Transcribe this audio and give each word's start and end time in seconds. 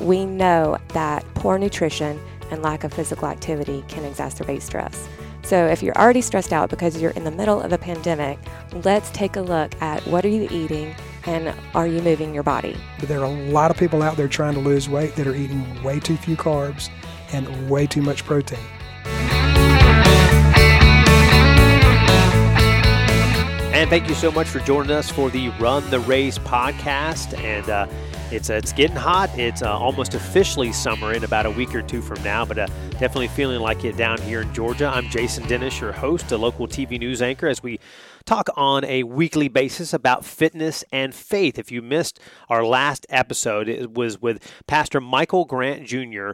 We 0.00 0.24
know 0.24 0.78
that 0.88 1.24
poor 1.34 1.58
nutrition 1.58 2.20
and 2.50 2.62
lack 2.62 2.84
of 2.84 2.92
physical 2.92 3.28
activity 3.28 3.84
can 3.88 4.10
exacerbate 4.10 4.62
stress. 4.62 5.08
So 5.42 5.66
if 5.66 5.82
you're 5.82 5.96
already 5.96 6.20
stressed 6.20 6.52
out 6.52 6.70
because 6.70 7.00
you're 7.00 7.12
in 7.12 7.24
the 7.24 7.30
middle 7.30 7.60
of 7.60 7.72
a 7.72 7.78
pandemic, 7.78 8.38
let's 8.84 9.10
take 9.10 9.36
a 9.36 9.40
look 9.40 9.72
at 9.80 10.06
what 10.06 10.24
are 10.24 10.28
you 10.28 10.46
eating 10.50 10.94
and 11.26 11.54
are 11.74 11.86
you 11.86 12.00
moving 12.02 12.34
your 12.34 12.42
body? 12.42 12.76
There 13.00 13.20
are 13.20 13.24
a 13.24 13.50
lot 13.50 13.70
of 13.70 13.76
people 13.76 14.02
out 14.02 14.16
there 14.16 14.28
trying 14.28 14.54
to 14.54 14.60
lose 14.60 14.88
weight 14.88 15.16
that 15.16 15.26
are 15.26 15.34
eating 15.34 15.82
way 15.82 16.00
too 16.00 16.16
few 16.16 16.36
carbs 16.36 16.90
and 17.32 17.70
way 17.70 17.86
too 17.86 18.02
much 18.02 18.24
protein. 18.24 18.58
And 23.78 23.88
thank 23.88 24.08
you 24.08 24.14
so 24.14 24.32
much 24.32 24.48
for 24.48 24.58
joining 24.60 24.90
us 24.90 25.08
for 25.08 25.30
the 25.30 25.50
Run 25.60 25.88
the 25.90 26.00
Race 26.00 26.38
podcast. 26.38 27.38
And 27.38 27.68
uh, 27.70 27.86
it's 28.30 28.50
uh, 28.50 28.54
it's 28.54 28.72
getting 28.72 28.96
hot. 28.96 29.30
It's 29.38 29.62
uh, 29.62 29.76
almost 29.76 30.14
officially 30.14 30.72
summer 30.72 31.12
in 31.12 31.24
about 31.24 31.46
a 31.46 31.50
week 31.50 31.74
or 31.74 31.82
two 31.82 32.02
from 32.02 32.22
now, 32.22 32.44
but 32.44 32.58
uh, 32.58 32.66
definitely 32.92 33.28
feeling 33.28 33.60
like 33.60 33.84
it 33.84 33.96
down 33.96 34.20
here 34.20 34.42
in 34.42 34.52
Georgia. 34.52 34.86
I'm 34.86 35.08
Jason 35.08 35.46
Dennis, 35.46 35.80
your 35.80 35.92
host, 35.92 36.30
a 36.32 36.36
local 36.36 36.68
TV 36.68 36.98
news 36.98 37.22
anchor, 37.22 37.48
as 37.48 37.62
we 37.62 37.80
talk 38.26 38.48
on 38.56 38.84
a 38.84 39.04
weekly 39.04 39.48
basis 39.48 39.94
about 39.94 40.24
fitness 40.24 40.84
and 40.92 41.14
faith. 41.14 41.58
If 41.58 41.72
you 41.72 41.80
missed 41.80 42.20
our 42.50 42.64
last 42.64 43.06
episode, 43.08 43.68
it 43.68 43.94
was 43.94 44.20
with 44.20 44.46
Pastor 44.66 45.00
Michael 45.00 45.46
Grant 45.46 45.86
Jr 45.86 46.32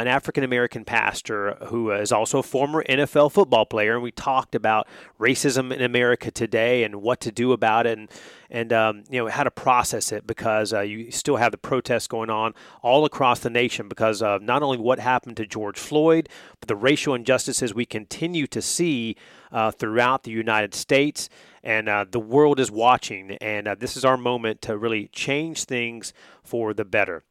an 0.00 0.08
African 0.08 0.44
American 0.44 0.84
pastor 0.84 1.56
who 1.66 1.90
is 1.90 2.12
also 2.12 2.38
a 2.38 2.42
former 2.42 2.82
NFL 2.84 3.32
football 3.32 3.66
player, 3.66 3.94
and 3.94 4.02
we 4.02 4.10
talked 4.10 4.54
about 4.54 4.88
racism 5.18 5.72
in 5.72 5.82
America 5.82 6.30
today 6.30 6.84
and 6.84 6.96
what 6.96 7.20
to 7.20 7.32
do 7.32 7.52
about 7.52 7.86
it, 7.86 7.98
and 7.98 8.08
and 8.54 8.72
um, 8.72 9.02
you 9.10 9.18
know 9.18 9.28
how 9.28 9.42
to 9.42 9.50
process 9.50 10.12
it 10.12 10.28
because 10.28 10.72
uh, 10.72 10.80
you 10.80 11.10
still 11.10 11.36
have 11.36 11.50
the 11.50 11.58
protests 11.58 12.06
going 12.06 12.30
on 12.30 12.54
all 12.82 13.04
across 13.04 13.40
the 13.40 13.50
nation 13.50 13.88
because 13.88 14.22
of 14.22 14.42
not 14.42 14.62
only 14.62 14.78
what 14.78 15.00
happened 15.00 15.36
to 15.38 15.44
George 15.44 15.76
Floyd, 15.76 16.28
but 16.60 16.68
the 16.68 16.76
racial 16.76 17.14
injustices 17.14 17.74
we 17.74 17.84
continue 17.84 18.46
to 18.46 18.62
see 18.62 19.16
uh, 19.50 19.72
throughout 19.72 20.22
the 20.22 20.30
United 20.30 20.72
States 20.72 21.28
and 21.64 21.88
uh, 21.88 22.04
the 22.08 22.20
world 22.20 22.60
is 22.60 22.70
watching. 22.70 23.32
And 23.40 23.66
uh, 23.66 23.74
this 23.74 23.96
is 23.96 24.04
our 24.04 24.16
moment 24.16 24.62
to 24.62 24.76
really 24.76 25.08
change 25.08 25.64
things 25.64 26.12
for 26.44 26.74
the 26.74 26.84
better. 26.84 27.24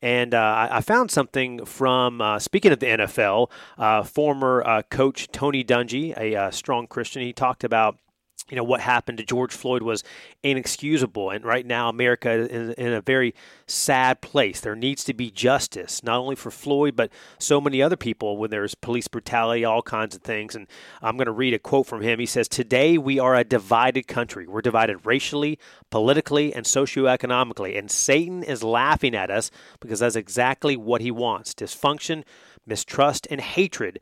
And 0.00 0.32
uh, 0.32 0.68
I 0.70 0.80
found 0.80 1.10
something 1.10 1.66
from, 1.66 2.22
uh, 2.22 2.38
speaking 2.38 2.72
of 2.72 2.78
the 2.78 2.86
NFL, 2.86 3.50
former 4.06 4.82
coach 4.90 5.28
Tony 5.30 5.62
Dungy, 5.62 6.16
a 6.16 6.50
strong 6.52 6.86
Christian. 6.86 7.20
He 7.20 7.34
talked 7.34 7.64
about 7.64 7.98
you 8.50 8.56
know 8.56 8.64
what 8.64 8.80
happened 8.80 9.18
to 9.18 9.24
George 9.24 9.52
Floyd 9.52 9.82
was 9.82 10.02
inexcusable, 10.42 11.30
and 11.30 11.44
right 11.44 11.64
now 11.64 11.88
America 11.88 12.30
is 12.30 12.74
in 12.74 12.92
a 12.92 13.00
very 13.00 13.34
sad 13.66 14.20
place. 14.20 14.60
There 14.60 14.74
needs 14.74 15.04
to 15.04 15.14
be 15.14 15.30
justice, 15.30 16.02
not 16.02 16.18
only 16.18 16.34
for 16.34 16.50
Floyd 16.50 16.96
but 16.96 17.10
so 17.38 17.60
many 17.60 17.80
other 17.80 17.96
people. 17.96 18.36
When 18.36 18.50
there's 18.50 18.74
police 18.74 19.08
brutality, 19.08 19.64
all 19.64 19.82
kinds 19.82 20.16
of 20.16 20.22
things. 20.22 20.54
And 20.54 20.66
I'm 21.00 21.16
going 21.16 21.26
to 21.26 21.32
read 21.32 21.54
a 21.54 21.58
quote 21.58 21.86
from 21.86 22.02
him. 22.02 22.18
He 22.18 22.26
says, 22.26 22.48
"Today 22.48 22.98
we 22.98 23.18
are 23.18 23.36
a 23.36 23.44
divided 23.44 24.08
country. 24.08 24.46
We're 24.46 24.60
divided 24.60 25.06
racially, 25.06 25.58
politically, 25.90 26.52
and 26.52 26.66
socioeconomically, 26.66 27.78
and 27.78 27.90
Satan 27.90 28.42
is 28.42 28.62
laughing 28.62 29.14
at 29.14 29.30
us 29.30 29.50
because 29.78 30.00
that's 30.00 30.16
exactly 30.16 30.76
what 30.76 31.00
he 31.00 31.10
wants: 31.10 31.54
dysfunction, 31.54 32.24
mistrust, 32.66 33.26
and 33.30 33.40
hatred." 33.40 34.00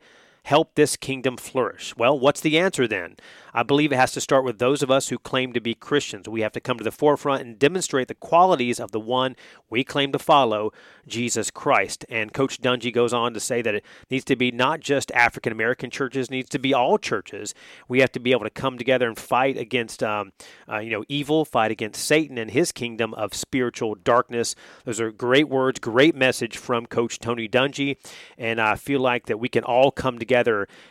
Help 0.49 0.73
this 0.73 0.97
kingdom 0.97 1.37
flourish? 1.37 1.95
Well, 1.95 2.17
what's 2.17 2.41
the 2.41 2.57
answer 2.57 2.87
then? 2.87 3.17
I 3.53 3.61
believe 3.61 3.91
it 3.91 3.97
has 3.97 4.11
to 4.13 4.21
start 4.21 4.43
with 4.43 4.57
those 4.57 4.81
of 4.81 4.89
us 4.89 5.09
who 5.09 5.19
claim 5.19 5.53
to 5.53 5.61
be 5.61 5.75
Christians. 5.75 6.27
We 6.27 6.41
have 6.41 6.51
to 6.53 6.59
come 6.59 6.77
to 6.77 6.83
the 6.83 6.91
forefront 6.91 7.43
and 7.43 7.59
demonstrate 7.59 8.07
the 8.07 8.15
qualities 8.15 8.79
of 8.79 8.91
the 8.91 8.99
one 8.99 9.35
we 9.69 9.83
claim 9.83 10.11
to 10.11 10.19
follow, 10.19 10.71
Jesus 11.07 11.51
Christ. 11.51 12.03
And 12.09 12.33
Coach 12.33 12.61
Dungy 12.61 12.91
goes 12.91 13.13
on 13.13 13.33
to 13.35 13.39
say 13.39 13.61
that 13.61 13.75
it 13.75 13.85
needs 14.09 14.25
to 14.25 14.35
be 14.35 14.51
not 14.51 14.79
just 14.79 15.11
African 15.11 15.51
American 15.51 15.91
churches, 15.91 16.31
needs 16.31 16.49
to 16.49 16.59
be 16.59 16.73
all 16.73 16.97
churches. 16.97 17.53
We 17.87 17.99
have 17.99 18.11
to 18.13 18.19
be 18.19 18.31
able 18.31 18.45
to 18.45 18.49
come 18.49 18.77
together 18.77 19.07
and 19.07 19.17
fight 19.17 19.57
against, 19.57 20.01
um, 20.01 20.31
uh, 20.67 20.79
you 20.79 20.89
know, 20.89 21.03
evil, 21.07 21.45
fight 21.45 21.71
against 21.71 22.03
Satan 22.03 22.37
and 22.37 22.51
his 22.51 22.71
kingdom 22.71 23.13
of 23.13 23.33
spiritual 23.33 23.95
darkness. 23.95 24.55
Those 24.85 24.99
are 24.99 25.11
great 25.11 25.49
words, 25.49 25.79
great 25.79 26.15
message 26.15 26.57
from 26.57 26.87
Coach 26.87 27.19
Tony 27.19 27.47
Dungy, 27.47 27.97
and 28.37 28.59
I 28.59 28.75
feel 28.75 28.99
like 28.99 29.27
that 29.27 29.39
we 29.39 29.49
can 29.49 29.63
all 29.63 29.91
come 29.91 30.17
together 30.17 30.38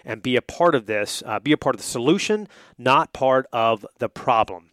and 0.04 0.22
be 0.22 0.36
a 0.36 0.42
part 0.42 0.75
of 0.75 0.86
this, 0.86 1.22
uh, 1.26 1.38
be 1.38 1.53
a 1.53 1.56
part 1.56 1.75
of 1.75 1.81
the 1.81 1.86
solution, 1.86 2.48
not 2.76 3.12
part 3.12 3.47
of 3.53 3.86
the 3.98 4.09
problem. 4.09 4.70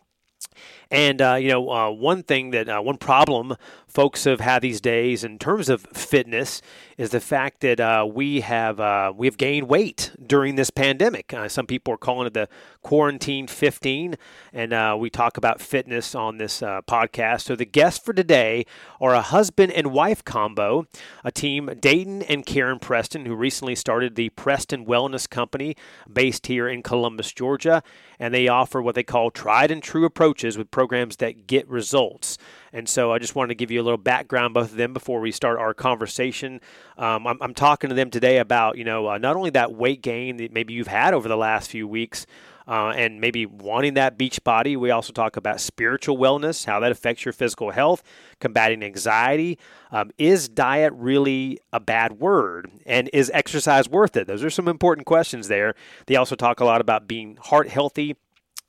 And 0.95 1.22
uh, 1.22 1.33
you 1.33 1.50
know, 1.50 1.69
uh, 1.69 1.91
one 1.91 2.23
thing 2.23 2.51
that 2.51 2.69
uh, 2.69 2.79
one 2.79 2.95
problem 2.95 3.57
folks 3.85 4.23
have 4.23 4.39
had 4.39 4.61
these 4.61 4.79
days 4.79 5.25
in 5.25 5.38
terms 5.38 5.67
of 5.67 5.81
fitness 5.94 6.61
is 6.97 7.09
the 7.09 7.19
fact 7.19 7.59
that 7.61 7.81
uh, 7.81 8.07
we 8.09 8.39
have 8.39 8.79
uh, 8.79 9.11
we 9.13 9.28
have 9.28 9.35
gained 9.35 9.67
weight 9.67 10.11
during 10.25 10.56
this 10.56 10.69
pandemic. 10.69 11.33
Uh, 11.33 11.50
some 11.50 11.67
people 11.67 11.94
are 11.94 11.97
calling 11.97 12.28
it 12.28 12.33
the 12.33 12.47
quarantine 12.81 13.45
15, 13.47 14.16
and 14.53 15.00
we 15.00 15.09
talk 15.09 15.35
about 15.35 15.59
fitness 15.59 16.16
on 16.16 16.38
this 16.38 16.61
podcast. 16.61 17.41
So 17.41 17.57
the 17.57 17.66
guests 17.66 18.03
for 18.03 18.13
today 18.13 18.66
are 19.01 19.13
a 19.13 19.22
husband 19.22 19.73
and 19.73 19.88
wife 19.88 20.23
combo, 20.23 20.88
a 21.25 21.31
team 21.31 21.69
Dayton 21.81 22.22
and 22.22 22.45
Karen 22.45 22.79
Preston, 22.79 23.25
who 23.25 23.35
recently 23.35 23.75
started 23.75 24.16
the 24.16 24.29
Preston 24.29 24.85
Wellness 24.85 25.29
Company 25.29 25.75
based 26.12 26.47
here 26.47 26.69
in 26.69 26.83
Columbus, 26.83 27.33
Georgia, 27.33 27.83
and 28.17 28.33
they 28.33 28.47
offer 28.47 28.81
what 28.81 28.95
they 28.95 29.03
call 29.03 29.29
tried 29.29 29.72
and 29.72 29.83
true 29.83 30.06
approaches 30.06 30.57
with 30.57 30.72
programs 30.85 31.16
that 31.16 31.47
get 31.47 31.68
results. 31.68 32.38
And 32.72 32.88
so 32.88 33.12
I 33.12 33.18
just 33.18 33.34
wanted 33.34 33.50
to 33.50 33.56
give 33.56 33.72
you 33.72 33.81
a 33.81 33.84
little 33.84 33.97
background, 33.97 34.53
both 34.53 34.69
of 34.69 34.78
them, 34.78 34.94
before 34.94 35.19
we 35.19 35.31
start 35.31 35.57
our 35.57 35.73
conversation. 35.73 36.62
Um, 36.96 37.25
I'm, 37.25 37.40
I'm, 37.41 37.56
talking 37.56 37.90
to 37.90 37.96
them 37.96 38.12
today 38.12 38.38
about, 38.38 38.78
you 38.78 38.84
know, 38.84 39.09
uh, 39.09 39.18
not 39.18 39.35
only 39.35 39.50
that 39.51 39.74
weight 39.74 40.03
gain 40.03 40.38
that 40.38 40.53
maybe 40.53 40.74
you've 40.74 40.85
had 40.85 41.16
over 41.16 41.28
the 41.28 41.38
last 41.38 41.72
few 41.72 41.88
weeks, 41.88 42.28
uh, 42.68 42.90
and 42.95 43.22
maybe 43.22 43.45
wanting 43.45 43.95
that 43.95 44.18
beach 44.18 44.44
body. 44.44 44.75
We 44.75 44.91
also 44.91 45.13
talk 45.13 45.38
about 45.38 45.59
spiritual 45.59 46.18
wellness, 46.18 46.66
how 46.66 46.79
that 46.79 46.91
affects 46.91 47.25
your 47.25 47.34
physical 47.34 47.72
health, 47.72 48.03
combating 48.40 48.84
anxiety. 48.84 49.57
Um, 49.91 50.12
is 50.18 50.50
diet 50.50 50.94
really 50.95 51.59
a 51.72 51.79
bad 51.79 52.19
word? 52.19 52.72
And 52.85 53.09
is 53.13 53.31
exercise 53.34 53.88
worth 53.90 54.18
it? 54.18 54.28
Those 54.28 54.44
are 54.44 54.50
some 54.50 54.68
important 54.68 55.06
questions 55.06 55.47
there. 55.47 55.75
They 56.07 56.16
also 56.16 56.35
talk 56.35 56.59
a 56.59 56.66
lot 56.66 56.81
about 56.81 57.07
being 57.07 57.38
heart 57.41 57.69
healthy 57.69 58.16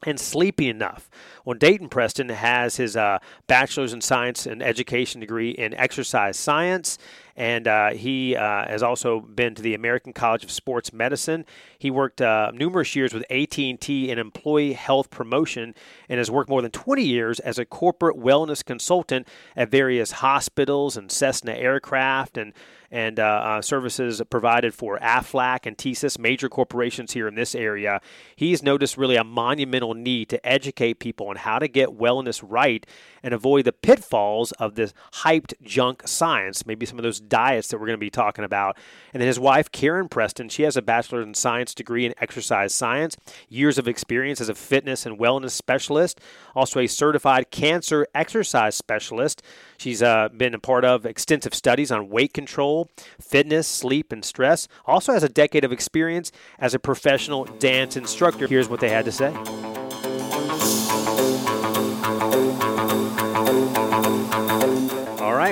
and 0.05 0.21
sleepy 0.21 0.69
enough. 0.69 1.09
Well, 1.45 1.59
Dayton 1.59 1.89
Preston 1.89 2.29
has 2.29 2.77
his 2.77 2.97
uh, 2.97 3.19
bachelor's 3.47 3.93
in 3.93 4.01
science 4.01 4.47
and 4.47 4.63
education 4.63 5.21
degree 5.21 5.51
in 5.51 5.75
exercise 5.75 6.37
science, 6.37 6.99
and 7.37 7.69
uh, 7.69 7.91
he 7.91 8.35
uh, 8.35 8.67
has 8.67 8.83
also 8.83 9.21
been 9.21 9.55
to 9.55 9.63
the 9.63 9.75
American 9.75 10.13
College 10.13 10.45
of 10.45 10.51
Sports 10.51 10.93
Medicine. 10.93 11.45
He 11.79 11.91
worked 11.91 12.23
uh, 12.23 12.51
numerous 12.55 12.97
years 12.97 13.13
with 13.13 13.25
AT&T 13.31 14.11
in 14.11 14.19
employee 14.19 14.73
health 14.73 15.11
promotion, 15.11 15.75
and 16.09 16.19
has 16.19 16.31
worked 16.31 16.49
more 16.49 16.63
than 16.63 16.71
20 16.71 17.05
years 17.05 17.39
as 17.41 17.59
a 17.59 17.65
corporate 17.65 18.17
wellness 18.17 18.65
consultant 18.65 19.29
at 19.55 19.71
various 19.71 20.13
hospitals 20.13 20.97
and 20.97 21.13
Cessna 21.13 21.53
aircraft 21.53 22.39
and 22.39 22.53
and 22.91 23.19
uh, 23.19 23.25
uh, 23.25 23.63
services 23.63 24.23
provided 24.31 24.75
for 24.75 24.99
Aflac 24.99 25.67
and 25.67 25.77
TSYS, 25.77 26.19
major 26.19 26.49
corporations 26.49 27.13
here 27.13 27.29
in 27.29 27.35
this 27.35 27.55
area. 27.55 28.01
He's 28.35 28.63
noticed 28.63 28.97
really 28.97 29.17
a 29.17 29.25
monumental 29.25 29.95
need 29.95 30.29
to 30.31 30.47
educate 30.47 30.99
people 30.99 31.29
on 31.29 31.37
how 31.37 31.59
to 31.59 31.69
get 31.69 31.91
wellness 31.91 32.45
right 32.47 32.87
and 33.27 33.35
avoid 33.35 33.65
the 33.65 33.73
pitfalls 33.73 34.53
of 34.53 34.77
this 34.77 34.95
hyped 35.15 35.53
junk 35.61 36.07
science, 36.07 36.65
maybe 36.65 36.87
some 36.87 36.97
of 36.97 37.03
those 37.03 37.19
diets 37.19 37.67
that 37.69 37.79
we're 37.79 37.87
going 37.87 37.99
to 37.99 37.99
be 37.99 38.09
talking 38.09 38.45
about. 38.45 38.79
And 39.13 39.21
then 39.21 39.27
his 39.27 39.41
wife, 39.41 39.73
Karen 39.73 40.09
Preston, 40.09 40.49
she 40.49 40.63
has 40.63 40.77
a 40.77 40.83
bachelor's 40.83 41.27
in 41.27 41.35
science 41.35 41.75
degree 41.75 42.07
in 42.07 42.15
exercise 42.19 42.73
science, 42.73 43.17
years 43.49 43.79
of 43.79 43.89
experience 43.89 44.41
as 44.41 44.49
a 44.49 44.55
fitness 44.55 45.05
and 45.05 45.19
wellness 45.19 45.51
specialist, 45.51 46.21
also 46.55 46.79
a 46.79 46.87
certified 46.87 47.51
cancer 47.51 48.07
exercise 48.15 48.77
specialist. 48.77 49.43
She's 49.77 50.05
uh, 50.05 50.29
been 50.29 50.55
a 50.55 50.61
part 50.61 50.85
of 50.85 51.05
extensive 51.05 51.53
studies 51.53 51.91
on 51.91 52.09
weight 52.09 52.33
control, 52.33 52.89
fitness, 53.21 53.67
sleep, 53.67 54.13
and 54.13 54.25
stress. 54.25 54.69
Also 54.85 55.13
has 55.13 55.25
a 55.25 55.29
decade 55.29 55.65
of 55.65 55.73
experience 55.73 56.31
as 56.61 56.75
a 56.75 56.79
professional 56.79 57.45
dance 57.45 57.97
instructor. 57.97 58.47
Here's 58.47 58.69
what 58.69 58.79
they 58.79 58.91
had 58.91 59.05
to 59.07 59.13
say. 59.13 59.35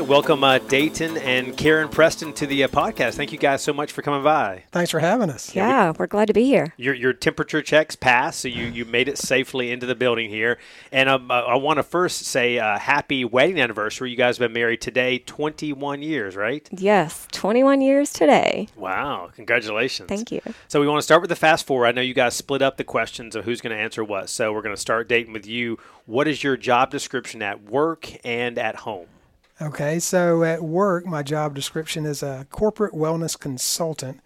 Right, 0.01 0.09
welcome 0.09 0.43
uh, 0.43 0.59
Dayton 0.59 1.17
and 1.19 1.57
Karen 1.57 1.89
Preston 1.89 2.33
to 2.33 2.49
the 2.49 2.65
uh, 2.65 2.69
podcast. 2.69 3.15
Thank 3.15 3.31
you 3.31 3.39
guys 3.39 3.63
so 3.63 3.73
much 3.73 3.93
for 3.93 4.03
coming 4.03 4.25
by. 4.25 4.65
Thanks 4.73 4.91
for 4.91 4.99
having 4.99 5.31
us. 5.31 5.55
Yeah, 5.55 5.69
yeah 5.69 5.93
we, 5.97 6.03
are 6.03 6.09
glad 6.09 6.27
to 6.27 6.33
be 6.33 6.47
here. 6.47 6.75
Your, 6.77 6.95
your 6.95 7.13
temperature 7.13 7.63
checks 7.63 7.95
passed, 7.95 8.41
so 8.41 8.49
you, 8.49 8.65
you 8.65 8.85
made 8.87 9.07
it 9.07 9.19
safely 9.19 9.71
into 9.71 9.87
the 9.87 9.95
building 9.95 10.31
here. 10.31 10.59
And 10.91 11.09
um, 11.09 11.31
uh, 11.31 11.43
I 11.43 11.55
want 11.59 11.77
to 11.77 11.85
first 11.85 12.25
say 12.25 12.59
uh, 12.59 12.77
happy 12.77 13.25
wedding 13.25 13.61
anniversary. 13.61 14.11
You 14.11 14.17
guys 14.17 14.39
have 14.39 14.49
been 14.49 14.61
married 14.61 14.81
today 14.81 15.19
21 15.19 16.03
years, 16.03 16.35
right? 16.35 16.69
Yes, 16.73 17.29
21 17.31 17.81
years 17.81 18.13
today. 18.13 18.67
Wow, 18.75 19.31
congratulations. 19.33 20.09
Thank 20.09 20.33
you. 20.33 20.41
So 20.67 20.81
we 20.81 20.89
want 20.89 20.99
to 20.99 21.05
start 21.05 21.21
with 21.23 21.31
the 21.31 21.37
fast 21.37 21.69
forward. 21.69 21.87
I 21.87 21.93
know 21.93 22.03
you 22.03 22.15
guys 22.15 22.35
split 22.35 22.63
up 22.63 22.79
the 22.79 22.85
questions 22.85 23.37
of 23.37 23.45
who's 23.45 23.61
going 23.61 23.77
to 23.77 23.81
answer 23.81 24.03
what. 24.03 24.29
So 24.29 24.53
we're 24.53 24.63
going 24.63 24.75
to 24.75 24.81
start 24.81 25.09
Dayton 25.09 25.33
with 25.33 25.47
you. 25.47 25.79
What 26.07 26.27
is 26.27 26.43
your 26.43 26.57
job 26.57 26.91
description 26.91 27.43
at 27.43 27.63
work 27.63 28.11
and 28.25 28.59
at 28.59 28.75
home? 28.75 29.07
Okay, 29.65 29.99
so 29.99 30.45
at 30.45 30.63
work, 30.63 31.07
my 31.07 31.23
job 31.23 31.55
description 31.55 32.05
is 32.05 32.23
a 32.23 32.47
corporate 32.51 32.93
wellness 32.93 33.39
consultant. 33.39 34.21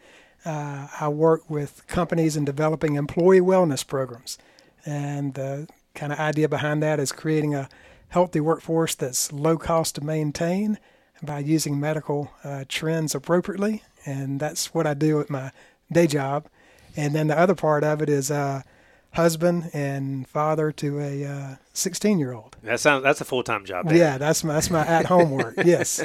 Uh, 0.45 0.89
I 1.01 1.07
work 1.07 1.49
with 1.49 1.87
companies 1.87 2.37
in 2.37 2.45
developing 2.45 2.97
employee 2.97 3.39
wellness 3.39 3.87
programs. 3.87 4.37
And 4.85 5.35
the 5.35 5.69
kind 5.95 6.13
of 6.13 6.19
idea 6.19 6.49
behind 6.49 6.83
that 6.83 6.99
is 6.99 7.13
creating 7.13 7.55
a 7.55 7.69
healthy 8.09 8.41
workforce 8.41 8.97
that's 8.97 9.33
low 9.33 9.57
cost 9.57 9.95
to 9.95 10.01
maintain 10.01 10.77
by 11.23 11.39
using 11.39 11.79
medical 11.79 12.33
uh, 12.43 12.65
trends 12.67 13.15
appropriately. 13.15 13.85
And 14.05 14.41
that's 14.41 14.75
what 14.75 14.89
I 14.89 14.95
do 14.95 15.21
at 15.21 15.31
my 15.31 15.53
day 15.93 16.09
job. 16.09 16.49
And 16.97 17.15
then 17.15 17.29
the 17.29 17.39
other 17.39 17.55
part 17.55 17.85
of 17.85 18.03
it 18.03 18.09
is 18.09 18.29
uh, 18.29 18.63
husband 19.19 19.69
and 19.73 20.29
father 20.29 20.71
to 20.71 21.01
a 21.01 21.59
16 21.73 22.17
uh, 22.17 22.19
year 22.19 22.33
old. 22.33 22.57
That 22.63 22.79
sounds 22.79 23.03
that's 23.03 23.21
a 23.21 23.25
full 23.25 23.43
time 23.43 23.65
job. 23.65 23.91
Yeah, 23.91 24.17
that's 24.17 24.45
my 24.45 24.55
that's 24.55 24.71
my 24.71 24.87
at 24.87 25.07
home 25.07 25.33
work. 25.33 25.55
Yes. 25.65 26.03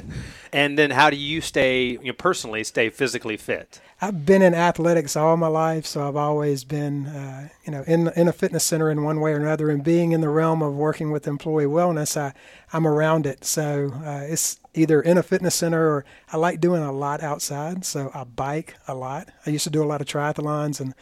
and 0.51 0.77
then 0.79 0.89
how 0.89 1.11
do 1.11 1.15
you 1.15 1.39
stay 1.39 1.91
you 1.91 2.07
know, 2.07 2.13
personally 2.13 2.63
stay 2.63 2.89
physically 2.89 3.37
fit? 3.37 3.79
I've 4.01 4.25
been 4.25 4.41
in 4.41 4.55
athletics 4.55 5.15
all 5.15 5.37
my 5.37 5.47
life, 5.47 5.85
so 5.85 6.07
I've 6.07 6.15
always 6.15 6.63
been 6.63 7.05
uh, 7.05 7.49
you 7.63 7.71
know 7.71 7.83
in 7.85 8.09
in 8.15 8.27
a 8.27 8.33
fitness 8.33 8.63
center 8.63 8.89
in 8.89 9.03
one 9.03 9.19
way 9.19 9.33
or 9.33 9.37
another. 9.37 9.69
And 9.69 9.83
being 9.83 10.11
in 10.11 10.21
the 10.21 10.29
realm 10.29 10.63
of 10.63 10.73
working 10.73 11.11
with 11.11 11.27
employee 11.27 11.65
wellness, 11.65 12.17
I 12.17 12.33
I'm 12.73 12.87
around 12.87 13.27
it. 13.27 13.45
So 13.45 13.93
uh, 14.03 14.23
it's 14.27 14.59
either 14.73 15.01
in 15.01 15.19
a 15.19 15.23
fitness 15.23 15.53
center 15.53 15.87
or 15.87 16.05
I 16.31 16.37
like 16.37 16.59
doing 16.59 16.81
a 16.81 16.91
lot 16.91 17.21
outside. 17.21 17.85
So 17.85 18.09
I 18.13 18.23
bike 18.23 18.75
a 18.87 18.95
lot. 18.95 19.29
I 19.45 19.51
used 19.51 19.65
to 19.65 19.69
do 19.69 19.83
a 19.83 19.85
lot 19.85 20.01
of 20.01 20.07
triathlons 20.07 20.81
and 20.81 20.95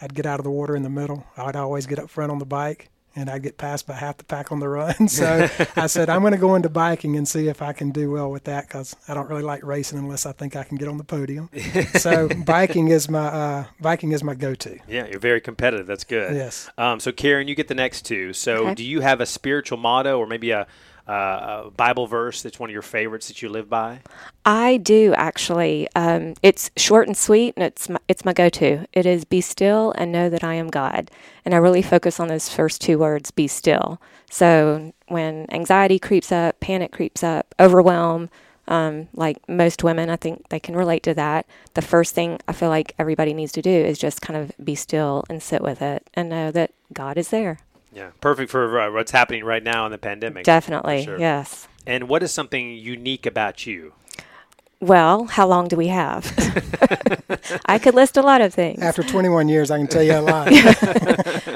I'd 0.00 0.14
get 0.14 0.26
out 0.26 0.38
of 0.40 0.44
the 0.44 0.50
water 0.50 0.76
in 0.76 0.82
the 0.82 0.90
middle. 0.90 1.26
I'd 1.36 1.56
always 1.56 1.86
get 1.86 1.98
up 1.98 2.10
front 2.10 2.30
on 2.32 2.38
the 2.38 2.44
bike 2.46 2.90
and 3.18 3.30
I'd 3.30 3.42
get 3.42 3.56
passed 3.56 3.86
by 3.86 3.94
half 3.94 4.18
the 4.18 4.24
pack 4.24 4.52
on 4.52 4.60
the 4.60 4.68
run. 4.68 4.94
So 5.08 5.48
I 5.76 5.86
said, 5.86 6.10
I'm 6.10 6.20
going 6.20 6.34
to 6.34 6.38
go 6.38 6.54
into 6.54 6.68
biking 6.68 7.16
and 7.16 7.26
see 7.26 7.48
if 7.48 7.62
I 7.62 7.72
can 7.72 7.90
do 7.90 8.10
well 8.10 8.30
with 8.30 8.44
that 8.44 8.68
because 8.68 8.94
I 9.08 9.14
don't 9.14 9.28
really 9.30 9.42
like 9.42 9.64
racing 9.64 9.98
unless 9.98 10.26
I 10.26 10.32
think 10.32 10.54
I 10.54 10.64
can 10.64 10.76
get 10.76 10.86
on 10.88 10.98
the 10.98 11.04
podium. 11.04 11.48
so 11.94 12.28
biking 12.44 12.88
is 12.88 13.08
my 13.08 13.26
uh, 13.26 13.64
biking 13.80 14.12
is 14.12 14.22
my 14.22 14.34
go-to. 14.34 14.78
Yeah, 14.86 15.06
you're 15.06 15.18
very 15.18 15.40
competitive. 15.40 15.86
That's 15.86 16.04
good. 16.04 16.34
Yes. 16.34 16.68
Um, 16.76 17.00
so 17.00 17.10
Karen, 17.10 17.48
you 17.48 17.54
get 17.54 17.68
the 17.68 17.74
next 17.74 18.02
two. 18.02 18.34
So 18.34 18.56
Okay. 18.66 18.74
do 18.74 18.84
you 18.84 19.00
have 19.00 19.20
a 19.22 19.26
spiritual 19.26 19.78
motto 19.78 20.18
or 20.18 20.26
maybe 20.26 20.50
a, 20.50 20.66
uh, 21.08 21.64
a 21.66 21.70
Bible 21.70 22.06
verse 22.06 22.42
that's 22.42 22.58
one 22.58 22.70
of 22.70 22.72
your 22.72 22.82
favorites 22.82 23.28
that 23.28 23.42
you 23.42 23.48
live 23.48 23.68
by? 23.68 24.00
I 24.44 24.78
do 24.78 25.14
actually. 25.16 25.88
Um, 25.94 26.34
it's 26.42 26.70
short 26.76 27.06
and 27.06 27.16
sweet, 27.16 27.54
and 27.56 27.64
it's 27.64 27.88
my, 27.88 27.98
it's 28.08 28.24
my 28.24 28.32
go-to. 28.32 28.86
It 28.92 29.06
is 29.06 29.24
"Be 29.24 29.40
still 29.40 29.92
and 29.96 30.12
know 30.12 30.28
that 30.28 30.44
I 30.44 30.54
am 30.54 30.68
God," 30.68 31.10
and 31.44 31.54
I 31.54 31.58
really 31.58 31.82
focus 31.82 32.18
on 32.18 32.28
those 32.28 32.48
first 32.48 32.80
two 32.80 32.98
words, 32.98 33.30
"Be 33.30 33.46
still." 33.46 34.00
So 34.30 34.92
when 35.08 35.46
anxiety 35.50 35.98
creeps 35.98 36.32
up, 36.32 36.58
panic 36.60 36.92
creeps 36.92 37.22
up, 37.22 37.54
overwhelm, 37.60 38.28
um, 38.68 39.08
like 39.14 39.48
most 39.48 39.84
women, 39.84 40.10
I 40.10 40.16
think 40.16 40.48
they 40.48 40.58
can 40.60 40.76
relate 40.76 41.02
to 41.04 41.14
that. 41.14 41.46
The 41.74 41.82
first 41.82 42.14
thing 42.14 42.40
I 42.48 42.52
feel 42.52 42.68
like 42.68 42.94
everybody 42.98 43.32
needs 43.32 43.52
to 43.52 43.62
do 43.62 43.70
is 43.70 43.98
just 43.98 44.20
kind 44.20 44.36
of 44.36 44.52
be 44.64 44.74
still 44.74 45.24
and 45.30 45.42
sit 45.42 45.62
with 45.62 45.80
it 45.82 46.08
and 46.14 46.28
know 46.28 46.50
that 46.50 46.72
God 46.92 47.16
is 47.16 47.28
there. 47.28 47.60
Yeah, 47.96 48.10
perfect 48.20 48.50
for 48.50 48.78
uh, 48.78 48.92
what's 48.92 49.10
happening 49.10 49.42
right 49.42 49.62
now 49.62 49.86
in 49.86 49.90
the 49.90 49.96
pandemic. 49.96 50.44
Definitely, 50.44 51.04
sure. 51.04 51.18
yes. 51.18 51.66
And 51.86 52.10
what 52.10 52.22
is 52.22 52.30
something 52.30 52.72
unique 52.72 53.24
about 53.24 53.66
you? 53.66 53.94
Well, 54.80 55.24
how 55.24 55.46
long 55.46 55.68
do 55.68 55.76
we 55.76 55.86
have? 55.86 56.30
I 57.66 57.78
could 57.78 57.94
list 57.94 58.18
a 58.18 58.22
lot 58.22 58.42
of 58.42 58.52
things. 58.52 58.82
After 58.82 59.02
21 59.02 59.48
years, 59.48 59.70
I 59.70 59.78
can 59.78 59.86
tell 59.86 60.02
you 60.02 60.12
a 60.12 60.20
lot. 60.20 60.52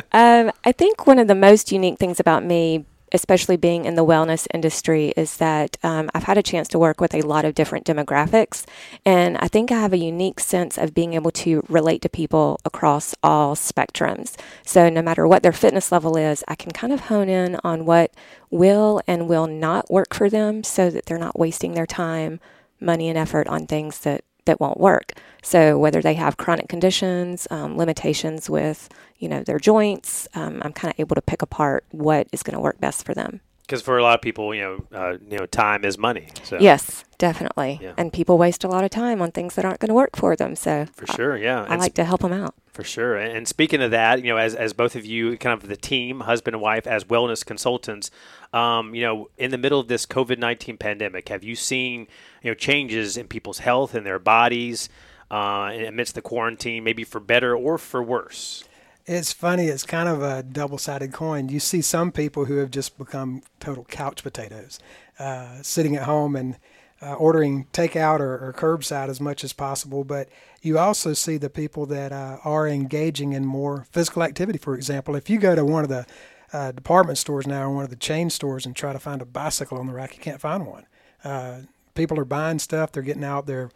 Um, 0.13 0.51
I 0.65 0.73
think 0.73 1.07
one 1.07 1.21
of 1.21 1.29
the 1.29 1.37
most 1.37 1.71
unique 1.71 2.01
things 2.01 2.19
about 2.19 2.45
me, 2.45 2.85
especially 3.13 3.57
being 3.57 3.85
in 3.85 3.95
the 3.95 4.05
wellness 4.05 4.47
industry, 4.53 5.13
is 5.17 5.37
that 5.39 5.77
um, 5.83 6.11
I've 6.15 6.25
had 6.25 6.39
a 6.39 6.43
chance 6.43 6.69
to 6.69 6.79
work 6.79 7.01
with 7.01 7.15
a 7.15 7.23
lot 7.23 7.45
of 7.45 7.55
different 7.55 7.87
demographics. 7.87 8.65
And 9.05 9.37
I 9.39 9.49
think 9.49 9.71
I 9.71 9.81
have 9.81 9.93
a 9.93 9.99
unique 9.99 10.41
sense 10.41 10.79
of 10.79 10.95
being 10.95 11.15
able 11.15 11.31
to 11.33 11.65
relate 11.69 12.03
to 12.03 12.09
people 12.09 12.59
across 12.65 13.15
all 13.23 13.55
spectrums. 13.55 14.37
So 14.65 14.89
no 14.89 15.03
matter 15.03 15.27
what 15.27 15.43
their 15.43 15.53
fitness 15.53 15.93
level 15.93 16.17
is, 16.17 16.45
I 16.49 16.55
can 16.55 16.73
kind 16.73 16.93
of 16.93 17.01
hone 17.01 17.29
in 17.29 17.57
on 17.65 17.85
what 17.85 18.13
will 18.51 19.01
and 19.07 19.29
will 19.29 19.47
not 19.47 19.91
work 19.91 20.15
for 20.15 20.29
them 20.29 20.63
so 20.65 20.91
that 20.91 21.07
they're 21.07 21.19
not 21.19 21.39
wasting 21.39 21.75
their 21.75 21.87
time, 21.87 22.41
money, 22.81 23.09
and 23.09 23.19
effort 23.19 23.47
on 23.47 23.67
things 23.67 24.01
that 24.01 24.25
that 24.51 24.61
won't 24.61 24.81
work. 24.81 25.13
So 25.43 25.79
whether 25.79 26.03
they 26.03 26.15
have 26.15 26.37
chronic 26.37 26.69
conditions, 26.69 27.47
um, 27.51 27.79
limitations 27.79 28.51
with 28.51 28.89
you 29.19 29.29
know 29.29 29.43
their 29.43 29.59
joints, 29.59 30.29
um, 30.35 30.61
I'm 30.63 30.73
kind 30.73 30.93
of 30.93 30.99
able 30.99 31.15
to 31.15 31.23
pick 31.23 31.41
apart 31.41 31.85
what 31.93 32.27
is 32.33 32.43
going 32.43 32.55
to 32.55 32.61
work 32.61 32.81
best 32.81 33.07
for 33.07 33.15
them. 33.15 33.41
Because 33.71 33.83
for 33.83 33.99
a 33.99 34.03
lot 34.03 34.17
of 34.17 34.21
people, 34.21 34.53
you 34.53 34.63
know, 34.63 34.85
uh, 34.93 35.13
you 35.31 35.39
know, 35.39 35.47
time 35.47 35.85
is 35.85 35.97
money. 35.97 36.27
So 36.43 36.59
Yes, 36.59 37.05
definitely. 37.19 37.79
Yeah. 37.81 37.93
And 37.97 38.13
people 38.13 38.37
waste 38.37 38.65
a 38.65 38.69
lot 38.69 38.83
of 38.83 38.91
time 38.91 39.23
on 39.23 39.31
things 39.31 39.55
that 39.55 39.65
aren't 39.65 39.79
going 39.79 39.91
to 39.91 39.95
work 39.95 40.17
for 40.17 40.35
them. 40.35 40.57
So 40.57 40.87
for 40.93 41.07
sure, 41.07 41.37
yeah. 41.37 41.63
I, 41.63 41.67
I 41.67 41.73
And 41.75 41.81
like 41.81 41.95
to 41.95 42.05
help 42.05 42.23
them 42.23 42.33
out. 42.33 42.57
For 42.73 42.83
sure. 42.83 43.17
And 43.17 43.47
speaking 43.47 43.81
of 43.81 43.93
that, 43.93 44.25
you 44.25 44.33
know, 44.33 44.39
as, 44.39 44.57
as 44.57 44.73
both 44.73 44.97
of 44.97 45.07
you, 45.07 45.39
kind 45.39 45.63
of 45.63 45.69
the 45.69 45.77
team, 45.77 46.19
husband 46.19 46.57
and 46.57 46.61
wife, 46.61 46.85
as 46.89 47.05
wellness 47.05 47.47
consultants, 47.47 48.11
um, 48.53 48.93
you 48.93 49.03
know, 49.03 49.31
in 49.39 49.53
the 49.53 49.59
middle 49.59 49.79
of 49.79 49.87
this 49.87 50.05
COVID 50.05 50.39
19 50.39 50.77
pandemic, 50.77 51.29
have 51.29 51.45
you 51.45 51.55
seen, 51.55 52.09
you 52.43 52.51
know, 52.51 52.55
changes 52.55 53.17
in 53.17 53.29
people's 53.29 53.61
health 53.61 53.95
and 53.95 54.05
their 54.05 54.19
bodies 54.19 54.89
uh, 55.31 55.71
amidst 55.87 56.17
the 56.17 56.23
quarantine, 56.23 56.83
maybe 56.83 57.05
for 57.05 57.21
better 57.21 57.55
or 57.55 57.79
for 57.79 58.03
worse? 58.03 58.65
It's 59.13 59.33
funny. 59.33 59.65
It's 59.65 59.83
kind 59.83 60.09
of 60.09 60.23
a 60.23 60.45
double-sided 60.45 61.13
coin. 61.13 61.49
You 61.49 61.59
see 61.59 61.83
some 61.83 62.13
people 62.13 62.45
who 62.45 62.59
have 62.59 62.71
just 62.71 62.97
become 62.97 63.43
total 63.59 63.83
couch 63.83 64.23
potatoes, 64.23 64.79
uh, 65.19 65.61
sitting 65.63 65.97
at 65.97 66.05
home 66.05 66.37
and 66.37 66.59
uh, 67.03 67.15
ordering 67.15 67.67
takeout 67.73 68.21
or, 68.21 68.35
or 68.35 68.55
curbside 68.57 69.09
as 69.09 69.21
much 69.21 69.43
as 69.43 69.53
possible. 69.53 70.05
But 70.05 70.29
you 70.63 70.79
also 70.79 71.13
see 71.13 71.39
the 71.39 71.51
people 71.51 71.87
that 71.87 72.13
uh, 72.13 72.37
are 72.45 72.69
engaging 72.69 73.33
in 73.33 73.45
more 73.45 73.85
physical 73.91 74.23
activity. 74.23 74.61
For 74.61 74.77
example, 74.77 75.17
if 75.17 75.29
you 75.29 75.41
go 75.41 75.57
to 75.57 75.65
one 75.65 75.83
of 75.83 75.89
the 75.89 76.07
uh, 76.53 76.71
department 76.71 77.19
stores 77.19 77.49
now 77.49 77.65
or 77.65 77.71
one 77.71 77.83
of 77.83 77.91
the 77.91 77.97
chain 77.97 78.31
stores 78.31 78.65
and 78.65 78.77
try 78.77 78.93
to 78.93 79.01
find 79.01 79.21
a 79.21 79.27
bicycle 79.27 79.79
on 79.79 79.89
the 79.89 79.93
rack, 79.93 80.15
you 80.15 80.23
can't 80.23 80.41
find 80.41 80.69
one. 80.69 80.87
Uh, 81.25 81.63
people 81.97 82.17
are 82.17 82.25
buying 82.25 82.61
stuff. 82.61 82.93
They're 82.93 83.03
getting 83.03 83.25
out 83.25 83.47
there. 83.47 83.71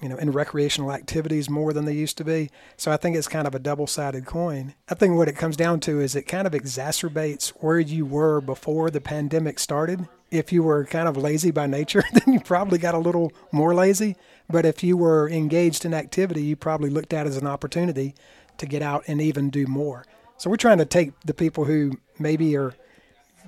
You 0.00 0.10
know, 0.10 0.16
in 0.16 0.30
recreational 0.30 0.92
activities 0.92 1.48
more 1.48 1.72
than 1.72 1.86
they 1.86 1.94
used 1.94 2.18
to 2.18 2.24
be. 2.24 2.50
So 2.76 2.92
I 2.92 2.98
think 2.98 3.16
it's 3.16 3.28
kind 3.28 3.46
of 3.46 3.54
a 3.54 3.58
double-sided 3.58 4.26
coin. 4.26 4.74
I 4.90 4.94
think 4.94 5.16
what 5.16 5.28
it 5.28 5.36
comes 5.36 5.56
down 5.56 5.80
to 5.80 6.00
is 6.00 6.14
it 6.14 6.22
kind 6.22 6.46
of 6.46 6.52
exacerbates 6.52 7.48
where 7.60 7.80
you 7.80 8.04
were 8.04 8.40
before 8.42 8.90
the 8.90 9.00
pandemic 9.00 9.58
started. 9.58 10.06
If 10.30 10.52
you 10.52 10.62
were 10.62 10.84
kind 10.84 11.08
of 11.08 11.16
lazy 11.16 11.50
by 11.50 11.66
nature, 11.66 12.04
then 12.12 12.34
you 12.34 12.40
probably 12.40 12.78
got 12.78 12.94
a 12.94 12.98
little 12.98 13.32
more 13.52 13.74
lazy. 13.74 14.16
But 14.50 14.66
if 14.66 14.84
you 14.84 14.96
were 14.96 15.30
engaged 15.30 15.84
in 15.84 15.94
activity, 15.94 16.42
you 16.42 16.56
probably 16.56 16.90
looked 16.90 17.12
at 17.12 17.26
as 17.26 17.36
an 17.36 17.46
opportunity 17.46 18.14
to 18.58 18.66
get 18.66 18.82
out 18.82 19.04
and 19.06 19.20
even 19.20 19.50
do 19.50 19.66
more. 19.66 20.04
So 20.38 20.50
we're 20.50 20.56
trying 20.56 20.78
to 20.78 20.84
take 20.84 21.18
the 21.20 21.34
people 21.34 21.64
who 21.64 21.92
maybe 22.18 22.56
are 22.56 22.74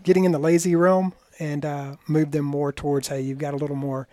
getting 0.02 0.24
in 0.24 0.32
the 0.32 0.38
lazy 0.38 0.74
realm 0.74 1.12
and 1.38 1.64
uh, 1.64 1.96
move 2.06 2.30
them 2.30 2.44
more 2.44 2.72
towards, 2.72 3.08
hey, 3.08 3.20
you've 3.20 3.38
got 3.38 3.54
a 3.54 3.56
little 3.56 3.76
more 3.76 4.08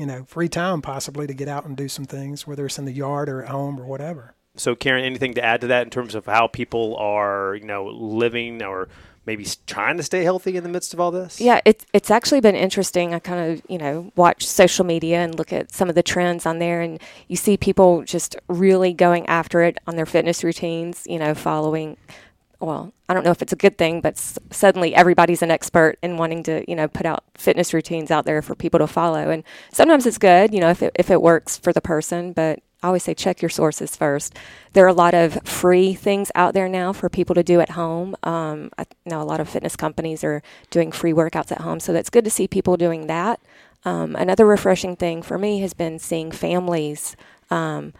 you 0.00 0.06
know, 0.06 0.24
free 0.24 0.48
time 0.48 0.80
possibly 0.80 1.26
to 1.26 1.34
get 1.34 1.46
out 1.46 1.66
and 1.66 1.76
do 1.76 1.86
some 1.86 2.06
things, 2.06 2.46
whether 2.46 2.64
it's 2.64 2.78
in 2.78 2.86
the 2.86 2.92
yard 2.92 3.28
or 3.28 3.42
at 3.42 3.50
home 3.50 3.78
or 3.78 3.84
whatever. 3.84 4.32
So, 4.56 4.74
Karen, 4.74 5.04
anything 5.04 5.34
to 5.34 5.44
add 5.44 5.60
to 5.60 5.66
that 5.66 5.84
in 5.84 5.90
terms 5.90 6.14
of 6.14 6.24
how 6.24 6.46
people 6.46 6.96
are, 6.96 7.54
you 7.54 7.66
know, 7.66 7.84
living 7.84 8.62
or 8.62 8.88
maybe 9.26 9.46
trying 9.66 9.98
to 9.98 10.02
stay 10.02 10.24
healthy 10.24 10.56
in 10.56 10.62
the 10.62 10.70
midst 10.70 10.94
of 10.94 11.00
all 11.00 11.10
this? 11.10 11.38
Yeah, 11.38 11.60
it's 11.66 11.84
it's 11.92 12.10
actually 12.10 12.40
been 12.40 12.56
interesting. 12.56 13.12
I 13.12 13.18
kind 13.18 13.52
of 13.52 13.62
you 13.68 13.76
know 13.76 14.10
watch 14.16 14.46
social 14.46 14.86
media 14.86 15.18
and 15.18 15.36
look 15.38 15.52
at 15.52 15.70
some 15.70 15.90
of 15.90 15.94
the 15.94 16.02
trends 16.02 16.46
on 16.46 16.60
there, 16.60 16.80
and 16.80 16.98
you 17.28 17.36
see 17.36 17.58
people 17.58 18.02
just 18.02 18.36
really 18.48 18.94
going 18.94 19.26
after 19.26 19.60
it 19.60 19.76
on 19.86 19.96
their 19.96 20.06
fitness 20.06 20.42
routines. 20.42 21.06
You 21.06 21.18
know, 21.18 21.34
following. 21.34 21.98
Well, 22.60 22.92
I 23.08 23.14
don't 23.14 23.24
know 23.24 23.30
if 23.30 23.40
it's 23.40 23.54
a 23.54 23.56
good 23.56 23.78
thing, 23.78 24.00
but 24.02 24.14
s- 24.14 24.38
suddenly 24.50 24.94
everybody's 24.94 25.42
an 25.42 25.50
expert 25.50 25.98
in 26.02 26.18
wanting 26.18 26.42
to, 26.44 26.62
you 26.68 26.76
know, 26.76 26.88
put 26.88 27.06
out 27.06 27.24
fitness 27.34 27.72
routines 27.72 28.10
out 28.10 28.26
there 28.26 28.42
for 28.42 28.54
people 28.54 28.78
to 28.80 28.86
follow. 28.86 29.30
And 29.30 29.44
sometimes 29.72 30.06
it's 30.06 30.18
good, 30.18 30.52
you 30.52 30.60
know, 30.60 30.68
if 30.70 30.82
it, 30.82 30.92
if 30.94 31.10
it 31.10 31.22
works 31.22 31.56
for 31.56 31.72
the 31.72 31.80
person. 31.80 32.32
But 32.32 32.60
I 32.82 32.88
always 32.88 33.02
say 33.02 33.14
check 33.14 33.40
your 33.40 33.48
sources 33.48 33.96
first. 33.96 34.36
There 34.74 34.84
are 34.84 34.88
a 34.88 34.92
lot 34.92 35.14
of 35.14 35.38
free 35.44 35.94
things 35.94 36.30
out 36.34 36.52
there 36.52 36.68
now 36.68 36.92
for 36.92 37.08
people 37.08 37.34
to 37.34 37.42
do 37.42 37.60
at 37.60 37.70
home. 37.70 38.14
Um, 38.22 38.70
I 38.76 38.84
know 39.06 39.22
a 39.22 39.24
lot 39.24 39.40
of 39.40 39.48
fitness 39.48 39.74
companies 39.76 40.22
are 40.22 40.42
doing 40.70 40.92
free 40.92 41.12
workouts 41.12 41.52
at 41.52 41.62
home, 41.62 41.80
so 41.80 41.92
that's 41.94 42.10
good 42.10 42.24
to 42.24 42.30
see 42.30 42.46
people 42.46 42.76
doing 42.76 43.06
that. 43.06 43.40
Um, 43.86 44.14
another 44.16 44.44
refreshing 44.46 44.96
thing 44.96 45.22
for 45.22 45.38
me 45.38 45.60
has 45.60 45.72
been 45.72 45.98
seeing 45.98 46.30
families 46.30 47.16
um, 47.50 47.94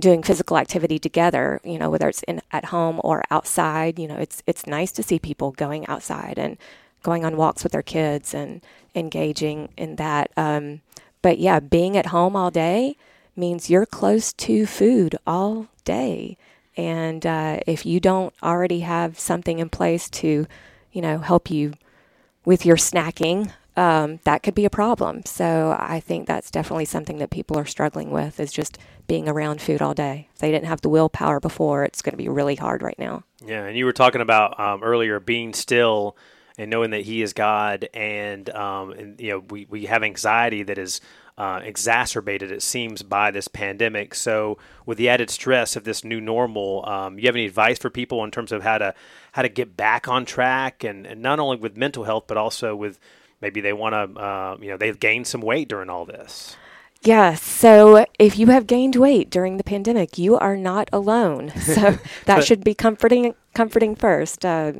doing 0.00 0.22
physical 0.22 0.58
activity 0.58 0.98
together. 0.98 1.60
You 1.64 1.78
know, 1.78 1.90
whether 1.90 2.08
it's 2.08 2.22
in 2.24 2.42
at 2.52 2.66
home 2.66 3.00
or 3.04 3.24
outside. 3.30 3.98
You 3.98 4.08
know, 4.08 4.16
it's 4.16 4.42
it's 4.46 4.66
nice 4.66 4.92
to 4.92 5.02
see 5.02 5.18
people 5.18 5.52
going 5.52 5.86
outside 5.86 6.38
and 6.38 6.56
going 7.02 7.24
on 7.24 7.36
walks 7.36 7.62
with 7.62 7.72
their 7.72 7.82
kids 7.82 8.34
and 8.34 8.62
engaging 8.94 9.68
in 9.76 9.96
that. 9.96 10.30
Um, 10.36 10.80
but 11.22 11.38
yeah, 11.38 11.60
being 11.60 11.96
at 11.96 12.06
home 12.06 12.34
all 12.36 12.50
day 12.50 12.96
means 13.36 13.70
you're 13.70 13.86
close 13.86 14.32
to 14.32 14.66
food 14.66 15.16
all 15.26 15.68
day. 15.84 16.36
And 16.76 17.24
uh, 17.24 17.60
if 17.66 17.86
you 17.86 18.00
don't 18.00 18.34
already 18.42 18.80
have 18.80 19.18
something 19.18 19.58
in 19.58 19.68
place 19.68 20.10
to, 20.10 20.46
you 20.92 21.02
know, 21.02 21.18
help 21.18 21.50
you 21.50 21.74
with 22.44 22.66
your 22.66 22.76
snacking, 22.76 23.52
um, 23.76 24.20
that 24.24 24.42
could 24.42 24.54
be 24.54 24.64
a 24.64 24.70
problem. 24.70 25.24
So 25.24 25.76
I 25.78 26.00
think 26.00 26.26
that's 26.26 26.50
definitely 26.50 26.84
something 26.84 27.18
that 27.18 27.30
people 27.30 27.58
are 27.58 27.64
struggling 27.64 28.10
with 28.10 28.38
is 28.38 28.52
just 28.52 28.78
being 29.06 29.28
around 29.28 29.60
food 29.60 29.82
all 29.82 29.94
day. 29.94 30.28
If 30.34 30.40
they 30.40 30.50
didn't 30.50 30.66
have 30.66 30.80
the 30.80 30.88
willpower 30.88 31.40
before, 31.40 31.84
it's 31.84 32.02
going 32.02 32.12
to 32.12 32.22
be 32.22 32.28
really 32.28 32.54
hard 32.54 32.82
right 32.82 32.98
now. 32.98 33.24
Yeah, 33.44 33.64
and 33.64 33.76
you 33.76 33.84
were 33.84 33.92
talking 33.92 34.20
about 34.20 34.58
um, 34.58 34.82
earlier 34.82 35.20
being 35.20 35.52
still 35.52 36.16
and 36.56 36.70
knowing 36.70 36.90
that 36.90 37.02
He 37.02 37.20
is 37.20 37.32
God, 37.32 37.88
and, 37.92 38.48
um, 38.50 38.92
and 38.92 39.20
you 39.20 39.30
know 39.30 39.38
we, 39.50 39.66
we 39.68 39.86
have 39.86 40.04
anxiety 40.04 40.62
that 40.62 40.78
is 40.78 41.00
uh, 41.36 41.60
exacerbated, 41.64 42.52
it 42.52 42.62
seems, 42.62 43.02
by 43.02 43.32
this 43.32 43.48
pandemic. 43.48 44.14
So, 44.14 44.56
with 44.86 44.98
the 44.98 45.08
added 45.08 45.30
stress 45.30 45.74
of 45.74 45.82
this 45.82 46.04
new 46.04 46.20
normal, 46.20 46.86
um, 46.86 47.18
you 47.18 47.26
have 47.26 47.34
any 47.34 47.46
advice 47.46 47.78
for 47.78 47.90
people 47.90 48.22
in 48.22 48.30
terms 48.30 48.52
of 48.52 48.62
how 48.62 48.78
to 48.78 48.94
how 49.32 49.42
to 49.42 49.48
get 49.48 49.76
back 49.76 50.06
on 50.06 50.24
track, 50.24 50.84
and, 50.84 51.06
and 51.06 51.20
not 51.20 51.40
only 51.40 51.56
with 51.56 51.76
mental 51.76 52.04
health, 52.04 52.24
but 52.28 52.36
also 52.36 52.76
with 52.76 53.00
maybe 53.44 53.60
they 53.60 53.74
want 53.74 53.92
to, 53.92 54.18
uh, 54.18 54.56
you 54.58 54.70
know, 54.70 54.78
they've 54.78 54.98
gained 54.98 55.26
some 55.26 55.42
weight 55.42 55.68
during 55.68 55.90
all 55.90 56.06
this. 56.06 56.56
Yeah, 57.02 57.34
so 57.34 58.06
if 58.18 58.38
you 58.38 58.46
have 58.46 58.66
gained 58.66 58.96
weight 58.96 59.28
during 59.28 59.58
the 59.58 59.64
pandemic, 59.64 60.16
you 60.16 60.38
are 60.38 60.56
not 60.56 60.88
alone. 60.92 61.52
So 61.60 61.98
that 62.24 62.42
should 62.44 62.64
be 62.64 62.74
comforting. 62.74 63.34
Comforting 63.52 63.94
first. 63.96 64.46
Uh, 64.46 64.72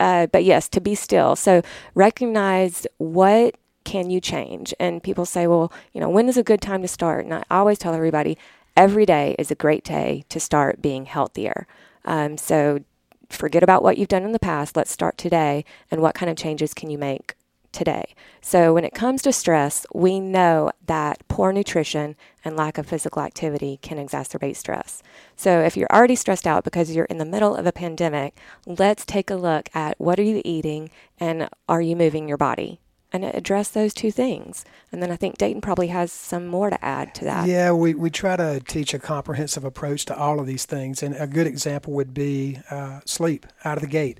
uh, 0.00 0.26
but 0.28 0.44
yes, 0.44 0.68
to 0.70 0.80
be 0.80 0.94
still. 0.94 1.36
So 1.36 1.60
recognize 1.94 2.86
what 2.96 3.56
can 3.84 4.08
you 4.08 4.20
change? 4.20 4.72
And 4.80 5.02
people 5.02 5.26
say, 5.26 5.46
well, 5.46 5.70
you 5.92 6.00
know, 6.00 6.08
when 6.08 6.28
is 6.30 6.38
a 6.38 6.42
good 6.42 6.62
time 6.62 6.80
to 6.80 6.88
start? 6.88 7.26
And 7.26 7.34
I 7.34 7.42
always 7.50 7.78
tell 7.78 7.94
everybody, 7.94 8.38
every 8.74 9.04
day 9.04 9.36
is 9.38 9.50
a 9.50 9.54
great 9.54 9.84
day 9.84 10.24
to 10.30 10.40
start 10.40 10.80
being 10.80 11.04
healthier. 11.04 11.66
Um, 12.06 12.38
so 12.38 12.80
forget 13.28 13.62
about 13.62 13.82
what 13.82 13.98
you've 13.98 14.14
done 14.16 14.24
in 14.24 14.32
the 14.32 14.38
past. 14.38 14.76
Let's 14.76 14.92
start 14.92 15.18
today. 15.18 15.66
And 15.90 16.00
what 16.00 16.14
kind 16.14 16.30
of 16.30 16.36
changes 16.38 16.72
can 16.72 16.88
you 16.88 16.96
make 16.96 17.34
today? 17.78 18.14
So 18.40 18.74
when 18.74 18.84
it 18.84 18.92
comes 18.92 19.22
to 19.22 19.32
stress, 19.32 19.86
we 19.94 20.18
know 20.20 20.70
that 20.86 21.26
poor 21.28 21.52
nutrition 21.52 22.16
and 22.44 22.56
lack 22.56 22.76
of 22.76 22.86
physical 22.86 23.22
activity 23.22 23.78
can 23.80 24.04
exacerbate 24.04 24.56
stress. 24.56 25.02
So 25.36 25.60
if 25.60 25.76
you're 25.76 25.92
already 25.92 26.16
stressed 26.16 26.46
out 26.46 26.64
because 26.64 26.94
you're 26.94 27.04
in 27.06 27.18
the 27.18 27.24
middle 27.24 27.54
of 27.54 27.66
a 27.66 27.72
pandemic, 27.72 28.36
let's 28.66 29.06
take 29.06 29.30
a 29.30 29.36
look 29.36 29.68
at 29.74 29.98
what 29.98 30.18
are 30.18 30.24
you 30.24 30.42
eating 30.44 30.90
and 31.18 31.48
are 31.68 31.80
you 31.80 31.94
moving 31.94 32.28
your 32.28 32.36
body? 32.36 32.80
and 33.12 33.24
address 33.24 33.70
those 33.70 33.94
two 33.94 34.10
things. 34.10 34.64
And 34.92 35.02
then 35.02 35.10
I 35.10 35.16
think 35.16 35.38
Dayton 35.38 35.62
probably 35.62 35.86
has 35.86 36.12
some 36.12 36.46
more 36.46 36.68
to 36.70 36.84
add 36.84 37.14
to 37.14 37.24
that. 37.24 37.48
Yeah, 37.48 37.72
we, 37.72 37.94
we 37.94 38.10
try 38.10 38.36
to 38.36 38.60
teach 38.60 38.92
a 38.92 38.98
comprehensive 38.98 39.64
approach 39.64 40.04
to 40.06 40.16
all 40.16 40.40
of 40.40 40.46
these 40.46 40.66
things. 40.66 41.02
And 41.02 41.16
a 41.16 41.26
good 41.26 41.46
example 41.46 41.94
would 41.94 42.12
be 42.12 42.58
uh, 42.70 43.00
sleep 43.06 43.46
out 43.64 43.78
of 43.78 43.82
the 43.82 43.88
gate. 43.88 44.18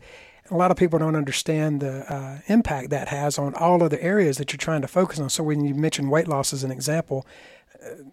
A 0.50 0.56
lot 0.56 0.70
of 0.70 0.76
people 0.76 0.98
don't 0.98 1.16
understand 1.16 1.80
the 1.80 2.10
uh, 2.12 2.38
impact 2.46 2.90
that 2.90 3.08
has 3.08 3.38
on 3.38 3.54
all 3.54 3.82
of 3.82 3.90
the 3.90 4.02
areas 4.02 4.38
that 4.38 4.52
you're 4.52 4.58
trying 4.58 4.82
to 4.82 4.88
focus 4.88 5.18
on. 5.18 5.28
So 5.30 5.42
when 5.42 5.64
you 5.64 5.74
mention 5.74 6.08
weight 6.08 6.28
loss 6.28 6.52
as 6.52 6.64
an 6.64 6.70
example, 6.70 7.26
uh, 7.84 8.04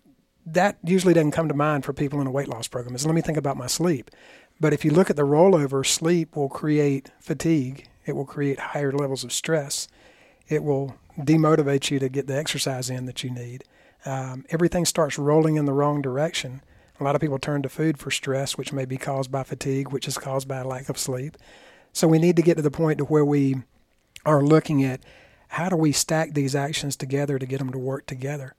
that 0.45 0.77
usually 0.83 1.13
doesn't 1.13 1.31
come 1.31 1.47
to 1.47 1.53
mind 1.53 1.85
for 1.85 1.93
people 1.93 2.19
in 2.21 2.27
a 2.27 2.31
weight 2.31 2.47
loss 2.47 2.67
program. 2.67 2.95
Is 2.95 3.05
let 3.05 3.15
me 3.15 3.21
think 3.21 3.37
about 3.37 3.57
my 3.57 3.67
sleep. 3.67 4.11
But 4.59 4.73
if 4.73 4.85
you 4.85 4.91
look 4.91 5.09
at 5.09 5.15
the 5.15 5.23
rollover, 5.23 5.85
sleep 5.85 6.35
will 6.35 6.49
create 6.49 7.11
fatigue. 7.19 7.87
It 8.05 8.15
will 8.15 8.25
create 8.25 8.59
higher 8.59 8.91
levels 8.91 9.23
of 9.23 9.33
stress 9.33 9.87
it 10.47 10.63
will 10.63 10.95
demotivate 11.17 11.89
you 11.91 11.99
to 11.99 12.09
get 12.09 12.27
the 12.27 12.37
exercise 12.37 12.89
in 12.89 13.05
that 13.05 13.23
you 13.23 13.31
need. 13.31 13.63
Um, 14.05 14.45
everything 14.49 14.85
starts 14.85 15.17
rolling 15.17 15.55
in 15.55 15.65
the 15.65 15.73
wrong 15.73 16.01
direction. 16.01 16.61
A 16.99 17.03
lot 17.03 17.15
of 17.15 17.21
people 17.21 17.39
turn 17.39 17.61
to 17.63 17.69
food 17.69 17.97
for 17.97 18.11
stress, 18.11 18.57
which 18.57 18.71
may 18.71 18.85
be 18.85 18.97
caused 18.97 19.31
by 19.31 19.43
fatigue, 19.43 19.91
which 19.91 20.07
is 20.07 20.17
caused 20.17 20.47
by 20.47 20.61
lack 20.61 20.87
of 20.89 20.97
sleep. 20.97 21.37
So 21.95 22.09
we 22.09 22.19
need 22.19 22.35
to 22.35 22.41
get 22.41 22.57
to 22.57 22.61
the 22.61 22.69
point 22.69 22.97
to 22.97 23.05
where 23.05 23.23
we 23.23 23.55
are 24.25 24.43
looking 24.43 24.83
at 24.83 24.99
how 25.47 25.69
do 25.69 25.77
we 25.77 25.93
stack 25.93 26.33
these 26.33 26.53
actions 26.53 26.97
together 26.97 27.39
to 27.39 27.45
get 27.45 27.59
them 27.59 27.71
to 27.71 27.77
work 27.77 28.05
together. 28.05 28.53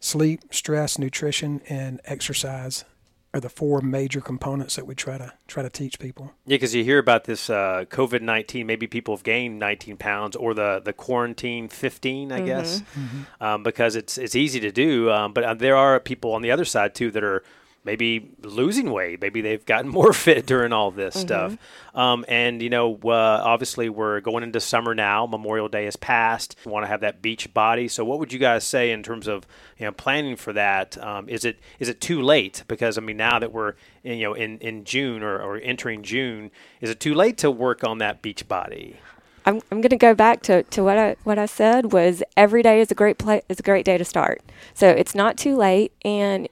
Sleep, 0.00 0.40
stress, 0.50 0.98
nutrition, 0.98 1.60
and 1.68 2.00
exercise 2.06 2.86
are 3.34 3.40
the 3.40 3.50
four 3.50 3.82
major 3.82 4.22
components 4.22 4.76
that 4.76 4.86
we 4.86 4.94
try 4.94 5.18
to 5.18 5.34
try 5.46 5.62
to 5.62 5.68
teach 5.68 5.98
people. 5.98 6.32
Yeah, 6.46 6.54
because 6.54 6.74
you 6.74 6.82
hear 6.82 6.98
about 6.98 7.24
this 7.24 7.50
uh, 7.50 7.84
COVID 7.90 8.22
nineteen. 8.22 8.66
Maybe 8.66 8.86
people 8.86 9.14
have 9.14 9.22
gained 9.22 9.58
nineteen 9.58 9.98
pounds, 9.98 10.34
or 10.34 10.54
the 10.54 10.80
the 10.82 10.94
quarantine 10.94 11.68
fifteen, 11.68 12.32
I 12.32 12.38
mm-hmm. 12.38 12.46
guess, 12.46 12.80
mm-hmm. 12.80 13.44
Um, 13.44 13.62
because 13.62 13.96
it's 13.96 14.16
it's 14.16 14.34
easy 14.34 14.60
to 14.60 14.72
do. 14.72 15.10
Um, 15.10 15.34
but 15.34 15.44
uh, 15.44 15.52
there 15.52 15.76
are 15.76 16.00
people 16.00 16.32
on 16.32 16.40
the 16.40 16.50
other 16.50 16.64
side 16.64 16.94
too 16.94 17.10
that 17.10 17.22
are 17.22 17.42
maybe 17.88 18.30
losing 18.42 18.90
weight. 18.90 19.18
Maybe 19.18 19.40
they've 19.40 19.64
gotten 19.64 19.90
more 20.00 20.12
fit 20.12 20.44
during 20.44 20.74
all 20.74 20.90
this 20.90 21.16
mm-hmm. 21.16 21.26
stuff. 21.26 21.56
Um, 21.94 22.26
and, 22.28 22.60
you 22.60 22.68
know, 22.68 22.98
uh, 23.02 23.40
obviously 23.42 23.88
we're 23.88 24.20
going 24.20 24.42
into 24.42 24.60
summer 24.60 24.94
now. 24.94 25.26
Memorial 25.26 25.70
Day 25.70 25.86
has 25.86 25.96
passed. 25.96 26.54
We 26.66 26.70
want 26.70 26.84
to 26.84 26.88
have 26.88 27.00
that 27.00 27.22
beach 27.22 27.54
body. 27.54 27.88
So, 27.88 28.04
what 28.04 28.18
would 28.18 28.30
you 28.30 28.38
guys 28.38 28.64
say 28.64 28.90
in 28.90 29.02
terms 29.02 29.26
of, 29.26 29.46
you 29.78 29.86
know, 29.86 29.92
planning 29.92 30.36
for 30.36 30.52
that? 30.52 31.02
Um, 31.02 31.30
is 31.30 31.46
it 31.46 31.60
is 31.78 31.88
it 31.88 32.02
too 32.02 32.20
late? 32.20 32.62
Because, 32.68 32.98
I 32.98 33.00
mean, 33.00 33.16
now 33.16 33.38
that 33.38 33.52
we're, 33.52 33.72
in, 34.04 34.18
you 34.18 34.24
know, 34.24 34.34
in, 34.34 34.58
in 34.58 34.84
June 34.84 35.22
or, 35.22 35.40
or 35.40 35.56
entering 35.56 36.02
June, 36.02 36.50
is 36.82 36.90
it 36.90 37.00
too 37.00 37.14
late 37.14 37.38
to 37.38 37.50
work 37.50 37.84
on 37.84 37.96
that 37.98 38.20
beach 38.20 38.46
body? 38.46 38.98
I'm, 39.46 39.62
I'm 39.72 39.80
going 39.80 39.88
to 39.90 39.96
go 39.96 40.14
back 40.14 40.42
to, 40.42 40.62
to 40.62 40.84
what 40.84 40.98
I 40.98 41.16
what 41.24 41.38
I 41.38 41.46
said 41.46 41.90
was 41.92 42.22
every 42.36 42.62
day 42.62 42.82
is 42.82 42.90
a 42.90 42.94
great 42.94 43.16
play 43.16 43.40
is 43.48 43.58
a 43.58 43.62
great 43.62 43.86
day 43.86 43.96
to 43.96 44.04
start. 44.04 44.42
So 44.74 44.90
it's 44.90 45.14
not 45.14 45.38
too 45.38 45.56
late, 45.56 45.92
and 46.04 46.50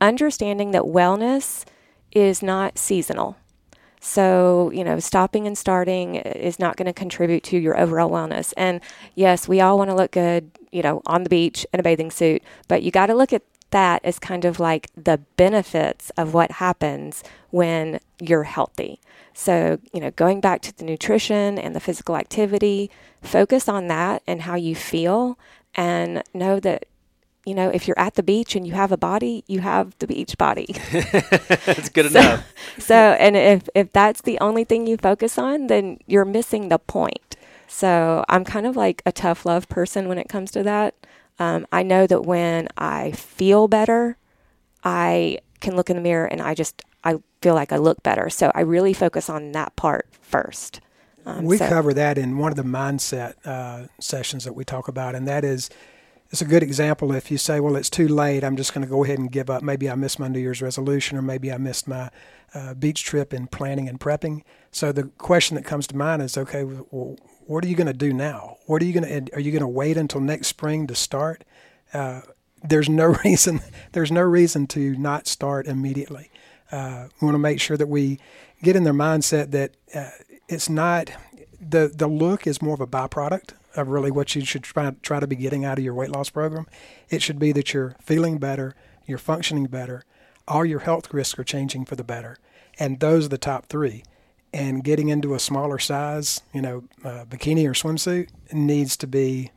understanding 0.00 0.70
that 0.72 0.82
wellness 0.82 1.64
is 2.12 2.42
not 2.42 2.78
seasonal. 2.78 3.36
So, 4.00 4.70
you 4.72 4.82
know, 4.82 4.98
stopping 4.98 5.46
and 5.46 5.56
starting 5.56 6.14
is 6.14 6.58
not 6.58 6.76
going 6.76 6.86
to 6.86 6.92
contribute 6.92 7.42
to 7.44 7.58
your 7.58 7.78
overall 7.78 8.10
wellness. 8.10 8.54
And 8.56 8.80
yes, 9.14 9.46
we 9.46 9.60
all 9.60 9.76
want 9.76 9.90
to 9.90 9.94
look 9.94 10.12
good, 10.12 10.50
you 10.72 10.82
know, 10.82 11.02
on 11.04 11.22
the 11.22 11.28
beach 11.28 11.66
in 11.72 11.80
a 11.80 11.82
bathing 11.82 12.10
suit, 12.10 12.42
but 12.66 12.82
you 12.82 12.90
got 12.90 13.06
to 13.06 13.14
look 13.14 13.32
at 13.32 13.42
that 13.70 14.04
as 14.04 14.18
kind 14.18 14.44
of 14.44 14.58
like 14.58 14.88
the 14.96 15.18
benefits 15.36 16.10
of 16.16 16.34
what 16.34 16.52
happens 16.52 17.22
when 17.50 18.00
you're 18.20 18.44
healthy. 18.44 19.00
So, 19.34 19.78
you 19.92 20.00
know, 20.00 20.10
going 20.12 20.40
back 20.40 20.60
to 20.62 20.76
the 20.76 20.84
nutrition 20.84 21.58
and 21.58 21.76
the 21.76 21.80
physical 21.80 22.16
activity, 22.16 22.90
focus 23.22 23.68
on 23.68 23.86
that 23.88 24.22
and 24.26 24.42
how 24.42 24.56
you 24.56 24.74
feel 24.74 25.38
and 25.74 26.22
know 26.34 26.58
that 26.60 26.86
you 27.46 27.54
know, 27.54 27.70
if 27.70 27.88
you're 27.88 27.98
at 27.98 28.14
the 28.14 28.22
beach 28.22 28.54
and 28.54 28.66
you 28.66 28.74
have 28.74 28.92
a 28.92 28.96
body, 28.96 29.44
you 29.46 29.60
have 29.60 29.96
the 29.98 30.06
beach 30.06 30.36
body. 30.36 30.66
that's 30.92 31.88
good 31.88 32.10
so, 32.12 32.20
enough. 32.20 32.52
so, 32.78 32.94
and 32.94 33.36
if, 33.36 33.68
if 33.74 33.92
that's 33.92 34.20
the 34.22 34.38
only 34.40 34.64
thing 34.64 34.86
you 34.86 34.96
focus 34.96 35.38
on, 35.38 35.68
then 35.68 35.98
you're 36.06 36.24
missing 36.24 36.68
the 36.68 36.78
point. 36.78 37.36
So, 37.66 38.24
I'm 38.28 38.44
kind 38.44 38.66
of 38.66 38.76
like 38.76 39.02
a 39.06 39.12
tough 39.12 39.46
love 39.46 39.68
person 39.68 40.08
when 40.08 40.18
it 40.18 40.28
comes 40.28 40.50
to 40.52 40.62
that. 40.64 40.94
Um, 41.38 41.66
I 41.72 41.82
know 41.82 42.06
that 42.06 42.22
when 42.22 42.68
I 42.76 43.12
feel 43.12 43.68
better, 43.68 44.18
I 44.84 45.38
can 45.60 45.76
look 45.76 45.88
in 45.88 45.96
the 45.96 46.02
mirror 46.02 46.26
and 46.26 46.42
I 46.42 46.54
just, 46.54 46.82
I 47.04 47.20
feel 47.40 47.54
like 47.54 47.72
I 47.72 47.76
look 47.76 48.02
better. 48.02 48.28
So, 48.28 48.52
I 48.54 48.60
really 48.60 48.92
focus 48.92 49.30
on 49.30 49.52
that 49.52 49.76
part 49.76 50.08
first. 50.20 50.80
Um, 51.24 51.44
we 51.44 51.56
so. 51.56 51.68
cover 51.68 51.94
that 51.94 52.18
in 52.18 52.38
one 52.38 52.50
of 52.50 52.56
the 52.56 52.62
mindset 52.62 53.34
uh, 53.44 53.86
sessions 53.98 54.44
that 54.44 54.54
we 54.54 54.64
talk 54.64 54.88
about, 54.88 55.14
and 55.14 55.28
that 55.28 55.44
is 55.44 55.70
it's 56.30 56.40
a 56.40 56.44
good 56.44 56.62
example 56.62 57.12
if 57.12 57.30
you 57.30 57.38
say, 57.38 57.58
well, 57.58 57.74
it's 57.74 57.90
too 57.90 58.06
late. 58.06 58.44
I'm 58.44 58.56
just 58.56 58.72
going 58.72 58.86
to 58.86 58.90
go 58.90 59.02
ahead 59.02 59.18
and 59.18 59.30
give 59.30 59.50
up. 59.50 59.62
Maybe 59.62 59.90
I 59.90 59.96
missed 59.96 60.20
my 60.20 60.28
New 60.28 60.38
Year's 60.38 60.62
resolution, 60.62 61.18
or 61.18 61.22
maybe 61.22 61.52
I 61.52 61.58
missed 61.58 61.88
my 61.88 62.10
uh, 62.54 62.74
beach 62.74 63.02
trip 63.02 63.34
in 63.34 63.48
planning 63.48 63.88
and 63.88 63.98
prepping. 63.98 64.42
So 64.70 64.92
the 64.92 65.04
question 65.18 65.56
that 65.56 65.64
comes 65.64 65.88
to 65.88 65.96
mind 65.96 66.22
is, 66.22 66.38
okay, 66.38 66.62
well, 66.64 67.16
what 67.46 67.64
are 67.64 67.68
you 67.68 67.74
going 67.74 67.88
to 67.88 67.92
do 67.92 68.12
now? 68.12 68.58
What 68.66 68.80
are 68.80 68.84
you 68.84 68.92
going 68.92 69.26
to? 69.26 69.34
Are 69.34 69.40
you 69.40 69.50
going 69.50 69.60
to 69.60 69.68
wait 69.68 69.96
until 69.96 70.20
next 70.20 70.46
spring 70.46 70.86
to 70.86 70.94
start? 70.94 71.42
Uh, 71.92 72.20
there's 72.62 72.88
no 72.88 73.06
reason. 73.24 73.60
There's 73.90 74.12
no 74.12 74.22
reason 74.22 74.68
to 74.68 74.96
not 74.96 75.26
start 75.26 75.66
immediately. 75.66 76.30
Uh, 76.70 77.08
we 77.20 77.24
want 77.24 77.34
to 77.34 77.40
make 77.40 77.60
sure 77.60 77.76
that 77.76 77.88
we 77.88 78.20
get 78.62 78.76
in 78.76 78.84
their 78.84 78.94
mindset 78.94 79.50
that 79.50 79.72
uh, 79.92 80.10
it's 80.48 80.68
not 80.68 81.10
the 81.60 81.90
the 81.92 82.06
look 82.06 82.46
is 82.46 82.62
more 82.62 82.74
of 82.74 82.80
a 82.80 82.86
byproduct 82.86 83.54
of 83.76 83.88
really 83.88 84.10
what 84.10 84.34
you 84.34 84.44
should 84.44 84.62
try, 84.62 84.90
try 85.02 85.20
to 85.20 85.26
be 85.26 85.36
getting 85.36 85.64
out 85.64 85.78
of 85.78 85.84
your 85.84 85.94
weight 85.94 86.10
loss 86.10 86.30
program. 86.30 86.66
It 87.08 87.22
should 87.22 87.38
be 87.38 87.52
that 87.52 87.72
you're 87.72 87.96
feeling 88.00 88.38
better, 88.38 88.74
you're 89.06 89.18
functioning 89.18 89.66
better, 89.66 90.04
all 90.48 90.64
your 90.64 90.80
health 90.80 91.12
risks 91.12 91.38
are 91.38 91.44
changing 91.44 91.84
for 91.84 91.96
the 91.96 92.04
better. 92.04 92.36
And 92.78 93.00
those 93.00 93.26
are 93.26 93.30
the 93.30 93.38
top 93.38 93.66
three. 93.66 94.04
And 94.52 94.82
getting 94.82 95.08
into 95.08 95.34
a 95.34 95.38
smaller 95.38 95.78
size, 95.78 96.42
you 96.52 96.60
know, 96.60 96.84
uh, 97.04 97.24
bikini 97.24 97.66
or 97.66 97.72
swimsuit 97.72 98.30
needs 98.52 98.96
to 98.96 99.06
be 99.06 99.52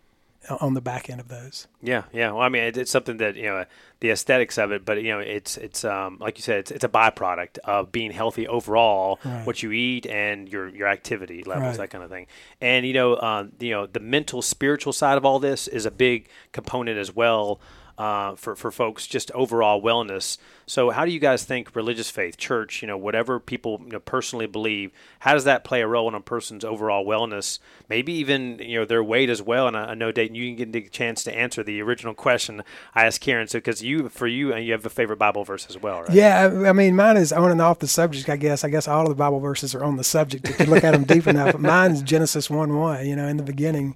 on 0.50 0.74
the 0.74 0.82
back 0.82 1.10
end 1.10 1.20
of 1.20 1.28
those. 1.28 1.68
Yeah, 1.82 2.04
yeah. 2.12 2.32
Well, 2.32 2.42
I 2.42 2.50
mean, 2.50 2.64
it, 2.64 2.78
it's 2.78 2.92
something 2.92 3.18
that 3.18 3.36
you 3.36 3.44
know 3.44 3.66
the 4.00 4.12
aesthetics 4.12 4.58
of 4.58 4.72
it, 4.72 4.86
but 4.86 5.02
you 5.02 5.10
know, 5.10 5.20
it's 5.20 5.58
it's 5.58 5.86
um, 5.86 6.18
like 6.20 6.38
you 6.38 6.44
said, 6.44 6.60
it's, 6.60 6.72
it's 6.72 6.84
a 6.84 6.90
byproduct 6.90 7.60
of 7.60 7.92
being 7.92 8.12
healthy 8.12 8.48
overall, 8.48 9.20
right. 9.24 9.46
what 9.46 9.64
you 9.64 9.72
eat 9.72 10.06
and 10.06 10.50
your 10.50 10.68
your 10.70 10.88
activity 10.88 11.44
levels, 11.44 11.72
right. 11.72 11.78
that 11.78 11.90
kind 11.90 12.04
of 12.04 12.10
thing. 12.10 12.28
And 12.62 12.86
you 12.86 12.94
know, 12.94 13.14
uh, 13.14 13.48
you 13.60 13.72
know, 13.72 13.86
the 13.86 14.00
mental, 14.00 14.42
spiritual 14.42 14.94
side 14.94 15.18
of 15.18 15.26
all 15.26 15.40
this 15.40 15.68
is 15.68 15.86
a 15.86 15.92
big 15.92 16.28
component 16.52 16.98
as 16.98 17.16
well. 17.16 17.60
Uh, 17.98 18.36
for 18.36 18.56
for 18.56 18.72
folks 18.72 19.06
just 19.06 19.32
overall 19.32 19.82
wellness. 19.82 20.38
So, 20.66 20.90
how 20.90 21.06
do 21.06 21.12
you 21.12 21.20
guys 21.20 21.44
think 21.44 21.76
religious 21.76 22.10
faith, 22.10 22.38
church, 22.38 22.82
you 22.82 22.88
know, 22.88 22.98
whatever 22.98 23.40
people 23.40 23.82
you 23.86 23.92
know, 23.92 24.00
personally 24.00 24.48
believe, 24.48 24.92
how 25.20 25.34
does 25.34 25.44
that 25.44 25.64
play 25.64 25.82
a 25.82 25.88
role 25.88 26.08
in 26.08 26.16
a 26.16 26.22
person's 26.22 26.66
overall 26.66 27.06
wellness? 27.06 27.60
Maybe 27.90 28.14
even 28.14 28.58
you 28.60 28.80
know 28.80 28.86
their 28.86 29.04
weight 29.04 29.30
as 29.30 29.42
well. 29.42 29.68
And 29.68 29.78
I, 29.78 29.92
I 29.92 29.94
know 29.94 30.12
Dayton, 30.12 30.36
you 30.36 30.56
can 30.56 30.72
get 30.72 30.86
a 30.86 30.90
chance 30.90 31.24
to 31.26 31.36
answer 31.36 31.62
the 31.62 31.82
original 31.82 32.14
question 32.16 32.64
I 32.96 33.06
asked 33.06 33.22
Karen. 33.22 33.48
So, 33.48 33.60
because 33.60 33.84
you 33.84 34.10
for 34.10 34.26
you, 34.26 34.54
and 34.54 34.66
you 34.66 34.72
have 34.72 34.86
a 34.86 34.90
favorite 34.90 35.20
Bible 35.20 35.44
verse 35.44 35.68
as 35.70 35.78
well, 35.78 36.02
right? 36.02 36.12
Yeah, 36.12 36.46
I 36.66 36.74
mean, 36.74 36.96
mine 36.96 37.18
is 37.18 37.32
on 37.32 37.52
and 37.52 37.62
off 37.62 37.80
the 37.80 37.88
subject. 37.88 38.28
I 38.28 38.38
guess. 38.38 38.64
I 38.64 38.70
guess 38.70 38.88
all 38.88 39.04
of 39.04 39.10
the 39.10 39.16
Bible 39.16 39.40
verses 39.40 39.76
are 39.76 39.84
on 39.84 39.98
the 39.98 40.04
subject 40.04 40.50
if 40.50 40.60
you 40.60 40.66
look 40.66 40.84
at 40.84 40.92
them 40.92 41.04
deep 41.04 41.28
enough. 41.28 41.52
But 41.52 41.62
mine's 41.62 42.02
Genesis 42.02 42.50
one 42.50 42.76
one. 42.76 43.06
You 43.06 43.16
know, 43.16 43.28
in 43.28 43.38
the 43.38 43.44
beginning 43.44 43.96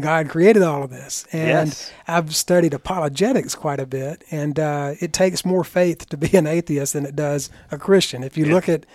God 0.00 0.28
created 0.28 0.62
all 0.62 0.82
of 0.82 0.90
this. 0.90 1.26
And 1.32 1.68
yes. 1.68 1.92
I've 2.06 2.34
studied 2.34 2.72
apologetics 2.74 3.54
quite 3.54 3.80
a 3.80 3.86
bit, 3.86 4.22
and 4.30 4.58
uh, 4.58 4.94
it 5.00 5.12
takes 5.12 5.44
more 5.44 5.64
faith 5.64 6.08
to 6.10 6.16
be 6.16 6.36
an 6.36 6.46
atheist 6.46 6.92
than 6.92 7.04
it 7.04 7.16
does 7.16 7.50
a 7.70 7.78
Christian. 7.78 8.22
If 8.22 8.36
you 8.38 8.46
Yeah. 8.46 8.54
look 8.54 8.68
at 8.68 8.86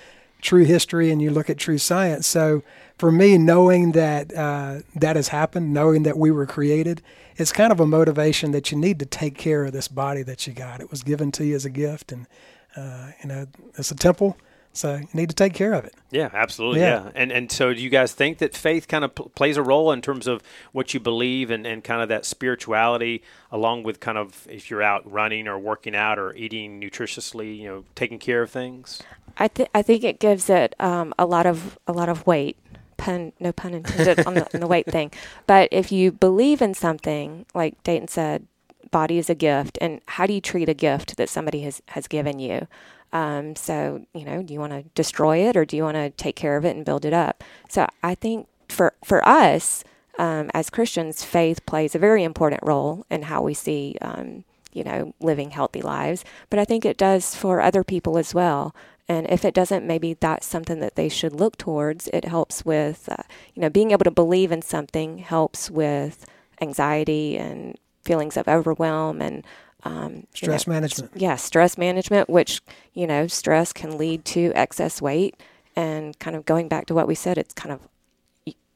true 0.42 0.66
history 0.66 1.10
and 1.10 1.22
you 1.22 1.30
look 1.32 1.50
at 1.50 1.58
true 1.58 1.78
science. 1.78 2.28
So 2.28 2.64
for 2.98 3.12
me, 3.12 3.38
knowing 3.38 3.94
that 3.94 4.36
uh, 4.36 4.80
that 4.96 5.16
has 5.16 5.30
happened, 5.30 5.74
knowing 5.74 6.04
that 6.04 6.18
we 6.18 6.32
were 6.32 6.46
created, 6.46 7.02
it's 7.38 7.52
kind 7.52 7.72
of 7.72 7.80
a 7.80 7.86
motivation 7.86 8.52
that 8.52 8.72
you 8.72 8.78
need 8.78 9.00
to 9.00 9.06
take 9.06 9.36
care 9.38 9.64
of 9.66 9.72
this 9.72 9.88
body 9.88 10.22
that 10.24 10.46
you 10.46 10.54
got. 10.54 10.82
It 10.82 10.92
was 10.92 11.02
given 11.02 11.32
to 11.34 11.46
you 11.46 11.56
as 11.56 11.66
a 11.66 11.70
gift, 11.70 12.12
and 12.12 12.28
uh, 12.76 13.12
you 13.22 13.30
know 13.30 13.48
it's 13.78 13.92
a 13.92 13.96
temple, 13.96 14.38
so 14.74 14.96
you 14.96 15.08
need 15.14 15.30
to 15.30 15.36
take 15.36 15.54
care 15.54 15.74
of 15.74 15.86
it. 15.86 15.94
Yeah, 16.12 16.30
absolutely. 16.34 16.82
Yeah. 16.82 17.06
Yeah. 17.06 17.12
And 17.16 17.32
and 17.32 17.52
so 17.52 17.74
do 17.74 17.82
you 17.82 17.90
guys 17.90 18.14
think 18.14 18.40
that 18.40 18.56
faith 18.56 18.88
kind 18.88 19.04
of 19.04 19.16
p- 19.16 19.26
plays 19.36 19.56
a 19.56 19.64
role 19.64 19.92
in 19.92 20.02
terms 20.02 20.28
of 20.28 20.42
what 20.72 20.94
you 20.94 21.00
believe 21.00 21.52
and, 21.52 21.66
and 21.66 21.84
kind 21.84 22.02
of 22.02 22.10
that 22.10 22.26
spirituality 22.26 23.24
along 23.52 23.84
with 23.84 24.00
kind 24.00 24.18
of 24.18 24.48
if 24.50 24.70
you're 24.70 24.84
out 24.84 25.10
running 25.10 25.48
or 25.48 25.58
working 25.58 25.96
out 25.96 26.20
or 26.20 26.34
eating 26.36 26.82
nutritiously, 26.82 27.58
you 27.58 27.68
know, 27.68 27.86
taking 27.96 28.20
care 28.20 28.42
of 28.42 28.50
things? 28.50 29.02
I 29.38 29.48
th- 29.48 29.70
I 29.74 29.82
think 29.82 30.04
it 30.04 30.20
gives 30.20 30.50
it 30.50 30.76
um, 30.80 31.14
a 31.18 31.26
lot 31.26 31.46
of 31.46 31.78
a 31.88 31.94
lot 31.94 32.10
of 32.10 32.26
weight. 32.28 32.58
Pun 32.98 33.34
no 33.40 33.52
pun 33.52 33.74
intended 33.74 34.26
on 34.26 34.36
the, 34.36 34.54
on 34.54 34.60
the 34.60 34.68
weight 34.68 34.86
thing. 34.86 35.12
But 35.48 35.70
if 35.72 35.92
you 35.92 36.12
believe 36.12 36.62
in 36.62 36.74
something, 36.74 37.46
like 37.54 37.82
Dayton 37.84 38.08
said, 38.08 38.48
body 38.94 39.18
is 39.18 39.30
a 39.30 39.36
gift, 39.36 39.78
and 39.82 40.00
how 40.08 40.26
do 40.26 40.34
you 40.34 40.40
treat 40.40 40.70
a 40.70 40.74
gift 40.74 41.18
that 41.18 41.28
somebody 41.28 41.64
has 41.64 41.82
has 41.90 42.08
given 42.08 42.40
you? 42.40 42.68
Um, 43.12 43.56
so 43.58 44.06
you 44.14 44.24
know, 44.24 44.42
do 44.42 44.54
you 44.54 44.60
want 44.62 44.72
to 44.72 44.84
destroy 44.96 45.38
it 45.40 45.58
or 45.58 45.66
do 45.66 45.76
you 45.76 45.84
want 45.84 45.98
to 45.98 46.12
take 46.12 46.38
care 46.38 46.56
of 46.56 46.64
it 46.64 46.76
and 46.76 46.86
build 46.86 47.04
it 47.04 47.14
up? 47.14 47.44
So 47.68 47.88
I 48.02 48.16
think 48.16 48.48
for 48.70 48.94
for 49.04 49.28
us 49.28 49.84
um, 50.18 50.50
as 50.54 50.70
Christians, 50.70 51.26
faith 51.26 51.66
plays 51.66 51.96
a 51.96 52.00
very 52.00 52.24
important 52.24 52.62
role 52.64 53.06
in 53.10 53.24
how 53.24 53.42
we 53.42 53.54
see. 53.54 53.98
Um, 54.02 54.46
you 54.76 54.84
know, 54.84 55.14
living 55.20 55.52
healthy 55.52 55.84
lives, 55.84 56.26
but 56.50 56.58
I 56.58 56.66
think 56.66 56.84
it 56.84 56.98
does 56.98 57.36
for 57.36 57.62
other 57.62 57.84
people 57.84 58.18
as 58.18 58.34
well. 58.34 58.74
And 59.08 59.30
if 59.30 59.44
it 59.46 59.54
doesn't, 59.54 59.86
maybe 59.86 60.16
that's 60.16 60.48
something 60.48 60.80
that 60.80 60.96
they 60.96 61.10
should 61.10 61.34
look 61.34 61.58
towards. 61.58 62.08
It 62.08 62.26
helps 62.26 62.66
with, 62.66 63.08
uh, 63.08 63.24
you 63.54 63.62
know, 63.62 63.70
being 63.70 63.92
able 63.92 64.06
to 64.06 64.12
believe 64.12 64.52
in 64.52 64.62
something 64.62 65.20
helps 65.20 65.70
with 65.70 66.26
anxiety 66.62 67.38
and 67.38 67.78
feelings 68.04 68.38
of 68.38 68.48
overwhelm 68.48 69.22
and 69.22 69.44
um, 69.86 70.16
you 70.16 70.26
Stress 70.36 70.68
know, 70.68 70.74
management. 70.74 71.12
yeah, 71.16 71.36
stress 71.36 71.78
management, 71.78 72.30
which, 72.30 72.62
you 72.94 73.06
know, 73.06 73.28
stress 73.28 73.74
can 73.74 73.98
lead 73.98 74.24
to 74.26 74.52
excess 74.56 75.02
weight. 75.02 75.36
And 75.76 76.18
kind 76.20 76.36
of 76.36 76.46
going 76.46 76.68
back 76.68 76.86
to 76.88 76.94
what 76.94 77.08
we 77.08 77.16
said, 77.16 77.38
it's 77.38 77.54
kind 77.54 77.72
of 77.74 77.80
you 77.82 77.88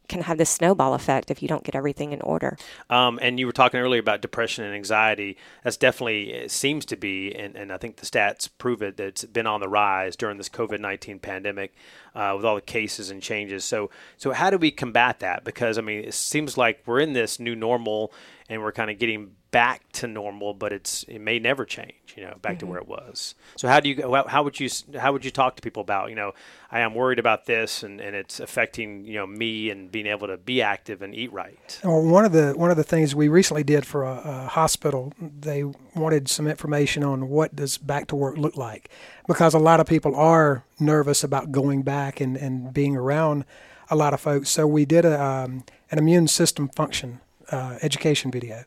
can 0.07 0.21
have 0.21 0.37
this 0.37 0.49
snowball 0.49 0.93
effect 0.93 1.31
if 1.31 1.41
you 1.41 1.47
don't 1.47 1.63
get 1.63 1.75
everything 1.75 2.11
in 2.11 2.21
order. 2.21 2.57
Um, 2.89 3.19
and 3.21 3.39
you 3.39 3.45
were 3.45 3.51
talking 3.51 3.79
earlier 3.79 3.99
about 3.99 4.21
depression 4.21 4.65
and 4.65 4.75
anxiety. 4.75 5.37
That's 5.63 5.77
definitely 5.77 6.33
it 6.33 6.51
seems 6.51 6.85
to 6.85 6.95
be, 6.97 7.33
and, 7.33 7.55
and 7.55 7.71
I 7.71 7.77
think 7.77 7.97
the 7.97 8.05
stats 8.05 8.49
prove 8.57 8.81
it 8.81 8.97
that 8.97 9.07
it's 9.07 9.25
been 9.25 9.47
on 9.47 9.59
the 9.59 9.69
rise 9.69 10.15
during 10.15 10.37
this 10.37 10.49
COVID 10.49 10.79
nineteen 10.79 11.19
pandemic, 11.19 11.73
uh, 12.13 12.33
with 12.35 12.45
all 12.45 12.55
the 12.55 12.61
cases 12.61 13.09
and 13.09 13.21
changes. 13.21 13.63
So, 13.63 13.89
so 14.17 14.31
how 14.33 14.49
do 14.49 14.57
we 14.57 14.71
combat 14.71 15.19
that? 15.19 15.43
Because 15.43 15.77
I 15.77 15.81
mean, 15.81 16.03
it 16.03 16.13
seems 16.13 16.57
like 16.57 16.83
we're 16.85 16.99
in 16.99 17.13
this 17.13 17.39
new 17.39 17.55
normal, 17.55 18.11
and 18.49 18.61
we're 18.61 18.71
kind 18.71 18.91
of 18.91 18.99
getting 18.99 19.36
back 19.51 19.91
to 19.93 20.07
normal, 20.07 20.53
but 20.53 20.73
it's 20.73 21.03
it 21.03 21.19
may 21.19 21.39
never 21.39 21.65
change. 21.65 21.93
You 22.15 22.23
know, 22.23 22.37
back 22.41 22.57
to 22.59 22.65
where 22.65 22.79
it 22.79 22.87
was. 22.87 23.35
So, 23.57 23.67
how 23.67 23.79
do 23.79 23.89
you 23.89 24.01
how, 24.01 24.27
how 24.27 24.43
would 24.43 24.59
you 24.59 24.69
how 24.99 25.13
would 25.13 25.23
you 25.23 25.31
talk 25.31 25.55
to 25.55 25.61
people 25.61 25.81
about 25.81 26.09
you 26.09 26.15
know 26.15 26.33
I 26.71 26.79
am 26.81 26.95
worried 26.95 27.19
about 27.19 27.45
this, 27.45 27.83
and, 27.83 28.01
and 28.01 28.15
it's 28.15 28.39
affecting 28.39 29.05
you 29.05 29.15
know 29.15 29.27
me 29.27 29.69
and 29.69 29.91
being 29.91 30.07
able 30.07 30.27
to 30.27 30.37
be 30.37 30.61
active 30.61 31.01
and 31.01 31.13
eat 31.13 31.31
right. 31.31 31.79
Well, 31.83 32.01
one 32.03 32.25
of 32.25 32.31
the 32.31 32.53
one 32.53 32.71
of 32.71 32.77
the 32.77 32.83
things 32.83 33.15
we 33.15 33.27
recently 33.27 33.63
did 33.63 33.85
for 33.85 34.03
a, 34.03 34.21
a 34.23 34.47
hospital, 34.47 35.13
they 35.19 35.63
wanted 35.95 36.27
some 36.27 36.47
information 36.47 37.03
on 37.03 37.29
what 37.29 37.55
does 37.55 37.77
back 37.77 38.07
to 38.07 38.15
work 38.15 38.37
look 38.37 38.57
like, 38.57 38.89
because 39.27 39.53
a 39.53 39.59
lot 39.59 39.79
of 39.79 39.87
people 39.87 40.15
are 40.15 40.63
nervous 40.79 41.23
about 41.23 41.51
going 41.51 41.81
back 41.81 42.19
and, 42.19 42.37
and 42.37 42.73
being 42.73 42.95
around 42.95 43.45
a 43.89 43.95
lot 43.95 44.13
of 44.13 44.21
folks. 44.21 44.49
So 44.49 44.67
we 44.67 44.85
did 44.85 45.05
a 45.05 45.21
um, 45.21 45.63
an 45.91 45.99
immune 45.99 46.27
system 46.27 46.67
function 46.69 47.21
uh, 47.51 47.77
education 47.81 48.31
video, 48.31 48.63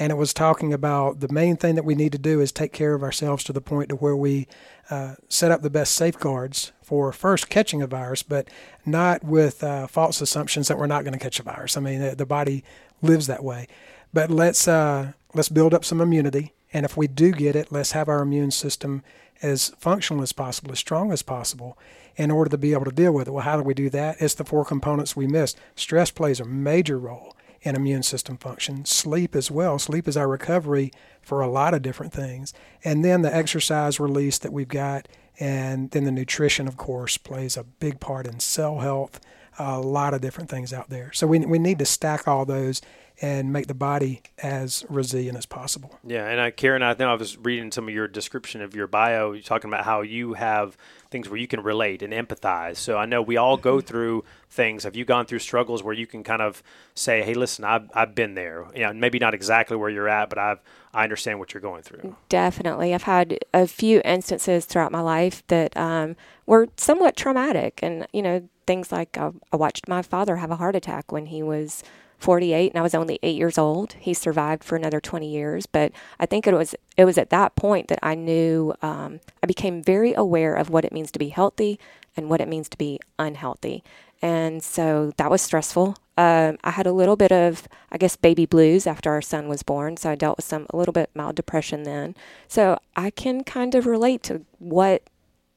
and 0.00 0.10
it 0.10 0.16
was 0.16 0.32
talking 0.32 0.72
about 0.72 1.20
the 1.20 1.28
main 1.30 1.58
thing 1.58 1.74
that 1.74 1.84
we 1.84 1.94
need 1.94 2.12
to 2.12 2.18
do 2.18 2.40
is 2.40 2.50
take 2.50 2.72
care 2.72 2.94
of 2.94 3.02
ourselves 3.02 3.44
to 3.44 3.52
the 3.52 3.60
point 3.60 3.90
to 3.90 3.96
where 3.96 4.16
we 4.16 4.48
uh, 4.88 5.16
set 5.28 5.50
up 5.50 5.60
the 5.60 5.68
best 5.68 5.94
safeguards 5.94 6.72
for 6.82 7.12
first 7.12 7.50
catching 7.50 7.82
a 7.82 7.86
virus, 7.86 8.22
but 8.22 8.48
not 8.86 9.22
with 9.22 9.62
uh, 9.62 9.86
false 9.86 10.22
assumptions 10.22 10.68
that 10.68 10.78
we're 10.78 10.86
not 10.86 11.04
going 11.04 11.12
to 11.12 11.18
catch 11.18 11.38
a 11.38 11.42
virus. 11.42 11.76
I 11.76 11.80
mean, 11.80 12.00
the, 12.00 12.16
the 12.16 12.24
body 12.24 12.64
lives 13.02 13.26
that 13.26 13.44
way. 13.44 13.68
But 14.10 14.30
let's 14.30 14.66
uh, 14.66 15.12
let's 15.34 15.50
build 15.50 15.74
up 15.74 15.84
some 15.84 16.00
immunity, 16.00 16.54
and 16.72 16.86
if 16.86 16.96
we 16.96 17.06
do 17.06 17.30
get 17.30 17.54
it, 17.54 17.70
let's 17.70 17.92
have 17.92 18.08
our 18.08 18.22
immune 18.22 18.52
system 18.52 19.02
as 19.42 19.68
functional 19.78 20.22
as 20.22 20.32
possible, 20.32 20.72
as 20.72 20.78
strong 20.78 21.12
as 21.12 21.22
possible, 21.22 21.78
in 22.16 22.30
order 22.30 22.50
to 22.50 22.58
be 22.58 22.72
able 22.72 22.86
to 22.86 22.90
deal 22.90 23.12
with 23.12 23.28
it. 23.28 23.32
Well, 23.32 23.44
how 23.44 23.58
do 23.58 23.62
we 23.62 23.74
do 23.74 23.90
that? 23.90 24.16
It's 24.18 24.34
the 24.34 24.44
four 24.44 24.64
components 24.64 25.14
we 25.14 25.26
missed. 25.26 25.58
Stress 25.76 26.10
plays 26.10 26.40
a 26.40 26.44
major 26.44 26.98
role 26.98 27.36
in 27.62 27.76
immune 27.76 28.02
system 28.02 28.36
function. 28.36 28.84
Sleep 28.84 29.36
as 29.36 29.50
well. 29.50 29.78
Sleep 29.78 30.08
is 30.08 30.16
our 30.16 30.28
recovery 30.28 30.92
for 31.20 31.40
a 31.40 31.48
lot 31.48 31.74
of 31.74 31.82
different 31.82 32.12
things. 32.12 32.54
And 32.84 33.04
then 33.04 33.22
the 33.22 33.34
exercise 33.34 34.00
release 34.00 34.38
that 34.38 34.52
we've 34.52 34.68
got, 34.68 35.08
and 35.38 35.90
then 35.90 36.04
the 36.04 36.12
nutrition, 36.12 36.66
of 36.66 36.76
course, 36.76 37.18
plays 37.18 37.56
a 37.56 37.64
big 37.64 38.00
part 38.00 38.26
in 38.26 38.40
cell 38.40 38.78
health. 38.78 39.20
A 39.58 39.78
lot 39.78 40.14
of 40.14 40.22
different 40.22 40.48
things 40.48 40.72
out 40.72 40.88
there. 40.88 41.12
So 41.12 41.26
we, 41.26 41.40
we 41.40 41.58
need 41.58 41.78
to 41.80 41.84
stack 41.84 42.26
all 42.26 42.46
those 42.46 42.80
and 43.20 43.52
make 43.52 43.66
the 43.66 43.74
body 43.74 44.22
as 44.42 44.86
resilient 44.88 45.36
as 45.36 45.44
possible. 45.44 45.98
Yeah, 46.02 46.26
and 46.26 46.40
I, 46.40 46.50
Karen, 46.50 46.82
I 46.82 46.94
know 46.98 47.10
I 47.10 47.14
was 47.14 47.36
reading 47.36 47.70
some 47.70 47.86
of 47.86 47.92
your 47.92 48.08
description 48.08 48.62
of 48.62 48.74
your 48.74 48.86
bio. 48.86 49.32
You're 49.32 49.42
talking 49.42 49.68
about 49.68 49.84
how 49.84 50.00
you 50.00 50.34
have 50.34 50.78
things 51.10 51.28
where 51.28 51.38
you 51.38 51.46
can 51.46 51.62
relate 51.62 52.02
and 52.02 52.12
empathize. 52.12 52.76
So 52.76 52.96
I 52.96 53.06
know 53.06 53.20
we 53.20 53.36
all 53.36 53.56
go 53.56 53.80
through 53.80 54.24
things. 54.48 54.84
Have 54.84 54.96
you 54.96 55.04
gone 55.04 55.26
through 55.26 55.40
struggles 55.40 55.82
where 55.82 55.94
you 55.94 56.06
can 56.06 56.22
kind 56.22 56.42
of 56.42 56.62
say, 56.94 57.22
"Hey, 57.22 57.34
listen, 57.34 57.64
I've 57.64 57.90
I've 57.94 58.14
been 58.14 58.34
there. 58.34 58.66
You 58.74 58.82
know, 58.82 58.92
maybe 58.92 59.18
not 59.18 59.34
exactly 59.34 59.76
where 59.76 59.90
you're 59.90 60.08
at, 60.08 60.28
but 60.28 60.38
I've 60.38 60.60
I 60.92 61.04
understand 61.04 61.38
what 61.38 61.52
you're 61.54 61.60
going 61.60 61.82
through." 61.82 62.16
Definitely. 62.28 62.94
I've 62.94 63.04
had 63.04 63.38
a 63.52 63.66
few 63.66 64.00
instances 64.04 64.64
throughout 64.64 64.92
my 64.92 65.00
life 65.00 65.42
that 65.48 65.76
um, 65.76 66.16
were 66.46 66.68
somewhat 66.76 67.16
traumatic. 67.16 67.80
And, 67.82 68.06
you 68.12 68.22
know, 68.22 68.48
things 68.66 68.92
like 68.92 69.16
I, 69.16 69.30
I 69.52 69.56
watched 69.56 69.88
my 69.88 70.02
father 70.02 70.36
have 70.36 70.50
a 70.50 70.56
heart 70.56 70.76
attack 70.76 71.12
when 71.12 71.26
he 71.26 71.42
was 71.42 71.82
48 72.20 72.70
and 72.70 72.78
I 72.78 72.82
was 72.82 72.94
only 72.94 73.18
eight 73.22 73.36
years 73.36 73.58
old. 73.58 73.94
He 73.98 74.14
survived 74.14 74.62
for 74.62 74.76
another 74.76 75.00
20 75.00 75.28
years. 75.28 75.66
But 75.66 75.92
I 76.18 76.26
think 76.26 76.46
it 76.46 76.54
was, 76.54 76.74
it 76.96 77.04
was 77.04 77.18
at 77.18 77.30
that 77.30 77.56
point 77.56 77.88
that 77.88 77.98
I 78.02 78.14
knew, 78.14 78.74
um, 78.82 79.20
I 79.42 79.46
became 79.46 79.82
very 79.82 80.14
aware 80.14 80.54
of 80.54 80.70
what 80.70 80.84
it 80.84 80.92
means 80.92 81.10
to 81.12 81.18
be 81.18 81.30
healthy 81.30 81.80
and 82.16 82.28
what 82.28 82.40
it 82.40 82.48
means 82.48 82.68
to 82.68 82.78
be 82.78 83.00
unhealthy. 83.18 83.82
And 84.22 84.62
so 84.62 85.12
that 85.16 85.30
was 85.30 85.40
stressful. 85.40 85.96
Um, 86.16 86.58
I 86.62 86.72
had 86.72 86.86
a 86.86 86.92
little 86.92 87.16
bit 87.16 87.32
of, 87.32 87.66
I 87.90 87.96
guess, 87.96 88.16
baby 88.16 88.44
blues 88.44 88.86
after 88.86 89.10
our 89.10 89.22
son 89.22 89.48
was 89.48 89.62
born. 89.62 89.96
So 89.96 90.10
I 90.10 90.14
dealt 90.14 90.36
with 90.36 90.44
some, 90.44 90.66
a 90.70 90.76
little 90.76 90.92
bit 90.92 91.10
mild 91.14 91.36
depression 91.36 91.84
then. 91.84 92.14
So 92.46 92.78
I 92.94 93.10
can 93.10 93.42
kind 93.44 93.74
of 93.74 93.86
relate 93.86 94.22
to 94.24 94.42
what, 94.58 95.04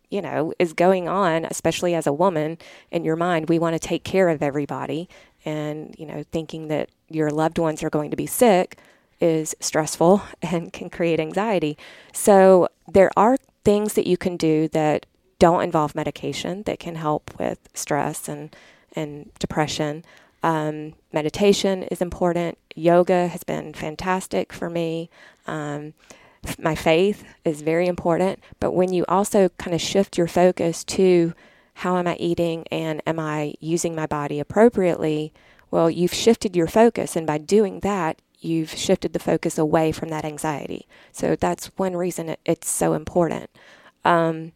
you 0.09 0.21
know, 0.21 0.53
is 0.59 0.71
going 0.71 1.09
on, 1.09 1.43
especially 1.43 1.93
as 1.93 2.07
a 2.07 2.13
woman 2.13 2.57
in 2.91 3.03
your 3.03 3.17
mind. 3.17 3.49
We 3.49 3.59
want 3.59 3.73
to 3.73 3.79
take 3.79 4.05
care 4.05 4.29
of 4.29 4.41
everybody. 4.41 5.09
And, 5.45 5.95
you 5.97 6.05
know, 6.05 6.23
thinking 6.31 6.67
that 6.69 6.89
your 7.09 7.29
loved 7.29 7.59
ones 7.59 7.83
are 7.83 7.89
going 7.89 8.11
to 8.11 8.17
be 8.17 8.25
sick 8.25 8.77
is 9.19 9.55
stressful 9.59 10.21
and 10.41 10.71
can 10.73 10.89
create 10.89 11.19
anxiety. 11.19 11.77
So 12.13 12.67
there 12.91 13.11
are 13.15 13.37
things 13.63 13.93
that 13.93 14.07
you 14.07 14.17
can 14.17 14.37
do 14.37 14.67
that 14.69 15.05
don't 15.39 15.63
involve 15.63 15.95
medication 15.95 16.63
that 16.63 16.79
can 16.79 16.95
help 16.95 17.37
with 17.37 17.59
stress 17.73 18.29
and, 18.29 18.55
and 18.95 19.31
depression. 19.39 20.05
Um, 20.41 20.93
meditation 21.11 21.83
is 21.83 22.01
important. 22.01 22.57
Yoga 22.75 23.27
has 23.27 23.43
been 23.43 23.73
fantastic 23.73 24.53
for 24.53 24.69
me. 24.69 25.09
Um, 25.47 25.93
my 26.59 26.75
faith 26.75 27.23
is 27.45 27.61
very 27.61 27.87
important. 27.87 28.39
But 28.59 28.71
when 28.71 28.93
you 28.93 29.05
also 29.07 29.49
kind 29.57 29.73
of 29.73 29.81
shift 29.81 30.17
your 30.17 30.27
focus 30.27 30.83
to 30.85 31.33
how 31.75 31.97
am 31.97 32.07
I 32.07 32.15
eating 32.15 32.65
and 32.71 33.01
am 33.05 33.19
I 33.19 33.55
using 33.59 33.95
my 33.95 34.05
body 34.05 34.39
appropriately, 34.39 35.33
well, 35.71 35.89
you've 35.89 36.13
shifted 36.13 36.55
your 36.55 36.67
focus. 36.67 37.15
And 37.15 37.25
by 37.25 37.37
doing 37.37 37.79
that, 37.79 38.21
you've 38.39 38.71
shifted 38.71 39.13
the 39.13 39.19
focus 39.19 39.57
away 39.57 39.91
from 39.91 40.09
that 40.09 40.25
anxiety. 40.25 40.87
So 41.11 41.35
that's 41.35 41.67
one 41.77 41.95
reason 41.95 42.35
it's 42.45 42.69
so 42.69 42.93
important. 42.93 43.49
Um, 44.05 44.51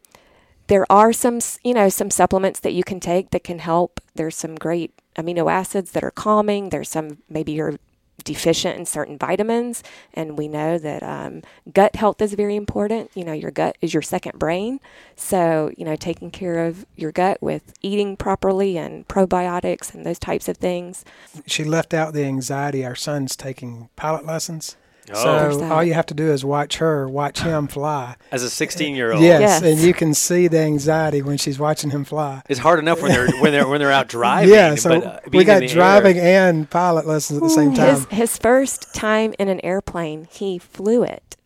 there 0.68 0.86
are 0.92 1.14
some, 1.14 1.40
you 1.64 1.74
know, 1.74 1.90
some 1.90 2.12
supplements 2.12 2.60
that 2.60 2.74
you 2.74 2.84
can 2.84 3.00
take 3.00 3.32
that 3.32 3.44
can 3.44 3.60
help. 3.60 4.02
There's 4.16 4.36
some 4.36 4.56
great 4.56 4.94
amino 5.18 5.52
acids 5.52 5.92
that 5.92 6.04
are 6.04 6.12
calming. 6.12 6.70
There's 6.70 6.90
some 6.90 7.20
maybe 7.30 7.54
you're 7.54 7.80
deficient 8.24 8.78
in 8.78 8.86
certain 8.86 9.18
vitamins, 9.18 9.84
and 10.14 10.38
we 10.38 10.48
know 10.48 10.78
that 10.78 11.04
um, 11.04 11.42
gut 11.74 11.96
health 11.96 12.22
is 12.22 12.34
very 12.34 12.56
important. 12.56 13.12
You 13.16 13.24
know, 13.24 13.34
your 13.34 13.52
gut 13.52 13.78
is 13.82 13.94
your 13.94 14.02
second 14.02 14.40
brain, 14.40 14.80
so 15.16 15.72
you 15.78 15.86
know, 15.86 15.96
taking 15.96 16.32
care 16.32 16.66
of 16.66 16.86
your 16.96 17.12
gut 17.12 17.42
with 17.42 17.74
eating 17.82 18.18
properly 18.18 18.78
and 18.78 19.08
probiotics 19.08 19.94
and 19.94 20.06
those 20.06 20.20
types 20.20 20.48
of 20.48 20.58
things. 20.58 21.06
She 21.46 21.64
left 21.64 21.94
out 21.94 22.14
the 22.14 22.24
anxiety. 22.24 22.86
Our 22.86 22.96
son's 22.96 23.36
taking 23.36 23.90
pilot 23.96 24.26
lessons. 24.26 24.76
Oh. 25.14 25.58
So 25.60 25.64
all 25.72 25.84
you 25.84 25.94
have 25.94 26.06
to 26.08 26.14
do 26.14 26.32
is 26.32 26.44
watch 26.44 26.78
her, 26.78 27.08
watch 27.08 27.40
him 27.40 27.68
fly. 27.68 28.16
As 28.32 28.44
a 28.44 28.50
16 28.50 28.96
year 28.96 29.14
old, 29.14 29.22
Yes, 29.24 29.42
Yes. 29.42 29.62
and 29.64 29.80
you 29.80 29.94
can 29.94 30.14
see 30.14 30.48
the 30.48 30.60
anxiety 30.60 31.22
when 31.22 31.38
she's 31.38 31.58
watching 31.60 31.90
him 31.92 32.04
fly. 32.04 32.42
it's 32.50 32.60
hard 32.60 32.80
enough 32.80 33.02
when 33.02 33.12
they're 33.12 33.30
when 33.42 33.52
they're 33.52 33.68
when 33.68 33.80
they're 33.80 33.92
out 33.92 34.08
driving. 34.18 34.54
yeah, 34.54 34.76
so 34.76 35.00
but, 35.00 35.04
uh, 35.06 35.20
we 35.32 35.44
got 35.44 35.64
driving 35.68 36.18
air- 36.18 36.50
and 36.50 36.70
pilot 36.70 37.06
lessons 37.08 37.38
at 37.38 37.44
the 37.44 37.50
same 37.50 37.74
time. 37.74 37.90
His 37.96 38.06
his 38.12 38.38
first 38.38 38.94
time 38.94 39.34
in 39.40 39.48
an 39.48 39.60
airplane, 39.64 40.28
he 40.32 40.58
flew 40.58 41.04
it. 41.04 41.38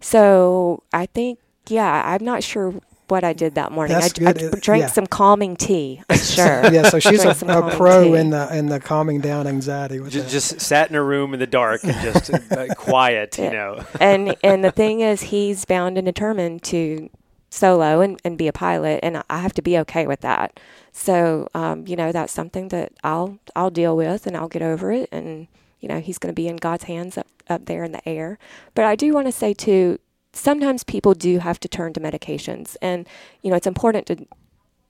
So 0.00 0.82
I 0.92 1.06
think, 1.06 1.38
yeah, 1.68 2.02
I'm 2.06 2.24
not 2.24 2.42
sure 2.44 2.74
what 3.08 3.24
I 3.24 3.32
did 3.32 3.54
that 3.56 3.72
morning. 3.72 3.96
I, 3.96 4.00
That's 4.00 4.20
I 4.20 4.32
good. 4.32 4.54
Uh, 4.54 4.56
drank 4.60 4.82
yeah. 4.82 4.86
some 4.88 5.06
calming 5.06 5.56
tea. 5.56 6.02
I'm 6.08 6.18
sure. 6.18 6.72
yeah, 6.72 6.88
so 6.88 6.98
she's 7.00 7.24
a, 7.24 7.30
a 7.30 7.76
pro 7.76 8.04
tea. 8.04 8.14
in 8.16 8.30
the 8.30 8.56
in 8.56 8.66
the 8.66 8.80
calming 8.80 9.20
down 9.20 9.46
anxiety 9.46 10.00
with 10.00 10.12
Just, 10.12 10.30
just 10.30 10.60
sat 10.60 10.90
in 10.90 10.96
a 10.96 11.02
room 11.02 11.34
in 11.34 11.40
the 11.40 11.46
dark 11.46 11.84
and 11.84 11.94
just 12.00 12.32
uh, 12.52 12.74
quiet, 12.74 13.38
you 13.38 13.50
know. 13.50 13.84
and 14.00 14.36
and 14.42 14.64
the 14.64 14.70
thing 14.72 15.00
is, 15.00 15.22
he's 15.22 15.64
bound 15.64 15.98
and 15.98 16.06
determined 16.06 16.62
to 16.64 17.10
solo 17.50 18.00
and, 18.00 18.20
and 18.24 18.36
be 18.36 18.48
a 18.48 18.52
pilot, 18.52 19.00
and 19.02 19.22
I 19.30 19.38
have 19.38 19.54
to 19.54 19.62
be 19.62 19.78
okay 19.78 20.06
with 20.06 20.20
that. 20.20 20.60
So, 20.92 21.48
um, 21.54 21.86
you 21.86 21.96
know, 21.96 22.12
that's 22.12 22.32
something 22.32 22.68
that 22.68 22.92
I'll 23.04 23.38
I'll 23.56 23.70
deal 23.70 23.96
with, 23.96 24.26
and 24.26 24.36
I'll 24.36 24.48
get 24.48 24.62
over 24.62 24.92
it. 24.92 25.08
And 25.12 25.48
you 25.80 25.88
know, 25.88 26.00
he's 26.00 26.18
going 26.18 26.32
to 26.32 26.36
be 26.36 26.48
in 26.48 26.56
God's 26.56 26.84
hands 26.84 27.16
up 27.16 27.26
up 27.48 27.66
there 27.66 27.84
in 27.84 27.92
the 27.92 28.06
air. 28.08 28.38
But 28.74 28.84
I 28.84 28.96
do 28.96 29.12
want 29.14 29.26
to 29.26 29.32
say 29.32 29.54
too, 29.54 29.98
sometimes 30.38 30.84
people 30.84 31.14
do 31.14 31.38
have 31.38 31.60
to 31.60 31.68
turn 31.68 31.92
to 31.94 32.00
medications, 32.00 32.76
and 32.80 33.08
you 33.42 33.50
know, 33.50 33.56
it's 33.56 33.66
important 33.66 34.06
to 34.06 34.26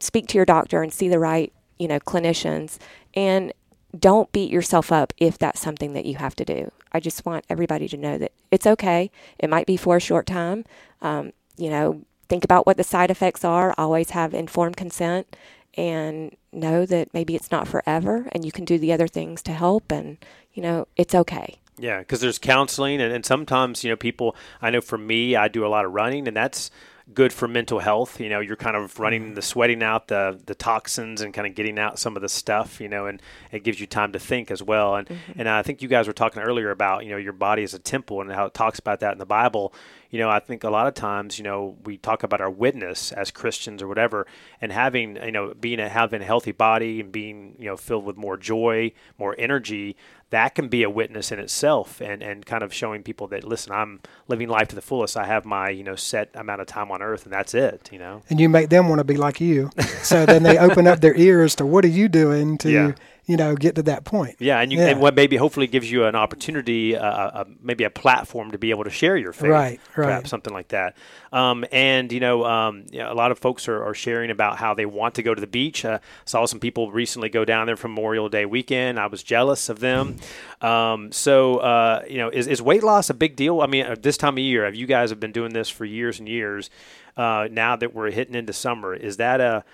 speak 0.01 0.27
to 0.29 0.39
your 0.39 0.45
doctor 0.45 0.83
and 0.83 0.93
see 0.93 1.09
the 1.09 1.19
right 1.19 1.53
you 1.79 1.89
know 1.89 1.99
clinicians 2.01 2.79
and 3.15 3.53
don't 3.99 4.31
beat 4.33 4.51
yourself 4.51 4.93
up 4.93 5.13
if 5.19 5.39
that's 5.39 5.61
something 5.61 5.93
that 5.95 6.05
you 6.07 6.17
have 6.17 6.37
to 6.37 6.45
do. 6.45 6.71
I 6.93 7.01
just 7.01 7.25
want 7.25 7.45
everybody 7.49 7.89
to 7.89 7.97
know 7.97 8.19
that 8.19 8.33
it's 8.51 8.67
okay. 8.67 9.11
It 9.39 9.49
might 9.49 9.67
be 9.67 9.77
for 9.77 9.97
a 9.97 10.01
short 10.01 10.27
time. 10.27 10.65
Um, 11.01 11.33
you 11.57 11.71
know, 11.71 12.03
think 12.29 12.45
about 12.45 12.67
what 12.67 12.77
the 12.77 12.85
side 12.85 13.11
effects 13.11 13.45
are. 13.45 13.75
Always 13.79 14.11
have 14.11 14.35
informed 14.35 14.77
consent 14.77 15.37
and 15.75 16.37
know 16.53 16.85
that 16.87 17.13
maybe 17.15 17.35
it's 17.35 17.51
not 17.51 17.69
forever 17.69 18.29
and 18.33 18.45
you 18.45 18.53
can 18.53 18.65
do 18.65 18.79
the 18.79 18.93
other 18.93 19.09
things 19.09 19.43
to 19.43 19.53
help 19.53 19.91
and, 19.91 20.19
you 20.53 20.63
know, 20.63 20.87
it's 20.97 21.15
okay. 21.15 21.61
Yeah, 21.79 21.99
because 21.99 22.21
there's 22.21 22.38
counseling, 22.38 23.01
and, 23.01 23.12
and 23.12 23.25
sometimes 23.25 23.85
you 23.85 23.91
know 23.91 23.97
people. 23.97 24.37
I 24.61 24.71
know 24.71 24.81
for 24.81 24.99
me, 24.99 25.37
I 25.37 25.49
do 25.49 25.64
a 25.64 25.69
lot 25.69 25.85
of 25.85 25.93
running, 25.93 26.27
and 26.29 26.37
that's 26.37 26.71
good 27.14 27.33
for 27.33 27.49
mental 27.49 27.79
health. 27.79 28.21
You 28.21 28.29
know, 28.29 28.41
you're 28.41 28.57
kind 28.57 28.77
of 28.77 28.99
running 28.99 29.27
mm-hmm. 29.27 29.35
the 29.35 29.43
sweating 29.43 29.83
out 29.83 30.09
the 30.09 30.41
the 30.45 30.55
toxins 30.55 31.21
and 31.21 31.33
kind 31.33 31.47
of 31.47 31.55
getting 31.55 31.79
out 31.79 31.99
some 31.99 32.17
of 32.17 32.23
the 32.23 32.29
stuff. 32.29 32.81
You 32.81 32.88
know, 32.88 33.07
and 33.07 33.23
it 33.53 33.62
gives 33.64 33.81
you 33.81 33.87
time 33.87 34.12
to 34.12 34.19
think 34.19 34.51
as 34.51 34.62
well. 34.62 34.97
And 34.97 35.09
mm-hmm. 35.09 35.41
and 35.41 35.49
I 35.49 35.62
think 35.62 35.83
you 35.83 35.88
guys 35.88 36.07
were 36.07 36.12
talking 36.12 36.43
earlier 36.43 36.71
about 36.71 37.05
you 37.05 37.11
know 37.11 37.17
your 37.17 37.33
body 37.33 37.62
is 37.62 37.75
a 37.75 37.79
temple 37.79 38.21
and 38.21 38.31
how 38.31 38.47
it 38.47 38.55
talks 38.55 38.79
about 38.79 39.01
that 39.01 39.12
in 39.12 39.19
the 39.19 39.27
Bible. 39.27 39.73
You 40.11 40.18
know, 40.18 40.31
I 40.31 40.40
think 40.40 40.64
a 40.64 40.71
lot 40.71 40.87
of 40.87 40.94
times 40.94 41.38
you 41.38 41.44
know 41.44 41.77
we 41.85 41.97
talk 41.97 42.23
about 42.23 42.40
our 42.40 42.51
witness 42.51 43.12
as 43.12 43.31
Christians 43.31 43.83
or 43.83 43.88
whatever, 43.88 44.27
and 44.61 44.73
having 44.73 45.16
you 45.16 45.33
know 45.33 45.55
being 45.55 45.81
a 45.81 45.88
having 45.88 46.23
a 46.23 46.25
healthy 46.25 46.53
body 46.53 47.01
and 47.01 47.12
being 47.12 47.57
you 47.59 47.66
know 47.66 47.77
filled 47.77 48.05
with 48.05 48.16
more 48.16 48.37
joy, 48.37 48.92
more 49.18 49.35
energy 49.38 49.97
that 50.31 50.55
can 50.55 50.68
be 50.68 50.83
a 50.83 50.90
witness 50.90 51.33
in 51.33 51.38
itself 51.38 52.03
and, 52.03 52.23
and 52.23 52.44
kind 52.44 52.62
of 52.62 52.73
showing 52.73 53.03
people 53.03 53.27
that 53.29 53.44
listen 53.44 53.73
i'm 53.73 54.01
living 54.27 54.47
life 54.47 54.68
to 54.68 54.75
the 54.75 54.83
fullest 54.83 55.16
i 55.16 55.25
have 55.25 55.44
my 55.44 55.71
you 55.71 55.83
know 55.83 55.97
set 55.97 56.29
amount 56.35 56.61
of 56.61 56.66
time 56.66 56.90
on 56.90 57.01
earth 57.01 57.25
and 57.25 57.33
that's 57.33 57.55
it 57.55 57.88
you 57.92 57.99
know 57.99 58.23
and 58.29 58.38
you 58.38 58.49
make 58.49 58.68
them 58.68 58.88
want 58.88 58.99
to 58.99 59.05
be 59.05 59.16
like 59.16 59.40
you. 59.40 59.71
So 60.03 60.27
then 60.27 60.42
they 60.42 60.59
open 60.59 60.87
up 60.87 61.01
their 61.01 61.16
ears 61.16 61.55
to 61.57 61.66
what 61.66 61.85
are 61.85 61.88
you 61.88 62.09
doing 62.09 62.59
to 62.59 62.71
Yeah. 62.71 62.92
You 63.29 63.37
know 63.37 63.55
get 63.55 63.77
to 63.77 63.83
that 63.85 64.05
point. 64.05 64.35
yeah 64.41 64.59
and 64.61 64.73
you 64.73 64.79
Yeah. 64.79 64.88
and 64.88 65.01
what 65.01 65.14
maybe 65.14 65.37
hopefully 65.37 65.67
gives 65.69 65.88
you 65.93 66.05
an 66.07 66.17
opportunity 66.17 66.97
uh, 66.97 67.05
uh, 67.07 67.45
maybe 67.62 67.85
a 67.85 67.91
platform 67.91 68.51
to 68.51 68.59
be 68.59 68.71
able 68.71 68.85
to 68.85 68.91
share 68.91 69.17
your 69.17 69.33
faith 69.33 69.51
Right, 69.51 69.81
right. 69.97 70.27
something 70.27 70.53
like 70.53 70.69
that 70.69 70.97
um, 71.33 71.64
and 71.71 72.11
you 72.11 72.21
know 72.21 72.45
um, 72.45 72.87
yeah, 72.91 73.12
a 73.12 73.14
lot 73.14 73.31
of 73.31 73.38
folks 73.38 73.69
are, 73.69 73.85
are 73.85 73.95
sharing 73.95 74.31
about 74.31 74.57
how 74.57 74.73
they 74.75 74.87
want 74.87 75.14
to 75.17 75.23
go 75.23 75.35
to 75.35 75.41
the 75.41 75.47
beach 75.47 75.85
uh, 75.85 75.99
saw 76.25 76.47
some 76.47 76.59
people 76.59 76.91
recently 76.91 77.29
go 77.29 77.45
down 77.45 77.67
there 77.67 77.77
for 77.77 77.88
memorial 77.88 78.29
day 78.29 78.47
weekend 78.47 78.99
i 78.99 79.07
was 79.07 79.23
jealous 79.23 79.69
of 79.69 79.79
them 79.81 80.17
um, 80.62 81.12
so 81.12 81.59
uh, 81.59 82.03
you 82.09 82.17
know 82.19 82.31
is, 82.31 82.47
is 82.47 82.62
weight 82.62 82.83
loss 82.83 83.11
a 83.11 83.14
big 83.14 83.37
deal 83.37 83.61
i 83.61 83.67
mean 83.67 83.85
uh, 83.87 83.95
this 84.01 84.17
time 84.17 84.35
of 84.35 84.38
year 84.38 84.64
have 84.64 84.75
you 84.75 84.87
guys 84.87 85.11
have 85.11 85.21
been 85.21 85.33
doing 85.33 85.53
this 85.53 85.69
for 85.69 85.85
years 85.85 86.19
and 86.19 86.29
years 86.29 86.71
uh, 87.19 87.47
now 87.51 87.77
that 87.77 87.95
we're 87.95 88.11
hitting 88.11 88.35
into 88.35 88.53
summer 88.53 88.95
is 88.95 89.19
that 89.19 89.41
a 89.41 89.64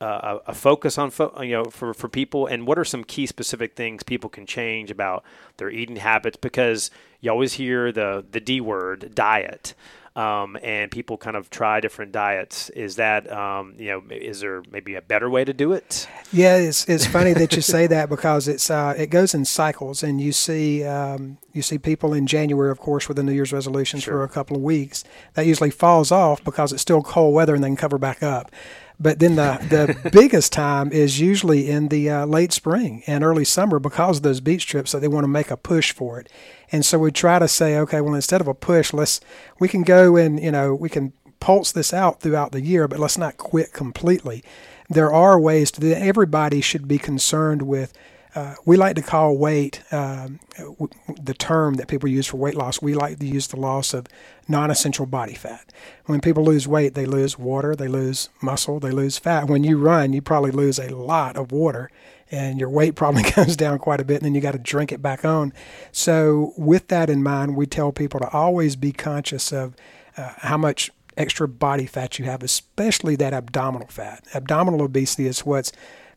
a, 0.00 0.38
a 0.48 0.54
focus 0.54 0.98
on 0.98 1.10
fo- 1.10 1.40
you 1.42 1.52
know 1.52 1.64
for, 1.64 1.94
for 1.94 2.08
people 2.08 2.46
and 2.46 2.66
what 2.66 2.78
are 2.78 2.84
some 2.84 3.04
key 3.04 3.26
specific 3.26 3.74
things 3.76 4.02
people 4.02 4.28
can 4.30 4.44
change 4.46 4.90
about 4.90 5.24
their 5.56 5.70
eating 5.70 5.96
habits 5.96 6.36
because 6.36 6.90
you 7.20 7.30
always 7.30 7.54
hear 7.54 7.90
the 7.92 8.24
the 8.30 8.40
D 8.40 8.60
word 8.60 9.14
diet 9.14 9.74
um, 10.16 10.56
and 10.62 10.92
people 10.92 11.16
kind 11.16 11.36
of 11.36 11.50
try 11.50 11.80
different 11.80 12.12
diets 12.12 12.70
is 12.70 12.96
that 12.96 13.30
um, 13.32 13.74
you 13.78 13.86
know 13.88 14.02
is 14.10 14.40
there 14.40 14.62
maybe 14.70 14.94
a 14.94 15.02
better 15.02 15.28
way 15.30 15.44
to 15.44 15.52
do 15.52 15.72
it 15.72 16.06
Yeah, 16.32 16.56
it's 16.56 16.88
it's 16.88 17.06
funny 17.06 17.32
that 17.32 17.54
you 17.56 17.62
say 17.74 17.86
that 17.88 18.08
because 18.08 18.46
it's 18.46 18.70
uh, 18.70 18.94
it 18.96 19.08
goes 19.10 19.34
in 19.34 19.44
cycles, 19.44 20.02
and 20.02 20.20
you 20.20 20.32
see 20.32 20.84
um, 20.84 21.38
you 21.52 21.62
see 21.62 21.78
people 21.78 22.12
in 22.14 22.26
January, 22.26 22.70
of 22.70 22.78
course, 22.78 23.08
with 23.08 23.16
the 23.16 23.22
New 23.22 23.32
Year's 23.32 23.52
resolutions 23.52 24.02
Sure. 24.04 24.14
for 24.14 24.24
a 24.24 24.28
couple 24.28 24.56
of 24.56 24.62
weeks. 24.62 25.02
That 25.34 25.46
usually 25.46 25.70
falls 25.70 26.10
off 26.12 26.42
because 26.44 26.72
it's 26.72 26.82
still 26.82 27.02
cold 27.02 27.34
weather, 27.34 27.54
and 27.54 27.62
then 27.64 27.76
cover 27.76 27.98
back 27.98 28.22
up. 28.22 28.50
But 28.98 29.18
then 29.18 29.36
the 29.36 29.58
the 30.02 30.10
biggest 30.10 30.52
time 30.52 30.92
is 30.92 31.20
usually 31.20 31.68
in 31.68 31.88
the 31.88 32.08
uh, 32.08 32.26
late 32.26 32.52
spring 32.52 33.02
and 33.06 33.24
early 33.24 33.44
summer 33.44 33.78
because 33.78 34.18
of 34.18 34.22
those 34.22 34.40
beach 34.40 34.66
trips 34.66 34.92
that 34.92 35.00
they 35.00 35.08
want 35.08 35.24
to 35.24 35.28
make 35.28 35.50
a 35.50 35.56
push 35.56 35.92
for 35.92 36.20
it. 36.20 36.28
And 36.70 36.84
so 36.84 36.98
we 36.98 37.10
try 37.10 37.38
to 37.38 37.48
say, 37.48 37.76
okay, 37.78 38.00
well, 38.00 38.14
instead 38.14 38.40
of 38.40 38.48
a 38.48 38.54
push, 38.54 38.92
let's 38.92 39.20
we 39.58 39.68
can 39.68 39.82
go 39.82 40.16
and 40.16 40.40
you 40.40 40.52
know 40.52 40.74
we 40.74 40.88
can 40.88 41.12
pulse 41.40 41.72
this 41.72 41.92
out 41.92 42.20
throughout 42.20 42.52
the 42.52 42.60
year, 42.62 42.88
but 42.88 42.98
let's 42.98 43.18
not 43.18 43.36
quit 43.36 43.72
completely. 43.72 44.42
There 44.88 45.12
are 45.12 45.38
ways 45.40 45.70
to 45.72 45.80
that. 45.80 46.00
Everybody 46.00 46.60
should 46.60 46.86
be 46.86 46.98
concerned 46.98 47.62
with. 47.62 47.92
Uh, 48.34 48.54
we 48.64 48.76
like 48.76 48.96
to 48.96 49.02
call 49.02 49.36
weight 49.36 49.82
um, 49.92 50.40
the 51.20 51.34
term 51.34 51.74
that 51.74 51.86
people 51.86 52.08
use 52.08 52.26
for 52.26 52.36
weight 52.36 52.56
loss. 52.56 52.82
We 52.82 52.94
like 52.94 53.18
to 53.20 53.26
use 53.26 53.46
the 53.46 53.56
loss 53.56 53.94
of 53.94 54.06
non-essential 54.48 55.06
body 55.06 55.34
fat. 55.34 55.72
When 56.06 56.20
people 56.20 56.44
lose 56.44 56.66
weight, 56.66 56.94
they 56.94 57.06
lose 57.06 57.38
water, 57.38 57.76
they 57.76 57.86
lose 57.86 58.30
muscle, 58.42 58.80
they 58.80 58.90
lose 58.90 59.18
fat. 59.18 59.46
When 59.46 59.62
you 59.62 59.78
run, 59.78 60.12
you 60.12 60.20
probably 60.20 60.50
lose 60.50 60.78
a 60.80 60.94
lot 60.94 61.36
of 61.36 61.52
water, 61.52 61.90
and 62.30 62.58
your 62.58 62.70
weight 62.70 62.94
probably 62.96 63.22
goes 63.22 63.56
down 63.56 63.78
quite 63.78 64.00
a 64.00 64.04
bit, 64.04 64.16
and 64.16 64.26
then 64.26 64.34
you 64.34 64.40
got 64.40 64.52
to 64.52 64.58
drink 64.58 64.90
it 64.90 65.00
back 65.00 65.24
on. 65.24 65.52
So, 65.92 66.52
with 66.56 66.88
that 66.88 67.08
in 67.08 67.22
mind, 67.22 67.56
we 67.56 67.66
tell 67.66 67.92
people 67.92 68.18
to 68.18 68.28
always 68.30 68.74
be 68.74 68.90
conscious 68.90 69.52
of 69.52 69.76
uh, 70.16 70.32
how 70.38 70.56
much 70.56 70.90
extra 71.16 71.46
body 71.46 71.86
fat 71.86 72.18
you 72.18 72.24
have, 72.24 72.42
especially 72.42 73.14
that 73.16 73.32
abdominal 73.32 73.88
fat. 73.88 74.24
Abdominal 74.34 74.82
obesity 74.82 75.26
is 75.26 75.46
what's 75.46 75.72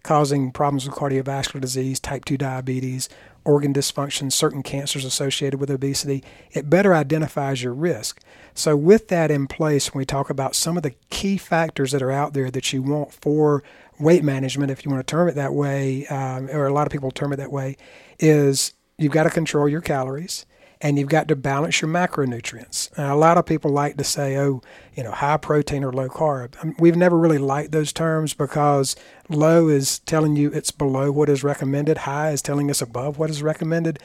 causing 0.08 0.52
problems 0.52 0.88
with 0.88 0.96
cardiovascular 0.96 1.60
disease, 1.60 2.00
type 2.00 2.24
2 2.24 2.38
diabetes, 2.38 3.10
organ 3.44 3.74
dysfunction, 3.74 4.32
certain 4.32 4.64
cancers 4.64 5.04
associated 5.04 5.60
with 5.60 5.70
obesity. 5.70 6.24
It 6.54 6.70
better 6.70 6.96
identifies 6.96 7.62
your 7.62 7.74
risk. 7.74 8.22
So, 8.54 8.78
with 8.78 9.10
that 9.10 9.30
in 9.30 9.48
place, 9.48 9.94
when 9.94 10.00
we 10.00 10.06
talk 10.06 10.30
about 10.30 10.56
some 10.56 10.78
of 10.78 10.84
the 10.84 10.96
key 11.10 11.38
factors 11.38 11.92
that 11.92 12.02
are 12.02 12.12
out 12.12 12.34
there 12.34 12.50
that 12.52 12.72
you 12.72 12.82
want 12.82 13.12
for 13.12 13.64
weight 14.00 14.24
management, 14.24 14.72
if 14.72 14.86
you 14.86 14.92
want 14.92 15.06
to 15.06 15.12
term 15.12 15.28
it 15.28 15.36
that 15.36 15.54
way, 15.54 16.08
um, 16.08 16.50
or 16.52 16.68
a 16.68 16.74
lot 16.74 16.88
of 16.88 16.92
people 16.94 17.12
term 17.12 17.34
it 17.34 17.36
that 17.36 17.52
way, 17.52 17.76
is 18.18 18.74
you've 18.98 19.12
got 19.12 19.24
to 19.24 19.30
control 19.30 19.68
your 19.68 19.82
calories 19.82 20.46
and 20.82 20.98
you've 20.98 21.10
got 21.10 21.28
to 21.28 21.36
balance 21.36 21.82
your 21.82 21.90
macronutrients. 21.90 22.90
A 22.98 23.16
lot 23.16 23.38
of 23.38 23.46
people 23.46 23.72
like 23.72 23.98
to 23.98 24.04
say, 24.04 24.38
oh, 24.38 24.62
you 24.96 25.04
know, 25.04 25.12
high 25.12 25.38
protein 25.38 25.84
or 25.84 25.92
low 25.92 26.08
carb. 26.08 26.54
Um, 26.62 26.76
We've 26.80 26.96
never 26.96 27.18
really 27.18 27.38
liked 27.38 27.72
those 27.72 27.92
terms 27.92 28.34
because 28.34 28.96
low 29.30 29.70
is 29.70 30.00
telling 30.00 30.36
you 30.36 30.52
it's 30.52 30.72
below 30.72 31.12
what 31.12 31.30
is 31.30 31.44
recommended, 31.44 32.00
high 32.00 32.32
is 32.32 32.42
telling 32.42 32.70
us 32.70 32.82
above 32.82 33.18
what 33.18 33.30
is 33.30 33.42
recommended. 33.42 34.00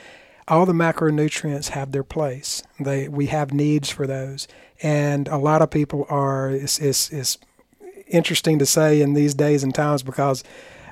All 0.48 0.66
the 0.66 0.72
macronutrients 0.72 1.68
have 1.68 1.92
their 1.92 2.02
place. 2.02 2.62
They 2.80 3.08
we 3.08 3.26
have 3.26 3.52
needs 3.52 3.90
for 3.90 4.06
those, 4.08 4.48
and 4.82 5.28
a 5.28 5.36
lot 5.36 5.62
of 5.62 5.70
people 5.70 6.04
are. 6.08 6.50
It's, 6.50 6.80
it's, 6.80 7.10
it's 7.10 7.38
interesting 8.08 8.58
to 8.58 8.66
say 8.66 9.00
in 9.00 9.14
these 9.14 9.34
days 9.34 9.62
and 9.62 9.74
times 9.74 10.02
because 10.02 10.42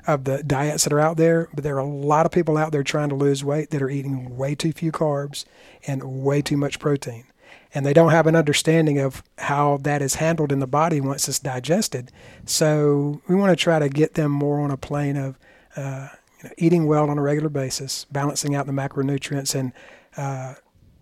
of 0.06 0.24
the 0.24 0.42
diets 0.42 0.84
that 0.84 0.92
are 0.92 1.00
out 1.00 1.16
there, 1.16 1.48
but 1.54 1.64
there 1.64 1.76
are 1.76 1.80
a 1.80 1.84
lot 1.84 2.26
of 2.26 2.32
people 2.32 2.56
out 2.56 2.72
there 2.72 2.82
trying 2.82 3.08
to 3.08 3.14
lose 3.14 3.44
weight 3.44 3.70
that 3.70 3.82
are 3.82 3.90
eating 3.90 4.36
way 4.36 4.54
too 4.54 4.72
few 4.72 4.92
carbs 4.92 5.44
and 5.86 6.02
way 6.22 6.42
too 6.42 6.56
much 6.56 6.78
protein. 6.78 7.24
And 7.72 7.86
they 7.86 7.92
don't 7.92 8.10
have 8.10 8.26
an 8.26 8.34
understanding 8.34 8.98
of 8.98 9.22
how 9.38 9.78
that 9.78 10.02
is 10.02 10.16
handled 10.16 10.50
in 10.50 10.58
the 10.58 10.66
body 10.66 11.00
once 11.00 11.28
it's 11.28 11.38
digested. 11.38 12.10
So 12.44 13.22
we 13.28 13.36
want 13.36 13.50
to 13.50 13.62
try 13.62 13.78
to 13.78 13.88
get 13.88 14.14
them 14.14 14.32
more 14.32 14.60
on 14.60 14.70
a 14.70 14.76
plane 14.76 15.16
of 15.16 15.38
uh, 15.76 16.08
you 16.38 16.48
know, 16.48 16.54
eating 16.58 16.86
well 16.86 17.08
on 17.08 17.18
a 17.18 17.22
regular 17.22 17.48
basis, 17.48 18.06
balancing 18.10 18.54
out 18.54 18.66
the 18.66 18.72
macronutrients, 18.72 19.54
and 19.54 19.72
uh, 20.16 20.54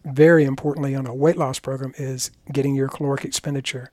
very 0.05 0.45
importantly 0.45 0.95
on 0.95 1.07
a 1.07 1.15
weight 1.15 1.37
loss 1.37 1.59
program 1.59 1.95
is 1.97 2.31
getting 2.53 2.75
your 2.75 2.89
caloric 2.89 3.25
expenditure 3.25 3.91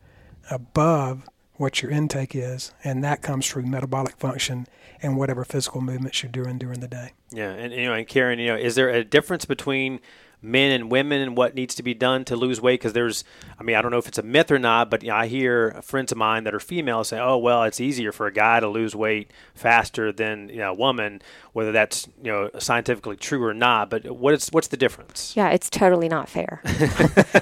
above 0.49 1.27
what 1.57 1.81
your 1.81 1.91
intake 1.91 2.35
is, 2.35 2.73
and 2.83 3.03
that 3.03 3.21
comes 3.21 3.47
through 3.47 3.63
metabolic 3.63 4.17
function 4.17 4.67
and 5.01 5.17
whatever 5.17 5.45
physical 5.45 5.81
movements 5.81 6.21
you're 6.21 6.31
doing 6.31 6.57
during 6.57 6.79
the 6.79 6.87
day. 6.87 7.11
Yeah, 7.31 7.51
and 7.51 7.73
you 7.73 7.85
know, 7.85 7.93
and 7.93 8.07
Karen, 8.07 8.39
you 8.39 8.47
know, 8.47 8.55
is 8.55 8.75
there 8.75 8.89
a 8.89 9.03
difference 9.03 9.45
between 9.45 9.99
men 10.45 10.71
and 10.71 10.91
women 10.91 11.21
and 11.21 11.35
what 11.35 11.55
needs 11.55 11.75
to 11.75 11.83
be 11.83 11.93
done 11.93 12.23
to 12.25 12.35
lose 12.35 12.61
weight 12.61 12.79
because 12.79 12.93
there's 12.93 13.23
i 13.59 13.63
mean 13.63 13.75
i 13.75 13.81
don't 13.81 13.91
know 13.91 13.97
if 13.97 14.07
it's 14.07 14.17
a 14.17 14.23
myth 14.23 14.51
or 14.51 14.59
not 14.59 14.89
but 14.89 15.03
you 15.03 15.09
know, 15.09 15.15
i 15.15 15.27
hear 15.27 15.79
friends 15.81 16.11
of 16.11 16.17
mine 16.17 16.43
that 16.43 16.53
are 16.53 16.59
female 16.59 17.03
say 17.03 17.19
oh 17.19 17.37
well 17.37 17.63
it's 17.63 17.81
easier 17.81 18.11
for 18.11 18.27
a 18.27 18.31
guy 18.31 18.59
to 18.59 18.67
lose 18.67 18.95
weight 18.95 19.31
faster 19.53 20.11
than 20.11 20.49
you 20.49 20.57
know, 20.57 20.71
a 20.71 20.73
woman 20.73 21.21
whether 21.53 21.71
that's 21.71 22.07
you 22.23 22.31
know 22.31 22.49
scientifically 22.59 23.15
true 23.15 23.43
or 23.43 23.53
not 23.53 23.89
but 23.89 24.05
what 24.11 24.33
is 24.33 24.49
what's 24.49 24.67
the 24.67 24.77
difference? 24.77 25.33
Yeah 25.35 25.49
it's 25.49 25.69
totally 25.69 26.09
not 26.09 26.29
fair. 26.29 26.61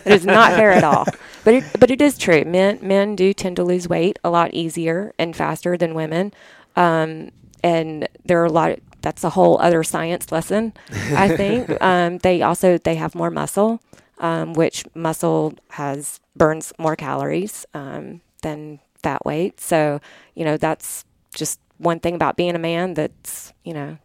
It 0.05 0.11
is 0.11 0.25
not 0.25 0.51
fair 0.53 0.71
at 0.71 0.83
all. 0.83 1.05
But 1.43 1.53
it, 1.55 1.63
but 1.79 1.91
it 1.91 2.01
is 2.01 2.17
true. 2.17 2.43
Men 2.45 2.79
men 2.81 3.15
do 3.15 3.33
tend 3.33 3.55
to 3.57 3.63
lose 3.63 3.87
weight 3.87 4.19
a 4.23 4.29
lot 4.29 4.53
easier 4.53 5.13
and 5.17 5.35
faster 5.35 5.77
than 5.77 5.93
women. 5.93 6.33
Um, 6.75 7.31
and 7.63 8.07
there 8.25 8.41
are 8.41 8.45
a 8.45 8.51
lot 8.51 8.71
of, 8.71 8.79
that's 9.03 9.23
a 9.23 9.29
whole 9.29 9.59
other 9.61 9.83
science 9.83 10.31
lesson. 10.31 10.73
I 11.11 11.27
think 11.37 11.69
um, 11.81 12.17
they 12.19 12.41
also 12.41 12.79
they 12.79 12.95
have 12.95 13.13
more 13.13 13.29
muscle, 13.29 13.79
um, 14.17 14.53
which 14.53 14.85
muscle 14.95 15.53
has 15.71 16.19
burns 16.35 16.73
more 16.79 16.95
calories 16.95 17.67
um, 17.75 18.21
than 18.41 18.79
fat 19.03 19.23
weight. 19.25 19.59
So 19.59 20.01
you 20.33 20.43
know 20.43 20.57
that's 20.57 21.05
just 21.35 21.59
one 21.77 21.99
thing 21.99 22.15
about 22.15 22.37
being 22.37 22.55
a 22.55 22.59
man 22.59 22.95
that's 22.95 23.53
you 23.63 23.73
know 23.73 23.97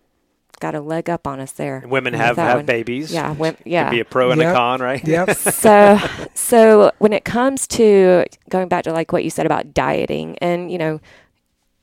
got 0.61 0.75
a 0.75 0.81
leg 0.81 1.09
up 1.09 1.27
on 1.27 1.41
us 1.41 1.53
there. 1.53 1.79
And 1.79 1.91
women 1.91 2.15
have 2.15 2.37
have 2.37 2.57
one. 2.57 2.67
babies. 2.67 3.13
Yeah, 3.13 3.33
when, 3.35 3.57
yeah. 3.65 3.85
Could 3.85 3.95
be 3.95 4.01
a 4.01 4.05
pro 4.05 4.31
and 4.31 4.41
yep. 4.41 4.53
a 4.53 4.57
con, 4.57 4.81
right? 4.81 5.07
Yep. 5.07 5.31
so 5.37 5.99
so 6.35 6.93
when 6.99 7.13
it 7.13 7.25
comes 7.25 7.67
to 7.69 8.25
going 8.51 8.69
back 8.69 8.85
to 8.85 8.93
like 8.93 9.13
what 9.13 9.25
you 9.25 9.31
said 9.31 9.47
about 9.47 9.73
dieting 9.73 10.37
and 10.39 10.71
you 10.71 10.79
know 10.79 11.01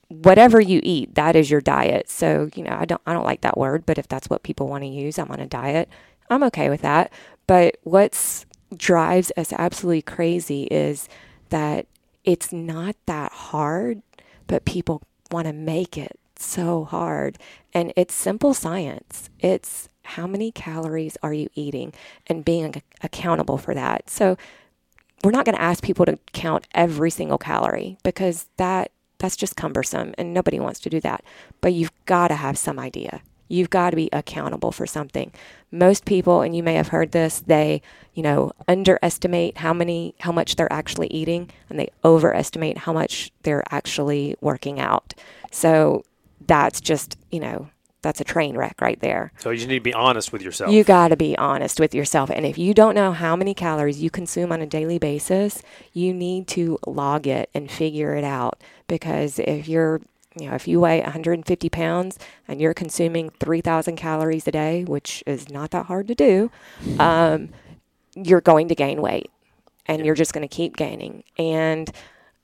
whatever 0.08 0.60
you 0.60 0.80
eat, 0.84 1.16
that 1.16 1.36
is 1.36 1.50
your 1.50 1.62
diet. 1.62 2.10
So, 2.10 2.50
you 2.56 2.64
know, 2.64 2.76
I 2.80 2.86
don't 2.86 3.02
I 3.06 3.14
don't 3.14 3.26
like 3.26 3.42
that 3.42 3.58
word, 3.58 3.86
but 3.86 3.98
if 3.98 4.08
that's 4.08 4.30
what 4.30 4.44
people 4.44 4.68
want 4.68 4.84
to 4.84 4.90
use, 4.90 5.18
I'm 5.18 5.32
on 5.32 5.40
a 5.40 5.48
diet. 5.48 5.90
I'm 6.30 6.44
okay 6.44 6.70
with 6.70 6.82
that. 6.82 7.12
But 7.48 7.78
what's 7.84 8.46
drives 8.76 9.32
us 9.38 9.54
absolutely 9.54 10.02
crazy 10.02 10.64
is 10.64 11.08
that 11.50 11.86
it's 12.24 12.52
not 12.52 12.96
that 13.06 13.32
hard, 13.32 14.02
but 14.48 14.66
people 14.66 15.02
want 15.32 15.48
to 15.48 15.54
make 15.54 15.98
it 15.98 16.20
so 16.38 16.84
hard. 16.86 17.38
And 17.74 17.94
it's 17.96 18.14
simple 18.14 18.54
science. 18.54 19.30
It's 19.40 19.90
how 20.04 20.28
many 20.28 20.52
calories 20.52 21.18
are 21.24 21.34
you 21.34 21.50
eating 21.56 21.94
and 22.28 22.46
being 22.46 22.82
accountable 23.02 23.58
for 23.58 23.74
that. 23.74 24.10
So, 24.10 24.38
we're 25.24 25.32
not 25.32 25.46
going 25.46 25.56
to 25.56 25.62
ask 25.62 25.84
people 25.84 26.06
to 26.06 26.20
count 26.34 26.68
every 26.76 27.10
single 27.10 27.40
calorie 27.40 27.98
because 28.04 28.48
that 28.58 28.92
that's 29.18 29.36
just 29.36 29.56
cumbersome 29.56 30.14
and 30.18 30.34
nobody 30.34 30.60
wants 30.60 30.80
to 30.82 30.90
do 30.90 31.00
that. 31.02 31.24
But 31.62 31.74
you've 31.74 31.92
got 32.06 32.30
to 32.30 32.36
have 32.36 32.58
some 32.58 32.80
idea. 32.80 33.22
You've 33.48 33.70
got 33.70 33.92
to 33.92 33.96
be 33.96 34.10
accountable 34.12 34.72
for 34.72 34.88
something. 34.88 35.32
Most 35.72 36.06
people, 36.06 36.42
and 36.42 36.56
you 36.56 36.64
may 36.64 36.74
have 36.74 36.88
heard 36.88 37.12
this, 37.12 37.42
they, 37.42 37.82
you 38.14 38.24
know, 38.24 38.52
underestimate 38.68 39.58
how 39.58 39.74
many, 39.74 40.16
how 40.20 40.32
much 40.32 40.56
they're 40.56 40.72
actually 40.74 41.08
eating, 41.08 41.52
and 41.70 41.80
they 41.80 41.90
overestimate 42.04 42.80
how 42.80 42.94
much 42.94 43.32
they're 43.44 43.64
actually 43.70 44.36
working 44.42 44.80
out. 44.80 45.14
So 45.52 46.04
that's 46.48 46.82
just, 46.82 47.18
you 47.32 47.40
know, 47.40 47.70
that's 48.06 48.22
a 48.22 48.24
train 48.24 48.56
wreck 48.56 48.80
right 48.82 49.00
there. 49.00 49.32
So 49.40 49.50
you 49.50 49.66
need 49.66 49.80
to 49.80 49.82
be 49.82 49.94
honest 49.94 50.32
with 50.32 50.44
yourself. 50.44 50.72
You 50.72 50.84
got 50.84 51.08
to 51.08 51.18
be 51.18 51.36
honest 51.38 51.80
with 51.80 51.96
yourself. 51.96 52.30
And 52.30 52.46
if 52.46 52.56
you 52.58 52.74
don't 52.74 52.94
know 52.94 53.12
how 53.12 53.36
many 53.36 53.56
calories 53.56 54.02
you 54.02 54.12
consume 54.12 54.52
on 54.52 54.62
a 54.62 54.68
daily 54.68 55.00
basis, 55.00 55.64
you 55.92 56.14
need 56.14 56.48
to 56.50 56.78
log 56.86 57.26
it 57.26 57.50
and 57.56 57.70
figure 57.70 58.16
it 58.16 58.24
out. 58.24 58.62
Because 58.88 59.40
if 59.40 59.68
you're 59.68 60.02
you 60.38 60.50
know, 60.50 60.56
if 60.56 60.68
you 60.68 60.82
weigh 60.82 61.02
150 61.02 61.70
pounds 61.70 62.20
and 62.48 62.60
you're 62.60 62.74
consuming 62.74 63.30
3,000 63.40 63.96
calories 63.96 64.48
a 64.48 64.52
day, 64.52 64.84
which 64.84 65.24
is 65.26 65.50
not 65.50 65.72
that 65.72 65.86
hard 65.86 66.10
to 66.10 66.16
do, 66.16 66.52
um, 67.00 67.50
you're 68.16 68.42
going 68.42 68.68
to 68.68 68.76
gain 68.76 69.02
weight 69.02 69.32
and 69.86 70.06
you're 70.06 70.16
just 70.16 70.34
going 70.34 70.48
to 70.48 70.54
keep 70.54 70.76
gaining. 70.76 71.24
And 71.40 71.90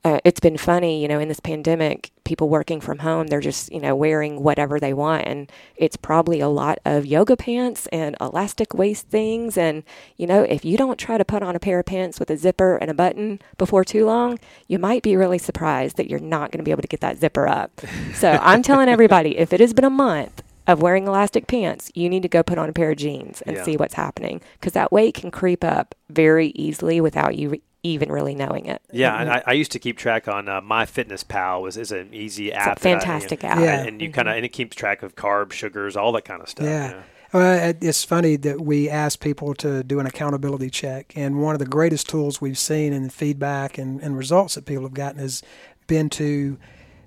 uh, 0.03 0.19
it's 0.23 0.39
been 0.39 0.57
funny, 0.57 0.99
you 1.01 1.07
know, 1.07 1.19
in 1.19 1.27
this 1.27 1.39
pandemic, 1.39 2.09
people 2.23 2.49
working 2.49 2.81
from 2.81 2.99
home, 2.99 3.27
they're 3.27 3.39
just, 3.39 3.71
you 3.71 3.79
know, 3.79 3.95
wearing 3.95 4.41
whatever 4.41 4.79
they 4.79 4.93
want. 4.93 5.27
And 5.27 5.51
it's 5.75 5.95
probably 5.95 6.39
a 6.39 6.47
lot 6.47 6.79
of 6.85 7.05
yoga 7.05 7.37
pants 7.37 7.87
and 7.91 8.15
elastic 8.19 8.73
waist 8.73 9.07
things. 9.09 9.57
And, 9.57 9.83
you 10.17 10.25
know, 10.25 10.41
if 10.41 10.65
you 10.65 10.75
don't 10.75 10.97
try 10.97 11.19
to 11.19 11.25
put 11.25 11.43
on 11.43 11.55
a 11.55 11.59
pair 11.59 11.79
of 11.79 11.85
pants 11.85 12.19
with 12.19 12.31
a 12.31 12.37
zipper 12.37 12.77
and 12.77 12.89
a 12.89 12.95
button 12.95 13.39
before 13.59 13.85
too 13.85 14.05
long, 14.05 14.39
you 14.67 14.79
might 14.79 15.03
be 15.03 15.15
really 15.15 15.37
surprised 15.37 15.97
that 15.97 16.09
you're 16.09 16.19
not 16.19 16.51
going 16.51 16.59
to 16.59 16.63
be 16.63 16.71
able 16.71 16.81
to 16.81 16.87
get 16.87 17.01
that 17.01 17.19
zipper 17.19 17.47
up. 17.47 17.81
so 18.15 18.31
I'm 18.41 18.63
telling 18.63 18.89
everybody, 18.89 19.37
if 19.37 19.53
it 19.53 19.59
has 19.59 19.73
been 19.73 19.85
a 19.85 19.89
month, 19.89 20.41
of 20.67 20.79
wearing 20.79 21.07
elastic 21.07 21.47
pants, 21.47 21.91
you 21.95 22.07
need 22.07 22.21
to 22.21 22.29
go 22.29 22.43
put 22.43 22.59
on 22.59 22.69
a 22.69 22.71
pair 22.71 22.91
of 22.91 22.97
jeans 22.97 23.41
and 23.41 23.57
yeah. 23.57 23.63
see 23.63 23.75
what's 23.75 23.95
happening 23.95 24.39
because 24.53 24.73
that 24.73 24.91
weight 24.91 25.15
can 25.15 25.31
creep 25.31 25.63
up 25.63 25.95
very 26.07 26.49
easily 26.49 27.01
without 27.01 27.35
you 27.35 27.59
even 27.83 28.11
really 28.11 28.35
knowing 28.35 28.65
it. 28.65 28.81
Yeah, 28.91 29.19
and 29.19 29.29
I, 29.29 29.43
I 29.47 29.53
used 29.53 29.71
to 29.71 29.79
keep 29.79 29.97
track 29.97 30.27
on 30.27 30.47
uh, 30.47 30.61
MyFitnessPal 30.61 31.61
was 31.61 31.77
is 31.77 31.91
an 31.91 32.13
easy 32.13 32.53
app. 32.53 32.79
fantastic 32.79 33.43
I, 33.43 33.47
app. 33.47 33.59
Yeah. 33.59 33.83
and 33.83 34.01
you 34.01 34.11
kind 34.11 34.29
of 34.29 34.35
and 34.35 34.45
it 34.45 34.49
keeps 34.49 34.75
track 34.75 35.03
of 35.03 35.15
carbs, 35.15 35.53
sugars, 35.53 35.95
all 35.95 36.11
that 36.13 36.25
kind 36.25 36.41
of 36.41 36.49
stuff. 36.49 36.65
Yeah. 36.65 36.91
yeah. 36.91 37.03
Well, 37.33 37.73
it's 37.79 38.03
funny 38.03 38.35
that 38.35 38.59
we 38.59 38.89
ask 38.89 39.21
people 39.21 39.53
to 39.55 39.83
do 39.85 40.01
an 40.01 40.05
accountability 40.05 40.69
check, 40.69 41.13
and 41.15 41.41
one 41.41 41.55
of 41.55 41.59
the 41.59 41.65
greatest 41.65 42.09
tools 42.09 42.41
we've 42.41 42.57
seen 42.57 42.91
in 42.91 43.09
feedback 43.09 43.77
and, 43.77 44.01
and 44.01 44.17
results 44.17 44.55
that 44.55 44.65
people 44.65 44.83
have 44.83 44.93
gotten 44.93 45.19
has 45.19 45.41
been 45.87 46.09
to 46.09 46.57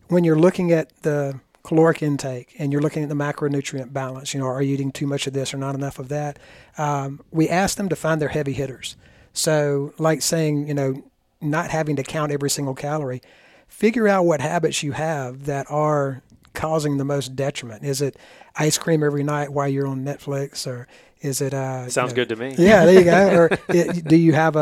when 0.09 0.25
you're 0.25 0.39
looking 0.39 0.73
at 0.73 0.97
the 1.03 1.41
caloric 1.63 2.03
intake 2.03 2.55
and 2.59 2.73
you're 2.73 2.83
looking 2.83 3.03
at 3.03 3.09
the 3.09 3.15
macronutrient 3.15 3.93
balance. 3.93 4.33
You 4.33 4.41
know, 4.41 4.47
are 4.47 4.63
you 4.63 4.75
eating 4.75 4.93
too 4.93 5.07
much 5.07 5.27
of 5.27 5.33
this 5.33 5.53
or 5.53 5.59
not 5.59 5.75
enough 5.75 5.99
of 5.99 6.09
that? 6.09 6.39
Um, 6.79 7.21
we 7.31 7.49
ask 7.49 7.77
them 7.77 7.89
to 7.89 7.97
find 7.97 8.21
their 8.21 8.29
heavy 8.29 8.53
hitters. 8.53 8.97
So, 9.35 9.93
like 9.99 10.23
saying, 10.23 10.69
you 10.69 10.75
know, 10.75 11.03
not 11.41 11.71
having 11.71 11.97
to 11.97 12.03
count 12.03 12.33
every 12.33 12.49
single 12.49 12.75
calorie, 12.75 13.21
figure 13.69 14.09
out 14.09 14.25
what 14.25 14.41
habits 14.41 14.83
you 14.83 14.93
have 14.93 15.45
that 15.45 15.67
are 15.69 16.23
causing 16.55 16.97
the 16.97 17.05
most 17.05 17.35
detriment. 17.37 17.85
Is 17.85 18.01
it 18.01 18.17
ice 18.57 18.79
cream 18.79 19.03
every 19.03 19.25
night 19.25 19.53
while 19.53 19.69
you're 19.69 19.89
on 19.89 20.05
Netflix, 20.05 20.67
or 20.67 20.87
is 21.25 21.41
it? 21.41 21.55
Uh, 21.55 21.89
Sounds 21.89 22.13
you 22.13 22.17
know, 22.17 22.25
good 22.25 22.29
to 22.29 22.37
me. 22.37 22.55
Yeah, 22.59 22.85
there 22.85 22.99
you 22.99 23.05
go. 23.05 23.29
or 23.37 23.59
it, 23.69 24.05
do 24.07 24.17
you 24.17 24.35
have 24.35 24.57
a, 24.57 24.59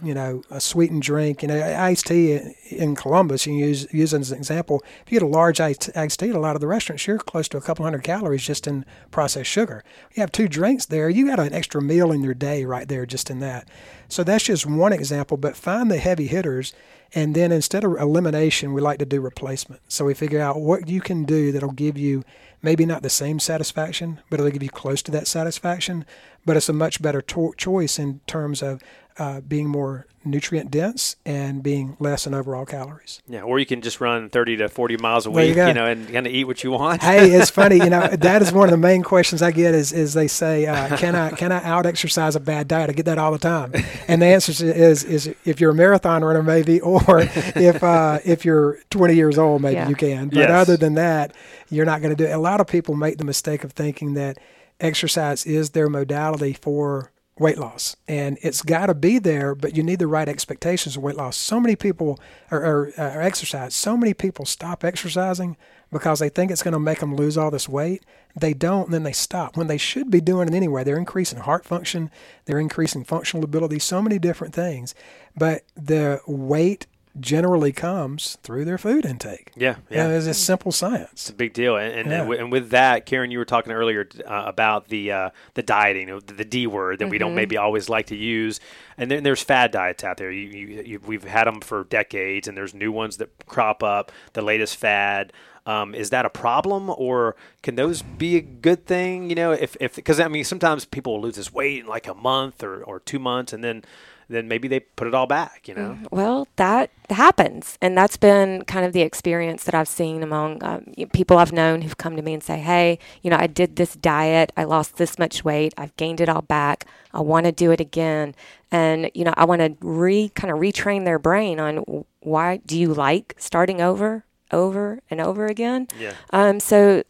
a, 0.00 0.06
you 0.06 0.14
know 0.14 0.42
a 0.50 0.60
sweetened 0.60 1.02
drink? 1.02 1.42
You 1.42 1.48
know, 1.48 1.76
iced 1.78 2.06
tea 2.06 2.40
in 2.70 2.96
Columbus. 2.96 3.46
You 3.46 3.54
use 3.54 3.92
use 3.92 4.14
as 4.14 4.32
an 4.32 4.38
example. 4.38 4.82
If 5.04 5.12
you 5.12 5.20
get 5.20 5.26
a 5.26 5.28
large 5.28 5.60
iced, 5.60 5.94
iced 5.94 6.18
tea 6.18 6.30
at 6.30 6.34
a 6.34 6.40
lot 6.40 6.56
of 6.56 6.60
the 6.60 6.66
restaurants, 6.66 7.06
you're 7.06 7.18
close 7.18 7.48
to 7.48 7.58
a 7.58 7.60
couple 7.60 7.84
hundred 7.84 8.02
calories 8.02 8.44
just 8.44 8.66
in 8.66 8.86
processed 9.10 9.50
sugar. 9.50 9.84
You 10.14 10.22
have 10.22 10.32
two 10.32 10.48
drinks 10.48 10.86
there. 10.86 11.10
You 11.10 11.26
got 11.26 11.38
an 11.38 11.52
extra 11.52 11.82
meal 11.82 12.10
in 12.10 12.22
your 12.22 12.34
day 12.34 12.64
right 12.64 12.88
there 12.88 13.04
just 13.04 13.30
in 13.30 13.40
that. 13.40 13.68
So 14.08 14.24
that's 14.24 14.44
just 14.44 14.66
one 14.66 14.92
example, 14.92 15.36
but 15.36 15.56
find 15.56 15.90
the 15.90 15.98
heavy 15.98 16.26
hitters. 16.26 16.72
And 17.14 17.34
then 17.34 17.52
instead 17.52 17.84
of 17.84 17.96
elimination, 17.96 18.72
we 18.72 18.80
like 18.80 18.98
to 18.98 19.06
do 19.06 19.20
replacement. 19.20 19.80
So 19.88 20.04
we 20.04 20.14
figure 20.14 20.40
out 20.40 20.60
what 20.60 20.88
you 20.88 21.00
can 21.00 21.24
do 21.24 21.52
that'll 21.52 21.72
give 21.72 21.96
you 21.96 22.24
maybe 22.66 22.84
not 22.84 23.04
the 23.04 23.08
same 23.08 23.38
satisfaction, 23.38 24.20
but 24.28 24.40
it'll 24.40 24.50
give 24.50 24.60
you 24.60 24.68
close 24.68 25.00
to 25.00 25.12
that 25.12 25.28
satisfaction. 25.28 26.04
But 26.44 26.56
it's 26.56 26.68
a 26.68 26.72
much 26.72 27.00
better 27.00 27.22
to- 27.22 27.54
choice 27.56 27.96
in 27.96 28.18
terms 28.26 28.60
of 28.60 28.82
uh, 29.18 29.40
being 29.40 29.68
more 29.68 30.06
nutrient 30.26 30.70
dense 30.70 31.16
and 31.24 31.62
being 31.62 31.96
less 32.00 32.26
in 32.26 32.34
overall 32.34 32.66
calories. 32.66 33.22
Yeah, 33.28 33.42
or 33.42 33.58
you 33.58 33.66
can 33.66 33.80
just 33.80 34.00
run 34.00 34.28
30 34.28 34.56
to 34.58 34.68
40 34.68 34.96
miles 34.96 35.24
a 35.24 35.30
week, 35.30 35.56
you, 35.56 35.66
you, 35.66 35.72
know, 35.72 35.86
and 35.86 36.12
kind 36.12 36.26
of 36.26 36.32
eat 36.32 36.44
what 36.44 36.64
you 36.64 36.72
want. 36.72 37.02
hey, 37.02 37.30
it's 37.30 37.50
funny, 37.50 37.76
you 37.76 37.88
know, 37.88 38.08
that 38.18 38.42
is 38.42 38.52
one 38.52 38.64
of 38.64 38.72
the 38.72 38.76
main 38.76 39.02
questions 39.02 39.40
I 39.40 39.52
get 39.52 39.74
is 39.74 39.92
is 39.92 40.14
they 40.14 40.28
say, 40.28 40.66
uh, 40.66 40.96
can 40.96 41.14
I 41.14 41.30
can 41.30 41.52
I 41.52 41.62
out 41.62 41.86
exercise 41.86 42.36
a 42.36 42.40
bad 42.40 42.68
diet? 42.68 42.90
I 42.90 42.92
get 42.92 43.06
that 43.06 43.18
all 43.18 43.32
the 43.32 43.38
time, 43.38 43.72
and 44.08 44.20
the 44.20 44.26
answer 44.26 44.52
is 44.64 45.04
is 45.04 45.34
if 45.44 45.60
you're 45.60 45.70
a 45.70 45.74
marathon 45.74 46.24
runner, 46.24 46.42
maybe, 46.42 46.80
or 46.80 47.20
if 47.20 47.82
uh, 47.82 48.18
if 48.24 48.44
you're 48.44 48.78
20 48.90 49.14
years 49.14 49.38
old, 49.38 49.62
maybe 49.62 49.76
yeah. 49.76 49.88
you 49.88 49.94
can. 49.94 50.28
But 50.28 50.38
yes. 50.38 50.50
other 50.50 50.76
than 50.76 50.94
that, 50.94 51.34
you're 51.70 51.86
not 51.86 52.02
going 52.02 52.14
to 52.14 52.16
do 52.16 52.28
it. 52.28 52.32
A 52.32 52.38
lot 52.38 52.60
of 52.60 52.66
people 52.66 52.94
make 52.94 53.18
the 53.18 53.24
mistake 53.24 53.64
of 53.64 53.72
thinking 53.72 54.14
that 54.14 54.38
exercise 54.80 55.46
is 55.46 55.70
their 55.70 55.88
modality 55.88 56.52
for 56.52 57.10
weight 57.38 57.58
loss 57.58 57.96
and 58.08 58.38
it's 58.40 58.62
got 58.62 58.86
to 58.86 58.94
be 58.94 59.18
there 59.18 59.54
but 59.54 59.76
you 59.76 59.82
need 59.82 59.98
the 59.98 60.06
right 60.06 60.28
expectations 60.28 60.96
of 60.96 61.02
weight 61.02 61.16
loss 61.16 61.36
so 61.36 61.60
many 61.60 61.76
people 61.76 62.18
are, 62.50 62.64
are, 62.64 62.92
are 62.96 63.20
exercise 63.20 63.74
so 63.74 63.96
many 63.96 64.14
people 64.14 64.46
stop 64.46 64.82
exercising 64.82 65.56
because 65.92 66.18
they 66.18 66.28
think 66.28 66.50
it's 66.50 66.62
going 66.62 66.72
to 66.72 66.80
make 66.80 67.00
them 67.00 67.14
lose 67.14 67.38
all 67.38 67.50
this 67.50 67.68
weight. 67.68 68.04
They 68.38 68.54
don't, 68.54 68.86
and 68.86 68.94
then 68.94 69.02
they 69.02 69.12
stop 69.12 69.56
when 69.56 69.66
they 69.66 69.78
should 69.78 70.10
be 70.10 70.20
doing 70.20 70.48
it 70.48 70.54
anyway. 70.54 70.84
They're 70.84 70.98
increasing 70.98 71.38
heart 71.38 71.64
function, 71.64 72.10
they're 72.44 72.58
increasing 72.58 73.04
functional 73.04 73.44
ability, 73.44 73.78
so 73.78 74.02
many 74.02 74.18
different 74.18 74.54
things. 74.54 74.94
But 75.36 75.62
the 75.74 76.20
weight 76.26 76.86
generally 77.20 77.72
comes 77.72 78.36
through 78.42 78.64
their 78.64 78.78
food 78.78 79.04
intake. 79.06 79.50
Yeah, 79.56 79.76
You 79.90 79.96
know, 79.96 80.08
yeah. 80.10 80.16
it's 80.16 80.26
a 80.26 80.34
simple 80.34 80.72
science. 80.72 81.10
It's 81.12 81.30
a 81.30 81.34
big 81.34 81.52
deal, 81.52 81.76
and 81.76 81.92
and, 81.92 82.10
Yeah. 82.10 82.20
and, 82.20 82.28
with, 82.28 82.40
and 82.40 82.52
with 82.52 82.70
that, 82.70 83.06
Karen, 83.06 83.30
you 83.30 83.38
were 83.38 83.44
talking 83.44 83.72
earlier 83.72 84.08
uh, 84.26 84.44
about 84.46 84.88
the 84.88 85.12
uh, 85.12 85.30
the 85.54 85.62
dieting, 85.62 86.08
you 86.08 86.14
know, 86.14 86.20
the, 86.20 86.34
the 86.34 86.44
D 86.44 86.66
word 86.66 86.98
that 86.98 87.08
we 87.08 87.18
don't 87.18 87.34
maybe 87.34 87.56
always 87.56 87.88
like 87.88 88.06
to 88.06 88.16
use, 88.16 88.60
and 88.98 89.10
then 89.10 89.22
there's 89.22 89.42
fad 89.42 89.70
diets 89.70 90.04
out 90.04 90.16
there. 90.18 90.30
You, 90.30 90.48
you, 90.48 90.82
you, 90.82 91.00
we've 91.06 91.24
had 91.24 91.46
them 91.46 91.60
for 91.60 91.84
decades, 91.84 92.48
and 92.48 92.56
there's 92.56 92.74
new 92.74 92.92
ones 92.92 93.16
that 93.18 93.30
crop 93.46 93.82
up. 93.82 94.12
The 94.34 94.42
latest 94.42 94.76
fad. 94.76 95.32
Um, 95.66 95.96
is 95.96 96.10
that 96.10 96.24
a 96.24 96.30
problem, 96.30 96.90
or 96.96 97.34
can 97.64 97.74
those 97.74 98.00
be 98.00 98.36
a 98.36 98.40
good 98.40 98.86
thing? 98.86 99.28
You 99.30 99.34
know, 99.34 99.50
if 99.50 99.76
if 99.80 99.96
because 99.96 100.20
I 100.20 100.28
mean 100.28 100.44
sometimes 100.44 100.84
people 100.84 101.14
will 101.14 101.22
lose 101.22 101.34
this 101.34 101.52
weight 101.52 101.80
in 101.80 101.86
like 101.88 102.06
a 102.06 102.14
month 102.14 102.62
or, 102.62 102.84
or 102.84 103.00
two 103.00 103.18
months, 103.18 103.52
and 103.52 103.64
then 103.64 103.82
then 104.28 104.48
maybe 104.48 104.68
they 104.68 104.80
put 104.80 105.06
it 105.06 105.14
all 105.14 105.26
back. 105.26 105.68
You 105.68 105.74
know, 105.74 105.98
Well, 106.10 106.48
that 106.56 106.90
happens, 107.10 107.78
and 107.80 107.96
that's 107.96 108.16
been 108.16 108.64
kind 108.64 108.84
of 108.84 108.92
the 108.92 109.02
experience 109.02 109.64
that 109.64 109.74
I've 109.74 109.88
seen 109.88 110.22
among 110.22 110.62
um, 110.64 110.92
people 111.12 111.38
I've 111.38 111.52
known 111.52 111.82
who've 111.82 111.96
come 111.96 112.16
to 112.16 112.22
me 112.22 112.34
and 112.34 112.42
say, 112.42 112.58
"Hey, 112.58 112.98
you 113.22 113.30
know, 113.30 113.36
I 113.38 113.46
did 113.46 113.76
this 113.76 113.94
diet, 113.94 114.52
I 114.56 114.64
lost 114.64 114.96
this 114.96 115.18
much 115.18 115.44
weight, 115.44 115.74
I've 115.76 115.96
gained 115.96 116.20
it 116.20 116.28
all 116.28 116.42
back. 116.42 116.86
I 117.12 117.20
want 117.20 117.46
to 117.46 117.52
do 117.52 117.70
it 117.70 117.80
again." 117.80 118.34
And 118.70 119.10
you 119.14 119.24
know, 119.24 119.34
I 119.36 119.44
want 119.44 119.60
to 119.60 119.76
re 119.80 120.30
kind 120.30 120.52
of 120.52 120.58
retrain 120.58 121.04
their 121.04 121.18
brain 121.18 121.60
on 121.60 122.04
why 122.20 122.56
do 122.58 122.78
you 122.78 122.92
like 122.92 123.34
starting 123.38 123.80
over, 123.80 124.24
over 124.50 125.00
and 125.08 125.20
over 125.20 125.46
again? 125.46 125.86
Yeah. 125.98 126.14
Um, 126.30 126.58
so 126.58 127.04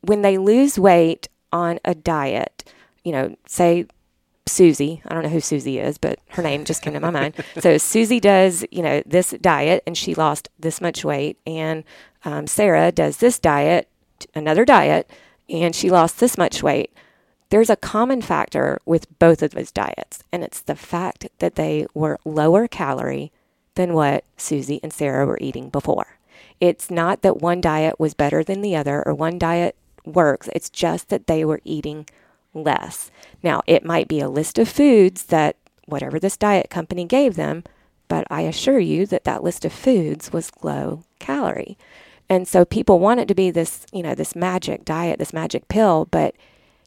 when 0.00 0.22
they 0.22 0.38
lose 0.38 0.78
weight 0.78 1.28
on 1.52 1.78
a 1.84 1.94
diet, 1.94 2.64
you 3.04 3.12
know, 3.12 3.36
say 3.46 3.86
Susie, 4.48 5.02
I 5.06 5.14
don't 5.14 5.22
know 5.22 5.28
who 5.28 5.40
Susie 5.40 5.78
is, 5.78 5.98
but 5.98 6.18
her 6.30 6.42
name 6.42 6.64
just 6.64 6.82
came 6.82 6.94
to 6.94 7.00
my 7.00 7.10
mind. 7.10 7.34
So 7.60 7.78
Susie 7.78 8.20
does, 8.20 8.64
you 8.70 8.82
know, 8.82 9.02
this 9.06 9.30
diet 9.40 9.82
and 9.86 9.96
she 9.96 10.14
lost 10.14 10.48
this 10.58 10.80
much 10.80 11.04
weight, 11.04 11.38
and 11.46 11.84
um, 12.24 12.46
Sarah 12.46 12.90
does 12.92 13.18
this 13.18 13.38
diet, 13.38 13.88
another 14.34 14.64
diet, 14.64 15.10
and 15.48 15.74
she 15.74 15.90
lost 15.90 16.20
this 16.20 16.36
much 16.36 16.62
weight. 16.62 16.92
There's 17.50 17.70
a 17.70 17.76
common 17.76 18.20
factor 18.20 18.80
with 18.84 19.18
both 19.18 19.42
of 19.42 19.52
those 19.52 19.70
diets, 19.70 20.22
and 20.32 20.42
it's 20.42 20.60
the 20.60 20.76
fact 20.76 21.28
that 21.38 21.54
they 21.54 21.86
were 21.94 22.18
lower 22.24 22.68
calorie 22.68 23.32
than 23.74 23.94
what 23.94 24.24
Susie 24.36 24.80
and 24.82 24.92
Sarah 24.92 25.24
were 25.24 25.38
eating 25.40 25.70
before. 25.70 26.18
It's 26.60 26.90
not 26.90 27.22
that 27.22 27.40
one 27.40 27.60
diet 27.60 27.98
was 27.98 28.12
better 28.12 28.42
than 28.42 28.60
the 28.60 28.76
other 28.76 29.02
or 29.06 29.14
one 29.14 29.38
diet 29.38 29.76
works. 30.04 30.48
It's 30.52 30.68
just 30.68 31.08
that 31.08 31.26
they 31.26 31.44
were 31.44 31.60
eating 31.64 32.06
less. 32.54 33.10
Now, 33.42 33.62
it 33.66 33.84
might 33.84 34.08
be 34.08 34.20
a 34.20 34.28
list 34.28 34.58
of 34.58 34.68
foods 34.68 35.24
that 35.24 35.56
whatever 35.86 36.18
this 36.18 36.36
diet 36.36 36.70
company 36.70 37.04
gave 37.04 37.36
them, 37.36 37.64
but 38.08 38.26
I 38.30 38.42
assure 38.42 38.78
you 38.78 39.06
that 39.06 39.24
that 39.24 39.42
list 39.42 39.64
of 39.64 39.72
foods 39.72 40.32
was 40.32 40.52
low 40.62 41.04
calorie. 41.18 41.76
And 42.28 42.46
so 42.46 42.64
people 42.64 42.98
want 42.98 43.20
it 43.20 43.28
to 43.28 43.34
be 43.34 43.50
this, 43.50 43.86
you 43.92 44.02
know, 44.02 44.14
this 44.14 44.36
magic 44.36 44.84
diet, 44.84 45.18
this 45.18 45.32
magic 45.32 45.68
pill, 45.68 46.06
but 46.10 46.34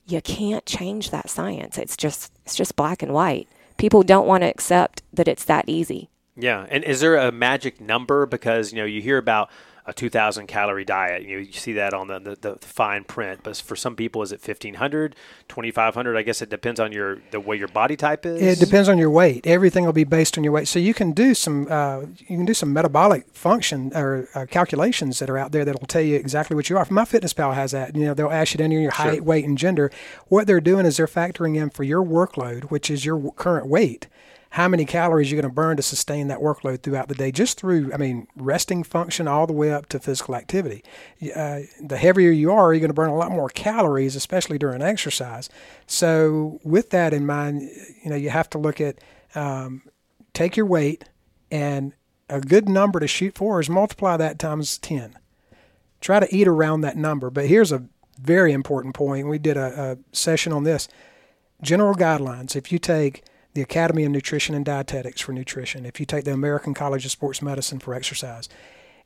you 0.06 0.22
can't 0.22 0.66
change 0.66 1.10
that 1.10 1.30
science. 1.30 1.78
It's 1.78 1.98
just 1.98 2.32
it's 2.46 2.56
just 2.56 2.76
black 2.76 3.02
and 3.02 3.14
white. 3.14 3.48
People 3.78 4.04
don't 4.04 4.28
want 4.28 4.42
to 4.44 4.50
accept 4.50 5.02
that 5.14 5.28
it's 5.28 5.46
that 5.46 5.66
easy. 5.68 6.10
Yeah, 6.36 6.66
and 6.70 6.84
is 6.84 7.00
there 7.00 7.16
a 7.16 7.32
magic 7.32 7.82
number? 7.82 8.26
Because 8.26 8.72
you 8.72 8.78
know 8.78 8.86
you 8.86 9.02
hear 9.02 9.18
about 9.18 9.50
a 9.86 9.94
2,000 9.94 10.48
calorie 10.48 10.86
diet. 10.86 11.24
You, 11.24 11.38
know, 11.38 11.44
you 11.44 11.54
see 11.54 11.74
that 11.74 11.94
on 11.94 12.08
the, 12.08 12.20
the, 12.20 12.38
the 12.40 12.56
fine 12.66 13.04
print. 13.04 13.42
But 13.44 13.58
for 13.58 13.76
some 13.76 13.96
people, 13.96 14.22
is 14.22 14.32
it 14.32 14.46
1,500, 14.46 15.16
2,500? 15.48 16.18
I 16.18 16.22
guess 16.22 16.42
it 16.42 16.50
depends 16.50 16.80
on 16.80 16.92
your 16.92 17.22
the 17.32 17.40
way 17.40 17.56
your 17.56 17.68
body 17.68 17.96
type 17.96 18.26
is. 18.26 18.42
It 18.42 18.64
depends 18.64 18.90
on 18.90 18.98
your 18.98 19.10
weight. 19.10 19.48
Everything 19.48 19.86
will 19.86 19.94
be 19.94 20.04
based 20.04 20.38
on 20.38 20.44
your 20.44 20.54
weight. 20.54 20.68
So 20.68 20.80
you 20.80 20.94
can 20.94 21.12
do 21.14 21.34
some 21.34 21.68
uh, 21.70 22.02
you 22.18 22.38
can 22.38 22.46
do 22.46 22.54
some 22.54 22.72
metabolic 22.74 23.28
function 23.34 23.92
or 23.96 24.28
uh, 24.36 24.46
calculations 24.46 25.20
that 25.20 25.30
are 25.30 25.38
out 25.38 25.52
there 25.52 25.66
that'll 25.66 25.88
tell 25.88 26.02
you 26.02 26.16
exactly 26.16 26.56
what 26.56 26.70
you 26.70 26.78
are. 26.78 26.86
My 26.90 27.06
Fitness 27.06 27.34
Pal 27.34 27.54
has 27.54 27.72
that. 27.72 27.96
You 27.96 28.06
know, 28.06 28.14
they'll 28.14 28.30
ask 28.30 28.54
you 28.54 28.60
to 28.60 28.64
enter 28.64 28.80
your 28.80 28.92
height, 28.92 29.24
weight, 29.24 29.46
and 29.46 29.58
gender. 29.58 29.92
What 30.28 30.48
they're 30.48 30.62
doing 30.62 30.86
is 30.86 30.98
they're 30.98 31.08
factoring 31.08 31.56
in 31.56 31.70
for 31.70 31.84
your 31.84 32.04
workload, 32.04 32.66
which 32.66 32.90
is 32.90 33.06
your 33.06 33.32
current 33.34 33.68
weight. 33.68 34.08
How 34.52 34.68
many 34.68 34.84
calories 34.84 35.32
you're 35.32 35.42
going 35.42 35.50
to 35.50 35.56
burn 35.56 35.78
to 35.78 35.84
sustain 35.84 36.28
that 36.28 36.40
workload 36.40 36.84
throughout 36.84 37.08
the 37.08 37.16
day, 37.16 37.32
just 37.32 37.58
through, 37.58 37.94
I 37.94 37.98
mean, 37.98 38.28
resting 38.36 38.84
function 38.84 39.26
all 39.26 39.48
the 39.48 39.54
way 39.54 39.72
up 39.72 39.88
to 39.88 40.00
physical 40.00 40.36
activity. 40.36 40.84
Uh, 41.34 41.62
the 41.82 41.96
heavier 41.96 42.32
you 42.32 42.52
are, 42.52 42.74
you're 42.74 42.82
going 42.82 42.90
to 42.90 42.94
burn 42.94 43.10
a 43.10 43.16
lot 43.16 43.32
more 43.32 43.48
calories, 43.48 44.14
especially 44.14 44.58
during 44.58 44.82
exercise. 44.82 45.50
So, 45.88 46.60
with 46.66 46.90
that 46.90 47.14
in 47.14 47.26
mind, 47.26 47.62
you 48.04 48.10
know, 48.10 48.18
you 48.18 48.30
have 48.30 48.50
to 48.50 48.58
look 48.58 48.82
at 48.82 48.98
um, 49.36 49.84
take 50.34 50.58
your 50.58 50.66
weight 50.66 51.06
and 51.50 51.94
a 52.30 52.42
good 52.42 52.68
number 52.68 53.00
to 53.00 53.08
shoot 53.08 53.36
for 53.36 53.62
is 53.62 53.70
multiply 53.70 54.18
that 54.18 54.38
times 54.38 54.78
10. 54.78 55.18
Try 56.02 56.20
to 56.20 56.36
eat 56.36 56.48
around 56.48 56.82
that 56.82 56.98
number. 56.98 57.30
But 57.30 57.46
here's 57.46 57.72
a 57.72 57.86
very 58.20 58.52
important 58.52 58.96
point. 58.96 59.28
We 59.28 59.38
did 59.38 59.56
a, 59.56 59.92
a 59.92 60.16
session 60.16 60.52
on 60.52 60.64
this. 60.64 60.90
General 61.62 61.96
guidelines. 61.96 62.56
If 62.56 62.72
you 62.72 62.80
take 62.80 63.24
the 63.54 63.62
Academy 63.62 64.06
of 64.06 64.12
Nutrition 64.12 64.56
and 64.56 64.66
Dietetics 64.66 65.22
for 65.22 65.34
nutrition, 65.34 65.86
if 65.86 66.00
you 66.00 66.06
take 66.06 66.24
the 66.24 66.34
American 66.34 66.74
College 66.74 67.06
of 67.06 67.12
Sports 67.12 67.42
Medicine 67.42 67.80
for 67.80 67.94
exercise, 67.94 68.48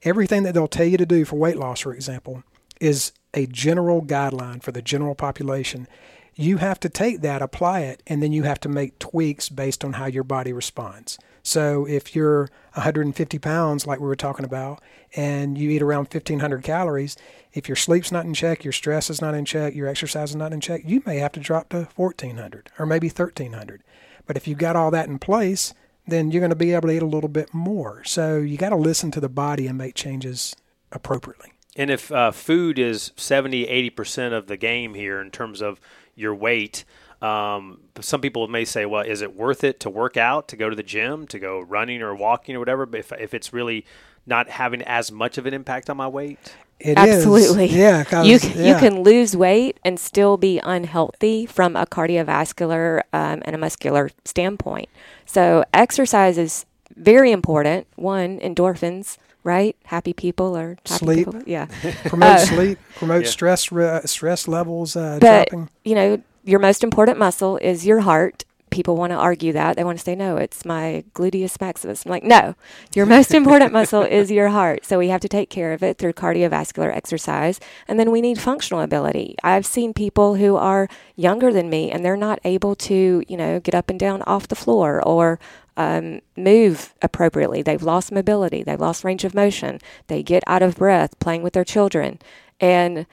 everything 0.04 0.44
that 0.44 0.54
they'll 0.54 0.68
tell 0.68 0.86
you 0.86 0.98
to 0.98 1.06
do 1.06 1.26
for 1.26 1.36
weight 1.36 1.58
loss, 1.58 1.82
for 1.82 1.94
example, 1.94 2.44
is 2.80 3.12
a 3.34 3.48
general 3.48 4.02
guideline 4.02 4.62
for 4.62 4.72
the 4.72 4.82
general 4.82 5.16
population. 5.16 5.88
You 6.36 6.58
have 6.58 6.80
to 6.82 6.90
take 6.90 7.22
that, 7.22 7.42
apply 7.42 7.82
it, 7.82 8.04
and 8.08 8.22
then 8.22 8.32
you 8.32 8.44
have 8.44 8.60
to 8.62 8.70
make 8.70 9.00
tweaks 9.00 9.50
based 9.50 9.84
on 9.84 9.94
how 9.94 10.06
your 10.06 10.24
body 10.24 10.54
responds. 10.54 11.18
So 11.44 11.86
if 11.86 12.16
you're 12.16 12.50
150 12.74 13.38
pounds, 13.40 13.86
like 13.86 14.00
we 14.00 14.08
were 14.08 14.16
talking 14.16 14.46
about, 14.46 14.82
and 15.16 15.58
you 15.58 15.70
eat 15.70 15.82
around 15.82 16.08
1,500 16.12 16.64
calories, 16.64 17.16
if 17.54 17.70
your 17.70 17.76
sleep's 17.76 18.12
not 18.12 18.26
in 18.26 18.34
check, 18.34 18.64
your 18.64 18.74
stress 18.74 19.10
is 19.10 19.22
not 19.22 19.36
in 19.36 19.46
check, 19.46 19.76
your 19.76 19.88
exercise 19.88 20.32
is 20.32 20.36
not 20.36 20.54
in 20.54 20.60
check, 20.60 20.82
you 20.86 21.04
may 21.06 21.18
have 21.18 21.32
to 21.34 21.40
drop 21.40 21.70
to 21.70 21.88
1,400 21.96 22.72
or 22.80 22.86
maybe 22.86 23.08
1,300. 23.08 23.84
But 24.26 24.38
if 24.38 24.48
you've 24.48 24.58
got 24.58 24.76
all 24.76 24.92
that 24.92 25.08
in 25.08 25.20
place, 25.20 25.74
then 26.08 26.32
you're 26.32 26.40
going 26.42 26.50
to 26.52 26.56
be 26.56 26.74
able 26.74 26.90
to 26.90 26.96
eat 26.96 27.02
a 27.02 27.08
little 27.08 27.30
bit 27.30 27.54
more. 27.54 28.04
So 28.04 28.38
you 28.38 28.58
got 28.58 28.70
to 28.70 28.76
listen 28.76 29.12
to 29.12 29.20
the 29.20 29.30
body 29.30 29.68
and 29.68 29.78
make 29.78 29.96
changes 29.96 30.56
appropriately. 30.92 31.52
And 31.76 31.90
if 31.90 32.12
uh, 32.12 32.32
food 32.32 32.80
is 32.80 33.12
70, 33.18 33.66
80% 33.92 34.34
of 34.34 34.48
the 34.48 34.58
game 34.58 34.94
here 34.94 35.20
in 35.20 35.30
terms 35.30 35.62
of 35.62 35.80
your 36.16 36.34
weight, 36.34 36.86
um, 37.22 37.82
some 38.00 38.22
people 38.22 38.48
may 38.48 38.66
say, 38.66 38.86
well, 38.86 39.02
is 39.02 39.22
it 39.22 39.36
worth 39.36 39.64
it 39.64 39.80
to 39.82 39.90
work 39.90 40.16
out, 40.16 40.48
to 40.50 40.56
go 40.56 40.70
to 40.70 40.76
the 40.76 40.84
gym, 40.84 41.28
to 41.28 41.40
go 41.40 41.60
running 41.60 42.02
or 42.02 42.16
walking 42.16 42.56
or 42.56 42.60
whatever? 42.60 42.86
But 42.86 43.00
if, 43.02 43.12
if 43.14 43.34
it's 43.34 43.52
really 43.52 43.86
not 44.26 44.50
having 44.50 44.82
as 44.84 45.12
much 45.12 45.38
of 45.38 45.46
an 45.46 45.54
impact 45.54 45.90
on 45.90 45.98
my 45.98 46.08
weight? 46.08 46.40
It 46.80 46.98
is. 47.00 47.26
Absolutely. 47.26 47.68
Yeah. 47.68 48.24
you 48.24 48.38
c- 48.38 48.68
you 48.68 48.76
can 48.76 49.02
lose 49.04 49.36
weight 49.36 49.80
and 49.86 49.98
still 50.00 50.36
be 50.38 50.60
unhealthy 50.64 51.46
from 51.46 51.76
a 51.76 51.86
cardiovascular 51.86 53.02
um, 53.14 53.42
and 53.46 53.56
a 53.56 53.58
muscular 53.58 54.10
standpoint. 54.26 54.90
So 55.26 55.64
exercise 55.74 56.38
is 56.38 56.66
very 56.96 57.32
important. 57.32 57.88
One, 57.96 58.40
endorphins, 58.40 59.18
right? 59.44 59.76
Happy 59.86 60.12
people 60.14 60.56
or 60.58 60.78
happy 60.86 61.06
Sleep. 61.06 61.26
people. 61.32 61.42
Yeah. 61.46 61.68
promote 62.06 62.30
Uh, 62.30 62.38
sleep, 62.40 62.80
promote 62.98 63.24
Yeah. 63.24 63.30
stress 63.30 63.72
re- 63.72 64.02
stress 64.06 64.48
levels 64.48 64.96
uh, 64.98 65.18
But 65.22 65.50
dropping. 65.50 65.70
you 65.86 65.96
know, 65.96 66.22
your 66.44 66.60
most 66.60 66.84
important 66.84 67.18
muscle 67.18 67.58
is 67.58 67.86
your 67.86 68.02
heart. 68.02 68.44
People 68.76 68.98
want 68.98 69.12
to 69.12 69.16
argue 69.16 69.54
that. 69.54 69.78
They 69.78 69.86
want 69.86 69.98
to 69.98 70.04
say, 70.04 70.16
no, 70.16 70.36
it's 70.36 70.66
my 70.66 71.06
gluteus 71.14 71.62
maximus. 71.62 72.06
I'm 72.06 72.10
like, 72.10 72.26
no, 72.26 72.56
your 72.94 73.06
most 73.06 73.34
important 73.40 73.72
muscle 73.72 74.02
is 74.02 74.30
your 74.30 74.50
heart. 74.50 74.84
So 74.84 75.00
we 75.00 75.08
have 75.08 75.22
to 75.22 75.30
take 75.30 75.50
care 75.50 75.72
of 75.72 75.82
it 75.82 75.98
through 75.98 76.12
cardiovascular 76.12 76.94
exercise. 76.94 77.62
And 77.88 77.98
then 77.98 78.12
we 78.12 78.20
need 78.20 78.38
functional 78.38 78.82
ability. 78.82 79.38
I've 79.46 79.66
seen 79.66 79.94
people 79.94 80.36
who 80.36 80.58
are 80.58 80.90
younger 81.16 81.54
than 81.54 81.70
me 81.70 81.90
and 81.90 82.04
they're 82.04 82.18
not 82.18 82.40
able 82.44 82.76
to, 82.76 83.24
you 83.26 83.38
know, 83.38 83.62
get 83.62 83.74
up 83.74 83.90
and 83.90 83.98
down 83.98 84.22
off 84.24 84.50
the 84.50 84.56
floor 84.56 85.02
or 85.02 85.40
um, 85.78 86.20
move 86.36 86.94
appropriately. 87.02 87.62
They've 87.62 87.82
lost 87.82 88.12
mobility. 88.12 88.62
They've 88.62 88.78
lost 88.78 89.06
range 89.06 89.24
of 89.24 89.34
motion. 89.34 89.80
They 90.08 90.22
get 90.22 90.44
out 90.48 90.62
of 90.62 90.76
breath 90.76 91.18
playing 91.20 91.44
with 91.44 91.54
their 91.54 91.64
children. 91.64 92.20
And 92.60 93.06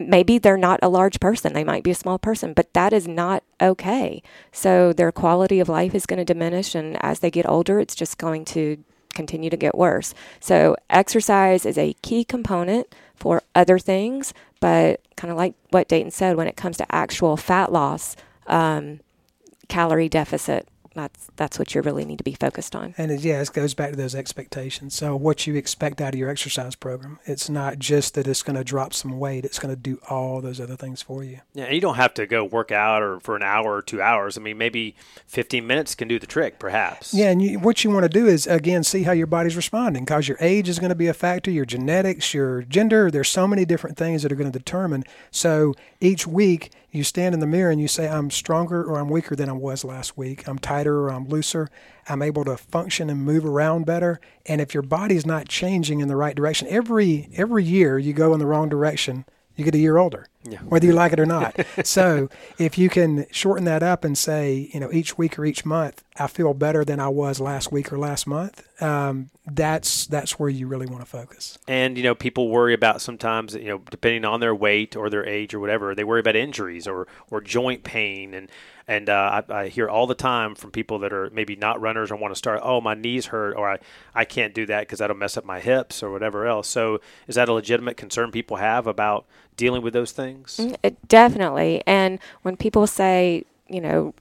maybe 0.00 0.38
they're 0.38 0.56
not 0.56 0.80
a 0.82 0.88
large 0.88 1.20
person. 1.20 1.52
They 1.52 1.64
might 1.64 1.84
be 1.84 1.90
a 1.90 1.94
small 1.94 2.18
person, 2.18 2.54
but 2.54 2.72
that 2.74 2.92
is 2.92 3.06
not 3.06 3.44
okay. 3.60 4.22
So 4.50 4.92
their 4.92 5.12
quality 5.12 5.60
of 5.60 5.68
life 5.68 5.94
is 5.94 6.06
going 6.06 6.18
to 6.18 6.24
diminish. 6.24 6.74
And 6.74 7.02
as 7.04 7.20
they 7.20 7.30
get 7.30 7.48
older, 7.48 7.78
it's 7.78 7.94
just 7.94 8.18
going 8.18 8.44
to 8.46 8.82
continue 9.14 9.50
to 9.50 9.56
get 9.56 9.76
worse. 9.76 10.14
So 10.40 10.76
exercise 10.88 11.66
is 11.66 11.76
a 11.76 11.94
key 12.02 12.24
component 12.24 12.94
for 13.14 13.42
other 13.54 13.78
things, 13.78 14.32
but 14.60 15.00
kind 15.16 15.30
of 15.30 15.36
like 15.36 15.54
what 15.70 15.88
Dayton 15.88 16.10
said, 16.10 16.36
when 16.36 16.46
it 16.46 16.56
comes 16.56 16.78
to 16.78 16.94
actual 16.94 17.36
fat 17.36 17.70
loss, 17.70 18.16
um, 18.46 19.00
calorie 19.68 20.08
deficit 20.08 20.66
that's 20.94 21.28
that's 21.36 21.58
what 21.58 21.74
you 21.74 21.82
really 21.82 22.04
need 22.04 22.18
to 22.18 22.24
be 22.24 22.34
focused 22.34 22.74
on. 22.74 22.94
And 22.98 23.12
it, 23.12 23.20
yeah, 23.20 23.40
it 23.40 23.52
goes 23.52 23.74
back 23.74 23.90
to 23.90 23.96
those 23.96 24.14
expectations. 24.14 24.94
So 24.94 25.14
what 25.14 25.46
you 25.46 25.54
expect 25.54 26.00
out 26.00 26.14
of 26.14 26.18
your 26.18 26.28
exercise 26.28 26.74
program, 26.74 27.18
it's 27.24 27.48
not 27.48 27.78
just 27.78 28.14
that 28.14 28.26
it's 28.26 28.42
going 28.42 28.56
to 28.56 28.64
drop 28.64 28.92
some 28.92 29.18
weight; 29.18 29.44
it's 29.44 29.58
going 29.58 29.74
to 29.74 29.80
do 29.80 30.00
all 30.08 30.40
those 30.40 30.60
other 30.60 30.76
things 30.76 31.00
for 31.00 31.22
you. 31.22 31.40
Yeah, 31.54 31.64
and 31.64 31.74
you 31.74 31.80
don't 31.80 31.94
have 31.94 32.14
to 32.14 32.26
go 32.26 32.44
work 32.44 32.72
out 32.72 33.02
or 33.02 33.20
for 33.20 33.36
an 33.36 33.42
hour 33.42 33.76
or 33.76 33.82
two 33.82 34.02
hours. 34.02 34.36
I 34.36 34.40
mean, 34.40 34.58
maybe 34.58 34.96
15 35.26 35.66
minutes 35.66 35.94
can 35.94 36.08
do 36.08 36.18
the 36.18 36.26
trick, 36.26 36.58
perhaps. 36.58 37.14
Yeah, 37.14 37.30
and 37.30 37.40
you, 37.40 37.58
what 37.60 37.84
you 37.84 37.90
want 37.90 38.04
to 38.04 38.08
do 38.08 38.26
is 38.26 38.46
again 38.46 38.82
see 38.82 39.04
how 39.04 39.12
your 39.12 39.28
body's 39.28 39.56
responding 39.56 40.04
because 40.04 40.26
your 40.26 40.38
age 40.40 40.68
is 40.68 40.78
going 40.78 40.90
to 40.90 40.96
be 40.96 41.06
a 41.06 41.14
factor, 41.14 41.50
your 41.50 41.64
genetics, 41.64 42.34
your 42.34 42.62
gender. 42.62 43.10
There's 43.10 43.28
so 43.28 43.46
many 43.46 43.64
different 43.64 43.96
things 43.96 44.22
that 44.22 44.32
are 44.32 44.36
going 44.36 44.50
to 44.50 44.58
determine. 44.58 45.04
So 45.30 45.74
each 46.00 46.26
week 46.26 46.72
you 46.90 47.04
stand 47.04 47.34
in 47.34 47.40
the 47.40 47.46
mirror 47.46 47.70
and 47.70 47.80
you 47.80 47.88
say, 47.88 48.08
I'm 48.08 48.30
stronger 48.30 48.82
or 48.82 48.98
I'm 48.98 49.08
weaker 49.08 49.36
than 49.36 49.48
I 49.48 49.52
was 49.52 49.84
last 49.84 50.16
week. 50.16 50.46
I'm 50.48 50.58
tighter 50.58 51.02
or 51.02 51.12
I'm 51.12 51.28
looser. 51.28 51.68
I'm 52.08 52.22
able 52.22 52.44
to 52.44 52.56
function 52.56 53.08
and 53.08 53.24
move 53.24 53.44
around 53.44 53.86
better. 53.86 54.20
And 54.46 54.60
if 54.60 54.74
your 54.74 54.82
body's 54.82 55.24
not 55.24 55.48
changing 55.48 56.00
in 56.00 56.08
the 56.08 56.16
right 56.16 56.34
direction, 56.34 56.66
every 56.68 57.28
every 57.34 57.64
year 57.64 57.98
you 57.98 58.12
go 58.12 58.32
in 58.32 58.40
the 58.40 58.46
wrong 58.46 58.68
direction, 58.68 59.24
you 59.60 59.64
get 59.64 59.74
a 59.74 59.78
year 59.78 59.98
older, 59.98 60.26
yeah. 60.42 60.58
whether 60.58 60.86
you 60.86 60.92
like 60.92 61.12
it 61.12 61.20
or 61.20 61.26
not. 61.26 61.54
so 61.84 62.28
if 62.58 62.78
you 62.78 62.88
can 62.88 63.26
shorten 63.30 63.64
that 63.64 63.82
up 63.82 64.04
and 64.04 64.16
say, 64.16 64.70
you 64.72 64.80
know, 64.80 64.90
each 64.92 65.16
week 65.16 65.38
or 65.38 65.44
each 65.44 65.64
month, 65.64 66.02
I 66.18 66.26
feel 66.26 66.54
better 66.54 66.84
than 66.84 67.00
I 67.00 67.08
was 67.08 67.40
last 67.40 67.70
week 67.70 67.92
or 67.92 67.98
last 67.98 68.26
month. 68.26 68.66
Um, 68.82 69.30
that's 69.46 70.06
that's 70.06 70.38
where 70.38 70.48
you 70.48 70.66
really 70.66 70.86
want 70.86 71.00
to 71.00 71.06
focus. 71.06 71.58
And 71.68 71.96
you 71.96 72.02
know, 72.02 72.14
people 72.14 72.48
worry 72.48 72.74
about 72.74 73.00
sometimes, 73.00 73.54
you 73.54 73.68
know, 73.68 73.82
depending 73.90 74.24
on 74.24 74.40
their 74.40 74.54
weight 74.54 74.96
or 74.96 75.10
their 75.10 75.26
age 75.26 75.54
or 75.54 75.60
whatever, 75.60 75.94
they 75.94 76.04
worry 76.04 76.20
about 76.20 76.36
injuries 76.36 76.86
or 76.86 77.06
or 77.30 77.40
joint 77.40 77.84
pain 77.84 78.34
and 78.34 78.50
and 78.90 79.08
uh, 79.08 79.42
I, 79.48 79.54
I, 79.54 79.68
hear 79.68 79.88
all 79.88 80.08
the 80.08 80.16
time 80.16 80.56
from 80.56 80.72
people 80.72 80.98
that 80.98 81.12
are 81.12 81.30
maybe 81.30 81.54
not 81.54 81.80
runners 81.80 82.10
or 82.10 82.16
want 82.16 82.34
to 82.34 82.36
start, 82.36 82.58
oh, 82.64 82.80
my 82.80 82.94
knees 82.94 83.26
hurt, 83.26 83.54
or 83.56 83.70
I, 83.70 83.78
I 84.16 84.24
can't 84.24 84.52
do 84.52 84.66
that 84.66 84.80
because 84.80 84.98
that'll 84.98 85.16
mess 85.16 85.36
up 85.36 85.44
my 85.44 85.60
hips 85.60 86.02
or 86.02 86.10
whatever 86.10 86.44
else. 86.44 86.66
So, 86.66 87.00
is 87.28 87.36
that 87.36 87.48
a 87.48 87.52
legitimate 87.52 87.96
concern 87.96 88.32
people 88.32 88.56
have 88.56 88.88
about 88.88 89.26
dealing 89.56 89.82
with 89.82 89.92
those 89.92 90.10
things? 90.10 90.56
Mm, 90.56 90.74
it, 90.82 91.06
definitely. 91.06 91.84
And 91.86 92.18
when 92.42 92.56
people 92.56 92.88
say, 92.88 93.44
you 93.68 93.80
know, 93.80 94.12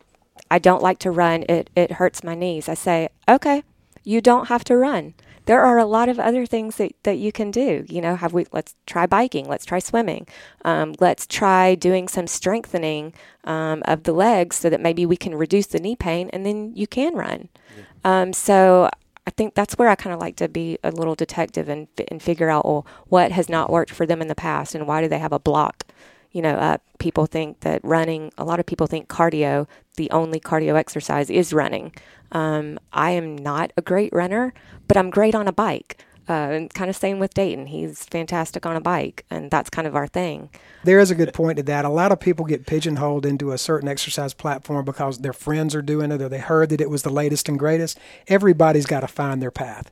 I 0.51 0.59
don't 0.59 0.83
like 0.83 0.99
to 0.99 1.09
run, 1.09 1.45
it, 1.49 1.71
it 1.75 1.93
hurts 1.93 2.23
my 2.23 2.35
knees, 2.35 2.69
I 2.69 2.75
say, 2.75 3.09
okay, 3.27 3.63
you 4.03 4.21
don't 4.21 4.49
have 4.49 4.63
to 4.65 4.77
run 4.77 5.15
there 5.49 5.65
are 5.65 5.79
a 5.79 5.85
lot 5.85 6.09
of 6.09 6.19
other 6.19 6.45
things 6.45 6.75
that, 6.75 6.91
that 7.01 7.17
you 7.17 7.31
can 7.31 7.49
do. 7.49 7.83
You 7.89 8.01
know, 8.01 8.15
have 8.15 8.33
we 8.33 8.45
let's 8.51 8.75
try 8.85 9.07
biking, 9.07 9.47
let's 9.47 9.65
try 9.65 9.79
swimming, 9.79 10.27
um, 10.63 10.93
let's 10.99 11.25
try 11.25 11.73
doing 11.73 12.07
some 12.07 12.27
strengthening 12.27 13.15
um, 13.45 13.81
of 13.85 14.03
the 14.03 14.13
legs 14.13 14.57
so 14.57 14.69
that 14.69 14.79
maybe 14.79 15.07
we 15.07 15.17
can 15.17 15.33
reduce 15.33 15.65
the 15.65 15.79
knee 15.79 15.95
pain, 15.95 16.29
and 16.31 16.45
then 16.45 16.75
you 16.75 16.85
can 16.85 17.15
run. 17.15 17.49
Yeah. 17.75 17.83
Um, 18.21 18.31
so 18.31 18.91
I 19.25 19.31
think 19.31 19.55
that's 19.55 19.75
where 19.75 19.89
I 19.89 19.95
kind 19.95 20.13
of 20.13 20.19
like 20.19 20.35
to 20.35 20.47
be 20.47 20.77
a 20.83 20.91
little 20.91 21.15
detective 21.15 21.67
and 21.67 21.87
and 22.11 22.21
figure 22.21 22.51
out 22.51 22.65
well 22.65 22.85
what 23.07 23.31
has 23.31 23.49
not 23.49 23.71
worked 23.71 23.89
for 23.89 24.05
them 24.05 24.21
in 24.21 24.27
the 24.27 24.35
past 24.35 24.75
and 24.75 24.85
why 24.85 25.01
do 25.01 25.07
they 25.07 25.17
have 25.17 25.33
a 25.33 25.39
block. 25.39 25.83
You 26.31 26.43
know, 26.43 26.53
uh, 26.53 26.77
people 26.99 27.25
think 27.25 27.61
that 27.61 27.81
running. 27.83 28.31
A 28.37 28.43
lot 28.43 28.59
of 28.59 28.67
people 28.67 28.85
think 28.85 29.09
cardio, 29.09 29.65
the 29.95 30.11
only 30.11 30.39
cardio 30.39 30.75
exercise, 30.75 31.31
is 31.31 31.53
running. 31.53 31.91
Um, 32.31 32.79
I 32.93 33.11
am 33.11 33.37
not 33.37 33.71
a 33.77 33.81
great 33.81 34.13
runner, 34.13 34.53
but 34.87 34.97
I'm 34.97 35.09
great 35.09 35.35
on 35.35 35.47
a 35.47 35.51
bike. 35.51 36.03
Uh, 36.29 36.51
and 36.51 36.73
kind 36.73 36.91
of 36.91 36.95
same 36.95 37.17
with 37.17 37.33
Dayton. 37.33 37.65
He's 37.65 38.05
fantastic 38.05 38.63
on 38.63 38.75
a 38.75 38.81
bike, 38.81 39.25
and 39.31 39.49
that's 39.49 39.71
kind 39.71 39.87
of 39.87 39.95
our 39.95 40.05
thing. 40.05 40.49
There 40.83 40.99
is 40.99 41.09
a 41.09 41.15
good 41.15 41.33
point 41.33 41.57
to 41.57 41.63
that. 41.63 41.85
A 41.85 41.89
lot 41.89 42.11
of 42.11 42.19
people 42.19 42.45
get 42.45 42.67
pigeonholed 42.67 43.25
into 43.25 43.51
a 43.51 43.57
certain 43.57 43.89
exercise 43.89 44.35
platform 44.35 44.85
because 44.85 45.17
their 45.17 45.33
friends 45.33 45.73
are 45.73 45.81
doing 45.81 46.11
it 46.11 46.21
or 46.21 46.29
they 46.29 46.37
heard 46.37 46.69
that 46.69 46.81
it 46.81 46.89
was 46.91 47.01
the 47.01 47.09
latest 47.09 47.49
and 47.49 47.57
greatest. 47.57 47.97
Everybody's 48.27 48.85
got 48.85 48.99
to 48.99 49.07
find 49.07 49.41
their 49.41 49.49
path 49.49 49.89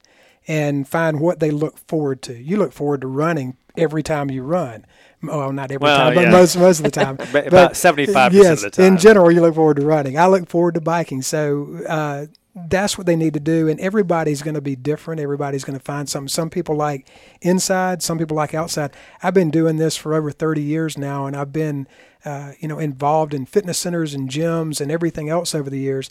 and 0.48 0.88
find 0.88 1.20
what 1.20 1.40
they 1.40 1.50
look 1.50 1.80
forward 1.88 2.22
to. 2.24 2.38
You 2.38 2.58
look 2.58 2.72
forward 2.72 3.02
to 3.02 3.08
running 3.08 3.58
every 3.78 4.04
time 4.04 4.30
you 4.32 4.44
run. 4.44 4.86
Well, 5.22 5.52
not 5.52 5.72
every 5.72 5.84
well, 5.84 5.98
time, 5.98 6.16
yeah. 6.16 6.26
but 6.26 6.32
most 6.32 6.58
most 6.58 6.80
of 6.80 6.84
the 6.84 6.92
time. 7.04 7.18
About 7.34 7.76
seventy 7.76 8.12
five 8.12 8.34
yes, 8.34 8.64
of 8.64 8.72
the 8.72 8.82
time. 8.82 8.86
In 8.86 8.98
general, 8.98 9.32
you 9.32 9.42
look 9.42 9.56
forward 9.56 9.78
to 9.78 9.86
running. 9.86 10.18
I 10.18 10.28
look 10.28 10.48
forward 10.48 10.76
to 10.76 10.82
biking. 10.82 11.22
So 11.22 11.82
uh, 11.88 12.28
that's 12.66 12.98
what 12.98 13.06
they 13.06 13.16
need 13.16 13.34
to 13.34 13.40
do. 13.40 13.68
And 13.68 13.80
everybody's 13.80 14.42
going 14.42 14.56
to 14.56 14.62
be 14.62 14.76
different. 14.76 15.22
Everybody's 15.22 15.64
going 15.64 15.78
to 15.78 15.84
find 15.84 16.10
something. 16.10 16.28
Some 16.28 16.50
people 16.50 16.76
like 16.76 17.08
inside, 17.42 18.02
some 18.02 18.18
people 18.18 18.36
like 18.36 18.54
outside. 18.54 18.92
I've 19.22 19.34
been 19.34 19.52
doing 19.52 19.78
this 19.78 19.96
for 19.96 20.14
over 20.14 20.32
30 20.32 20.62
years 20.62 20.98
now, 20.98 21.26
and 21.26 21.36
I've 21.36 21.54
been, 21.54 21.88
uh, 22.26 22.54
you 22.60 22.68
know, 22.68 22.80
involved 22.80 23.34
in 23.34 23.46
fitness 23.46 23.78
centers 23.78 24.14
and 24.14 24.30
gyms 24.30 24.82
and 24.82 24.92
everything 24.92 25.30
else 25.30 25.54
over 25.54 25.70
the 25.70 25.80
years. 25.80 26.10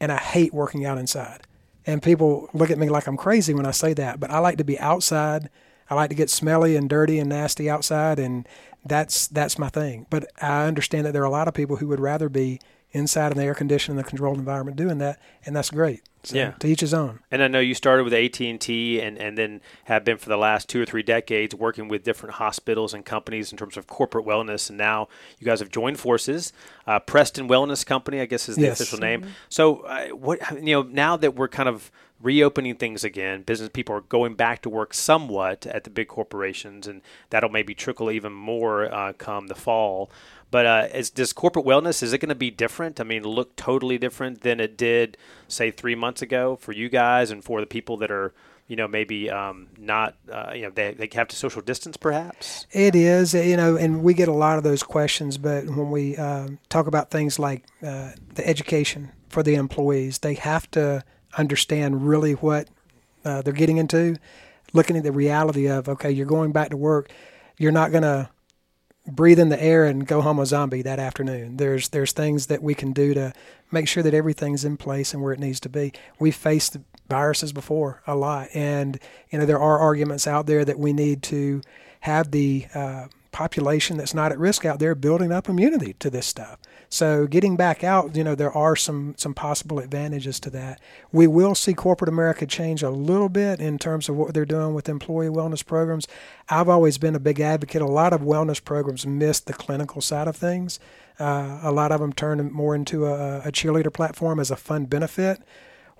And 0.00 0.12
I 0.12 0.18
hate 0.18 0.54
working 0.54 0.84
out 0.84 0.98
inside. 0.98 1.42
And 1.86 2.02
people 2.02 2.48
look 2.52 2.70
at 2.70 2.78
me 2.78 2.88
like 2.88 3.06
I'm 3.06 3.16
crazy 3.16 3.54
when 3.54 3.66
I 3.66 3.72
say 3.72 3.94
that, 3.94 4.20
but 4.20 4.30
I 4.30 4.38
like 4.38 4.58
to 4.58 4.64
be 4.64 4.78
outside. 4.78 5.48
I 5.90 5.94
like 5.94 6.10
to 6.10 6.16
get 6.16 6.30
smelly 6.30 6.76
and 6.76 6.88
dirty 6.88 7.18
and 7.18 7.28
nasty 7.28 7.68
outside, 7.68 8.18
and 8.18 8.46
that's 8.84 9.26
that's 9.28 9.58
my 9.58 9.68
thing. 9.68 10.06
But 10.10 10.30
I 10.40 10.66
understand 10.66 11.06
that 11.06 11.12
there 11.12 11.22
are 11.22 11.26
a 11.26 11.30
lot 11.30 11.48
of 11.48 11.54
people 11.54 11.76
who 11.76 11.88
would 11.88 12.00
rather 12.00 12.28
be 12.28 12.60
inside 12.92 13.32
in 13.32 13.38
the 13.38 13.44
air 13.44 13.54
conditioned 13.54 13.98
and 13.98 14.04
the 14.04 14.08
controlled 14.08 14.38
environment 14.38 14.76
doing 14.76 14.98
that, 14.98 15.20
and 15.44 15.54
that's 15.54 15.70
great. 15.70 16.02
So 16.24 16.36
yeah. 16.36 16.50
To 16.50 16.66
each 16.66 16.80
his 16.80 16.92
own. 16.92 17.20
And 17.30 17.42
I 17.42 17.48
know 17.48 17.60
you 17.60 17.74
started 17.74 18.02
with 18.02 18.12
AT 18.12 18.40
and 18.40 18.60
T, 18.60 19.00
and 19.00 19.16
and 19.18 19.38
then 19.38 19.60
have 19.84 20.04
been 20.04 20.18
for 20.18 20.28
the 20.28 20.36
last 20.36 20.68
two 20.68 20.82
or 20.82 20.84
three 20.84 21.02
decades 21.02 21.54
working 21.54 21.88
with 21.88 22.02
different 22.02 22.34
hospitals 22.34 22.92
and 22.92 23.04
companies 23.04 23.52
in 23.52 23.58
terms 23.58 23.76
of 23.76 23.86
corporate 23.86 24.26
wellness. 24.26 24.68
And 24.68 24.76
now 24.76 25.08
you 25.38 25.44
guys 25.44 25.60
have 25.60 25.70
joined 25.70 26.00
forces. 26.00 26.52
Uh, 26.86 26.98
Preston 26.98 27.48
Wellness 27.48 27.86
Company, 27.86 28.20
I 28.20 28.26
guess, 28.26 28.48
is 28.48 28.56
the 28.56 28.62
yes. 28.62 28.80
official 28.80 28.98
name. 28.98 29.22
Mm-hmm. 29.22 29.30
So 29.48 29.80
uh, 29.80 30.08
what 30.08 30.40
you 30.62 30.74
know 30.74 30.82
now 30.82 31.16
that 31.16 31.36
we're 31.36 31.48
kind 31.48 31.68
of 31.68 31.90
reopening 32.20 32.74
things 32.76 33.04
again. 33.04 33.42
Business 33.42 33.70
people 33.72 33.94
are 33.94 34.00
going 34.00 34.34
back 34.34 34.62
to 34.62 34.68
work 34.68 34.94
somewhat 34.94 35.66
at 35.66 35.84
the 35.84 35.90
big 35.90 36.08
corporations, 36.08 36.86
and 36.86 37.02
that'll 37.30 37.50
maybe 37.50 37.74
trickle 37.74 38.10
even 38.10 38.32
more 38.32 38.92
uh, 38.92 39.12
come 39.12 39.46
the 39.46 39.54
fall. 39.54 40.10
But 40.50 40.66
uh, 40.66 40.88
is, 40.94 41.10
does 41.10 41.32
corporate 41.32 41.66
wellness 41.66 42.02
is 42.02 42.12
it 42.12 42.18
going 42.18 42.30
to 42.30 42.34
be 42.34 42.50
different? 42.50 43.00
I 43.00 43.04
mean, 43.04 43.22
look 43.22 43.54
totally 43.56 43.98
different 43.98 44.40
than 44.40 44.60
it 44.60 44.76
did, 44.76 45.16
say, 45.46 45.70
three 45.70 45.94
months 45.94 46.22
ago 46.22 46.56
for 46.56 46.72
you 46.72 46.88
guys 46.88 47.30
and 47.30 47.44
for 47.44 47.60
the 47.60 47.66
people 47.66 47.96
that 47.98 48.10
are 48.10 48.32
you 48.68 48.76
know, 48.76 48.86
maybe 48.86 49.30
um, 49.30 49.66
not, 49.78 50.14
uh, 50.30 50.52
you 50.54 50.62
know, 50.62 50.70
they, 50.70 50.92
they 50.92 51.08
have 51.14 51.26
to 51.28 51.34
social 51.34 51.62
distance 51.62 51.96
perhaps? 51.96 52.66
It 52.70 52.94
is, 52.94 53.32
you 53.32 53.56
know, 53.56 53.76
and 53.76 54.02
we 54.02 54.12
get 54.12 54.28
a 54.28 54.32
lot 54.32 54.58
of 54.58 54.64
those 54.64 54.82
questions. 54.82 55.38
But 55.38 55.64
when 55.64 55.90
we 55.90 56.16
uh, 56.16 56.48
talk 56.68 56.86
about 56.86 57.10
things 57.10 57.38
like 57.38 57.64
uh, 57.82 58.10
the 58.34 58.46
education 58.46 59.10
for 59.30 59.42
the 59.42 59.54
employees, 59.54 60.18
they 60.18 60.34
have 60.34 60.70
to 60.72 61.02
understand 61.36 62.06
really 62.08 62.32
what 62.32 62.68
uh, 63.24 63.42
they're 63.42 63.52
getting 63.52 63.76
into, 63.76 64.16
looking 64.72 64.96
at 64.96 65.02
the 65.02 65.12
reality 65.12 65.68
of, 65.68 65.88
okay, 65.88 66.10
you're 66.10 66.26
going 66.26 66.52
back 66.52 66.70
to 66.70 66.76
work. 66.76 67.10
You're 67.58 67.72
not 67.72 67.90
going 67.90 68.02
to 68.02 68.30
breathe 69.10 69.38
in 69.38 69.48
the 69.48 69.62
air 69.62 69.84
and 69.84 70.06
go 70.06 70.20
home 70.20 70.38
a 70.38 70.46
zombie 70.46 70.82
that 70.82 70.98
afternoon. 70.98 71.56
There's 71.56 71.88
there's 71.88 72.12
things 72.12 72.46
that 72.46 72.62
we 72.62 72.74
can 72.74 72.92
do 72.92 73.14
to 73.14 73.32
make 73.70 73.88
sure 73.88 74.02
that 74.02 74.14
everything's 74.14 74.64
in 74.64 74.76
place 74.76 75.12
and 75.12 75.22
where 75.22 75.32
it 75.32 75.40
needs 75.40 75.60
to 75.60 75.68
be. 75.68 75.92
We've 76.18 76.36
faced 76.36 76.76
viruses 77.08 77.52
before 77.52 78.02
a 78.06 78.14
lot, 78.14 78.48
and 78.54 78.98
you 79.30 79.38
know 79.38 79.46
there 79.46 79.60
are 79.60 79.78
arguments 79.78 80.26
out 80.26 80.46
there 80.46 80.64
that 80.64 80.78
we 80.78 80.92
need 80.92 81.22
to 81.24 81.62
have 82.00 82.30
the 82.30 82.66
uh, 82.74 83.06
population 83.38 83.96
that's 83.96 84.14
not 84.14 84.32
at 84.32 84.38
risk 84.38 84.64
out 84.64 84.80
there 84.80 84.96
building 84.96 85.30
up 85.30 85.48
immunity 85.48 85.92
to 86.00 86.10
this 86.10 86.26
stuff. 86.26 86.58
So 86.88 87.28
getting 87.28 87.54
back 87.54 87.84
out, 87.84 88.16
you 88.16 88.24
know, 88.24 88.34
there 88.34 88.50
are 88.50 88.74
some 88.74 89.14
some 89.16 89.32
possible 89.32 89.78
advantages 89.78 90.40
to 90.40 90.50
that. 90.50 90.80
We 91.12 91.28
will 91.28 91.54
see 91.54 91.72
corporate 91.72 92.08
America 92.08 92.46
change 92.46 92.82
a 92.82 92.90
little 92.90 93.28
bit 93.28 93.60
in 93.60 93.78
terms 93.78 94.08
of 94.08 94.16
what 94.16 94.34
they're 94.34 94.44
doing 94.44 94.74
with 94.74 94.88
employee 94.88 95.28
wellness 95.28 95.64
programs. 95.64 96.08
I've 96.48 96.68
always 96.68 96.98
been 96.98 97.14
a 97.14 97.20
big 97.20 97.38
advocate. 97.38 97.80
A 97.80 97.86
lot 97.86 98.12
of 98.12 98.22
wellness 98.22 98.60
programs 98.62 99.06
miss 99.06 99.38
the 99.38 99.52
clinical 99.52 100.00
side 100.00 100.26
of 100.26 100.34
things. 100.34 100.80
Uh, 101.20 101.60
a 101.62 101.70
lot 101.70 101.92
of 101.92 102.00
them 102.00 102.12
turn 102.12 102.38
more 102.50 102.74
into 102.74 103.06
a, 103.06 103.38
a 103.42 103.52
cheerleader 103.52 103.92
platform 103.92 104.40
as 104.40 104.50
a 104.50 104.56
fun 104.56 104.86
benefit 104.86 105.40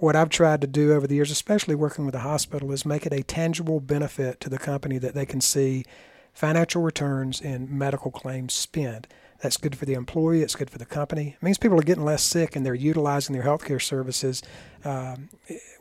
what 0.00 0.14
I've 0.14 0.28
tried 0.28 0.60
to 0.60 0.68
do 0.68 0.92
over 0.92 1.08
the 1.08 1.16
years, 1.16 1.32
especially 1.32 1.74
working 1.74 2.06
with 2.06 2.14
a 2.14 2.20
hospital, 2.20 2.70
is 2.70 2.86
make 2.86 3.04
it 3.04 3.12
a 3.12 3.24
tangible 3.24 3.80
benefit 3.80 4.38
to 4.42 4.48
the 4.48 4.56
company 4.56 4.96
that 4.98 5.12
they 5.12 5.26
can 5.26 5.40
see 5.40 5.84
financial 6.38 6.82
returns 6.82 7.40
in 7.40 7.66
medical 7.76 8.12
claims 8.12 8.54
spent. 8.54 9.08
That's 9.42 9.56
good 9.56 9.76
for 9.76 9.86
the 9.86 9.94
employee. 9.94 10.42
It's 10.42 10.54
good 10.54 10.70
for 10.70 10.78
the 10.78 10.86
company. 10.86 11.36
It 11.36 11.42
means 11.42 11.58
people 11.58 11.76
are 11.80 11.82
getting 11.82 12.04
less 12.04 12.22
sick 12.22 12.54
and 12.54 12.64
they're 12.64 12.74
utilizing 12.74 13.34
their 13.34 13.42
healthcare 13.42 13.82
services 13.82 14.40
um, 14.84 15.30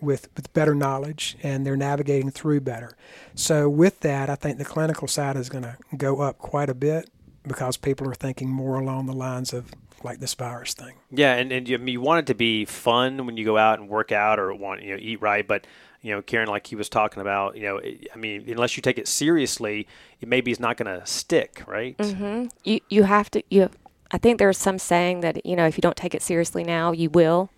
with 0.01 0.30
with 0.36 0.51
better 0.53 0.74
knowledge 0.74 1.38
and 1.43 1.64
they're 1.64 1.78
navigating 1.78 2.32
through 2.32 2.62
better. 2.62 2.97
So 3.36 3.70
with 3.70 3.99
that, 3.99 4.32
I 4.32 4.36
think 4.36 4.58
the 4.58 4.66
clinical 4.66 5.08
side 5.08 5.38
is 5.38 5.47
going 5.47 5.64
to 5.64 5.78
go 5.95 6.22
up 6.22 6.39
quite 6.39 6.70
a 6.70 6.76
bit 6.76 7.08
because 7.43 7.78
people 7.78 8.10
are 8.10 8.16
thinking 8.16 8.49
more 8.49 8.80
along 8.80 9.05
the 9.05 9.14
lines 9.14 9.53
of 9.53 9.72
like 10.03 10.20
this 10.20 10.34
virus 10.34 10.74
thing. 10.74 10.95
Yeah, 11.12 11.36
and, 11.36 11.51
and 11.51 11.70
you, 11.70 11.78
you 11.78 12.01
want 12.01 12.22
it 12.22 12.28
to 12.28 12.36
be 12.36 12.66
fun 12.66 13.28
when 13.28 13.38
you 13.38 13.45
go 13.45 13.58
out 13.58 13.80
and 13.80 13.89
work 13.89 14.12
out 14.12 14.39
or 14.39 14.53
want 14.55 14.82
you 14.82 14.95
know 14.95 14.99
eat 14.99 15.22
right, 15.22 15.47
but 15.47 15.68
you 16.02 16.14
know, 16.14 16.22
Karen, 16.22 16.48
like 16.48 16.68
he 16.68 16.76
was 16.76 16.89
talking 16.89 17.22
about, 17.22 17.58
you 17.58 17.64
know, 17.64 17.80
I 17.82 18.18
mean, 18.18 18.45
unless 18.48 18.78
you 18.78 18.82
take 18.82 18.98
it 18.98 19.08
seriously, 19.08 19.88
it 20.22 20.28
maybe 20.28 20.52
is 20.52 20.60
not 20.60 20.78
going 20.78 21.00
to 21.00 21.06
stick, 21.06 21.64
right? 21.68 21.98
Mm-hmm. 21.98 22.48
You 22.64 22.80
you 22.89 23.04
have 23.04 23.30
to 23.32 23.43
you. 23.50 23.70
I 24.12 24.18
think 24.18 24.39
there's 24.39 24.58
some 24.58 24.80
saying 24.80 25.22
that 25.22 25.45
you 25.45 25.56
know 25.56 25.68
if 25.68 25.78
you 25.78 25.82
don't 25.82 25.98
take 25.98 26.16
it 26.16 26.22
seriously 26.22 26.64
now, 26.64 26.91
you 26.91 27.10
will. 27.10 27.50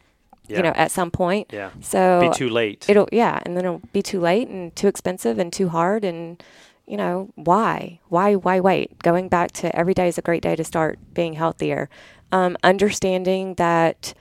Yeah. 0.48 0.58
you 0.58 0.64
know, 0.64 0.72
at 0.72 0.90
some 0.90 1.12
point. 1.12 1.52
Yeah. 1.54 1.70
So 1.80 2.22
Be 2.22 2.36
too 2.36 2.50
late. 2.50 2.90
it'll 2.90 3.08
yeah, 3.12 3.40
and 3.46 3.56
then 3.56 3.66
it'll 3.66 3.84
be 3.94 4.02
too 4.02 4.20
late 4.20 4.48
and 4.48 4.76
too 4.76 4.88
expensive 4.88 5.38
and 5.38 5.54
too 5.54 5.70
hard 5.70 6.04
and 6.04 6.42
you 6.88 6.98
know, 6.98 7.30
why? 7.36 8.00
Why 8.10 8.34
why 8.36 8.60
wait? 8.60 8.98
Going 9.04 9.30
back 9.30 9.52
to 9.62 9.74
every 9.76 9.94
day 9.94 10.08
is 10.08 10.18
a 10.18 10.24
great 10.24 10.42
day 10.42 10.56
to 10.56 10.64
start 10.64 10.98
being 11.14 11.34
healthier. 11.34 11.88
Um, 12.32 12.58
understanding 12.64 13.54
that 13.56 14.16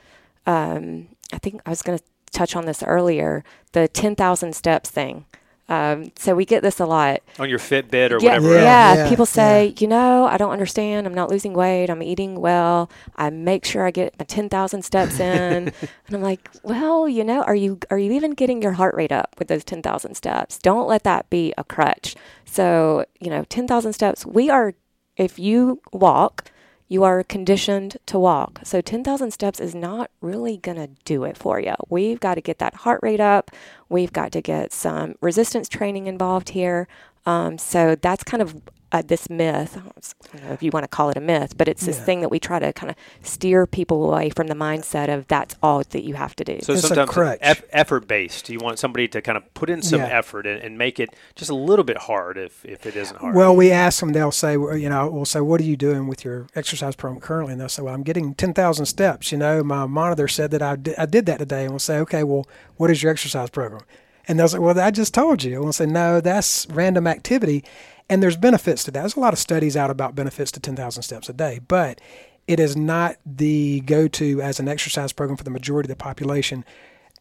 um, 0.46 1.08
I 1.32 1.38
think 1.38 1.62
I 1.64 1.70
was 1.70 1.80
going 1.80 1.96
to 1.98 2.04
touch 2.30 2.54
on 2.56 2.66
this 2.66 2.82
earlier, 2.82 3.44
the 3.72 3.88
10,000 3.88 4.54
steps 4.54 4.90
thing. 4.90 5.24
Um, 5.70 6.12
so 6.16 6.34
we 6.34 6.46
get 6.46 6.62
this 6.62 6.80
a 6.80 6.86
lot. 6.86 7.20
on 7.38 7.50
your 7.50 7.58
Fitbit 7.58 8.10
or 8.10 8.18
Yeah, 8.22 8.38
whatever. 8.38 8.54
Yeah. 8.54 8.62
yeah, 8.62 8.94
yeah, 8.94 9.08
People 9.10 9.26
say, 9.26 9.74
you 9.78 9.86
know, 9.86 10.24
I 10.24 10.38
don't 10.38 10.50
understand. 10.50 11.06
I'm 11.06 11.12
not 11.12 11.28
losing 11.28 11.52
weight. 11.52 11.90
I'm 11.90 12.02
eating 12.02 12.40
well. 12.40 12.90
I 13.16 13.28
make 13.28 13.66
sure 13.66 13.84
I 13.84 13.90
get 13.90 14.18
my 14.18 14.24
10,000 14.24 14.82
steps 14.82 15.20
in. 15.20 15.68
and 15.68 15.72
I'm 16.10 16.22
like, 16.22 16.48
well, 16.62 17.06
you 17.06 17.22
know, 17.22 17.42
are 17.42 17.54
you 17.54 17.78
are 17.90 17.98
you 17.98 18.12
even 18.12 18.30
getting 18.30 18.62
your 18.62 18.72
heart 18.72 18.94
rate 18.94 19.12
up 19.12 19.34
with 19.38 19.48
those 19.48 19.62
10,000 19.62 20.14
steps? 20.14 20.56
Don't 20.58 20.88
let 20.88 21.02
that 21.04 21.28
be 21.28 21.52
a 21.58 21.64
crutch. 21.64 22.16
So, 22.46 23.04
you 23.20 23.28
know, 23.28 23.44
10,000 23.50 23.92
steps. 23.92 24.24
We 24.24 24.48
are 24.48 24.72
if 25.18 25.38
you 25.38 25.82
walk, 25.92 26.50
you 26.88 27.04
are 27.04 27.22
conditioned 27.22 27.98
to 28.06 28.18
walk. 28.18 28.60
So 28.64 28.80
10,000 28.80 29.30
steps 29.30 29.60
is 29.60 29.74
not 29.74 30.10
really 30.20 30.56
going 30.56 30.78
to 30.78 30.88
do 31.04 31.24
it 31.24 31.36
for 31.36 31.60
you. 31.60 31.74
We've 31.88 32.18
got 32.18 32.36
to 32.36 32.40
get 32.40 32.58
that 32.58 32.74
heart 32.74 33.00
rate 33.02 33.20
up. 33.20 33.50
We've 33.88 34.12
got 34.12 34.32
to 34.32 34.40
get 34.40 34.72
some 34.72 35.14
resistance 35.20 35.68
training 35.68 36.06
involved 36.06 36.50
here. 36.50 36.88
Um, 37.26 37.58
so 37.58 37.94
that's 37.94 38.24
kind 38.24 38.42
of 38.42 38.62
uh, 38.90 39.02
this 39.06 39.28
myth. 39.28 39.76
I 39.76 40.36
don't 40.38 40.46
know 40.46 40.52
if 40.54 40.62
you 40.62 40.70
want 40.72 40.84
to 40.84 40.88
call 40.88 41.10
it 41.10 41.16
a 41.16 41.20
myth, 41.20 41.58
but 41.58 41.68
it's 41.68 41.84
this 41.84 41.98
Yeah. 41.98 42.04
thing 42.04 42.20
that 42.22 42.30
we 42.30 42.38
try 42.40 42.58
to 42.58 42.72
kind 42.72 42.90
of 42.90 42.96
steer 43.22 43.66
people 43.66 44.10
away 44.10 44.30
from 44.30 44.46
the 44.46 44.54
mindset 44.54 45.12
of 45.12 45.28
that's 45.28 45.56
all 45.62 45.82
that 45.90 46.04
you 46.04 46.14
have 46.14 46.34
to 46.36 46.44
do. 46.44 46.58
So 46.62 46.72
It's 46.72 46.84
a 46.84 46.88
sometimes 46.88 47.10
crutch. 47.10 47.38
eff- 47.42 47.62
effort 47.70 48.08
based. 48.08 48.48
You 48.48 48.58
want 48.60 48.78
somebody 48.78 49.06
to 49.08 49.20
kind 49.20 49.36
of 49.36 49.52
put 49.54 49.68
in 49.68 49.82
some 49.82 50.00
Yeah. 50.00 50.06
effort 50.06 50.46
and, 50.46 50.60
and 50.62 50.78
make 50.78 50.98
it 50.98 51.10
just 51.36 51.50
a 51.50 51.54
little 51.54 51.84
bit 51.84 51.98
hard 51.98 52.38
if, 52.38 52.64
if 52.64 52.86
it 52.86 52.96
isn't 52.96 53.18
hard. 53.20 53.34
Well, 53.34 53.54
we 53.54 53.70
ask 53.70 54.00
them. 54.00 54.12
They'll 54.12 54.32
say, 54.32 54.52
you 54.52 54.88
know, 54.88 55.08
we'll 55.10 55.24
say, 55.26 55.40
"What 55.40 55.60
are 55.60 55.64
you 55.64 55.76
doing 55.76 56.06
with 56.08 56.24
your 56.24 56.46
exercise 56.56 56.96
program 56.96 57.20
currently?" 57.20 57.52
And 57.52 57.60
they'll 57.60 57.68
say, 57.68 57.82
"Well, 57.82 57.92
I'm 57.94 58.02
getting 58.02 58.34
ten 58.34 58.54
thousand 58.54 58.86
steps. 58.86 59.30
You 59.32 59.38
know, 59.38 59.62
my 59.62 59.84
monitor 59.86 60.28
said 60.28 60.50
that 60.52 60.62
I 60.62 60.76
did, 60.76 60.94
I 60.96 61.04
did 61.06 61.26
that 61.26 61.38
today." 61.40 61.62
And 61.64 61.72
we'll 61.72 61.78
say, 61.78 61.98
"Okay, 61.98 62.22
well, 62.24 62.46
what 62.76 62.90
is 62.90 63.02
your 63.02 63.12
exercise 63.12 63.50
program?" 63.50 63.82
And 64.26 64.38
they'll 64.38 64.48
say, 64.48 64.58
"Well, 64.58 64.78
I 64.78 64.90
just 64.90 65.12
told 65.14 65.42
you." 65.42 65.54
And 65.56 65.64
we'll 65.64 65.72
say, 65.72 65.86
"No, 65.86 66.20
that's 66.20 66.66
random 66.70 67.06
activity." 67.06 67.64
And 68.10 68.22
there's 68.22 68.36
benefits 68.36 68.84
to 68.84 68.90
that. 68.90 69.00
There's 69.00 69.16
a 69.16 69.20
lot 69.20 69.32
of 69.34 69.38
studies 69.38 69.76
out 69.76 69.90
about 69.90 70.14
benefits 70.14 70.50
to 70.52 70.60
ten 70.60 70.76
thousand 70.76 71.02
steps 71.02 71.28
a 71.28 71.32
day, 71.32 71.60
but 71.66 72.00
it 72.46 72.58
is 72.58 72.76
not 72.76 73.16
the 73.26 73.80
go-to 73.80 74.40
as 74.40 74.58
an 74.58 74.68
exercise 74.68 75.12
program 75.12 75.36
for 75.36 75.44
the 75.44 75.50
majority 75.50 75.86
of 75.86 75.98
the 75.98 76.02
population 76.02 76.64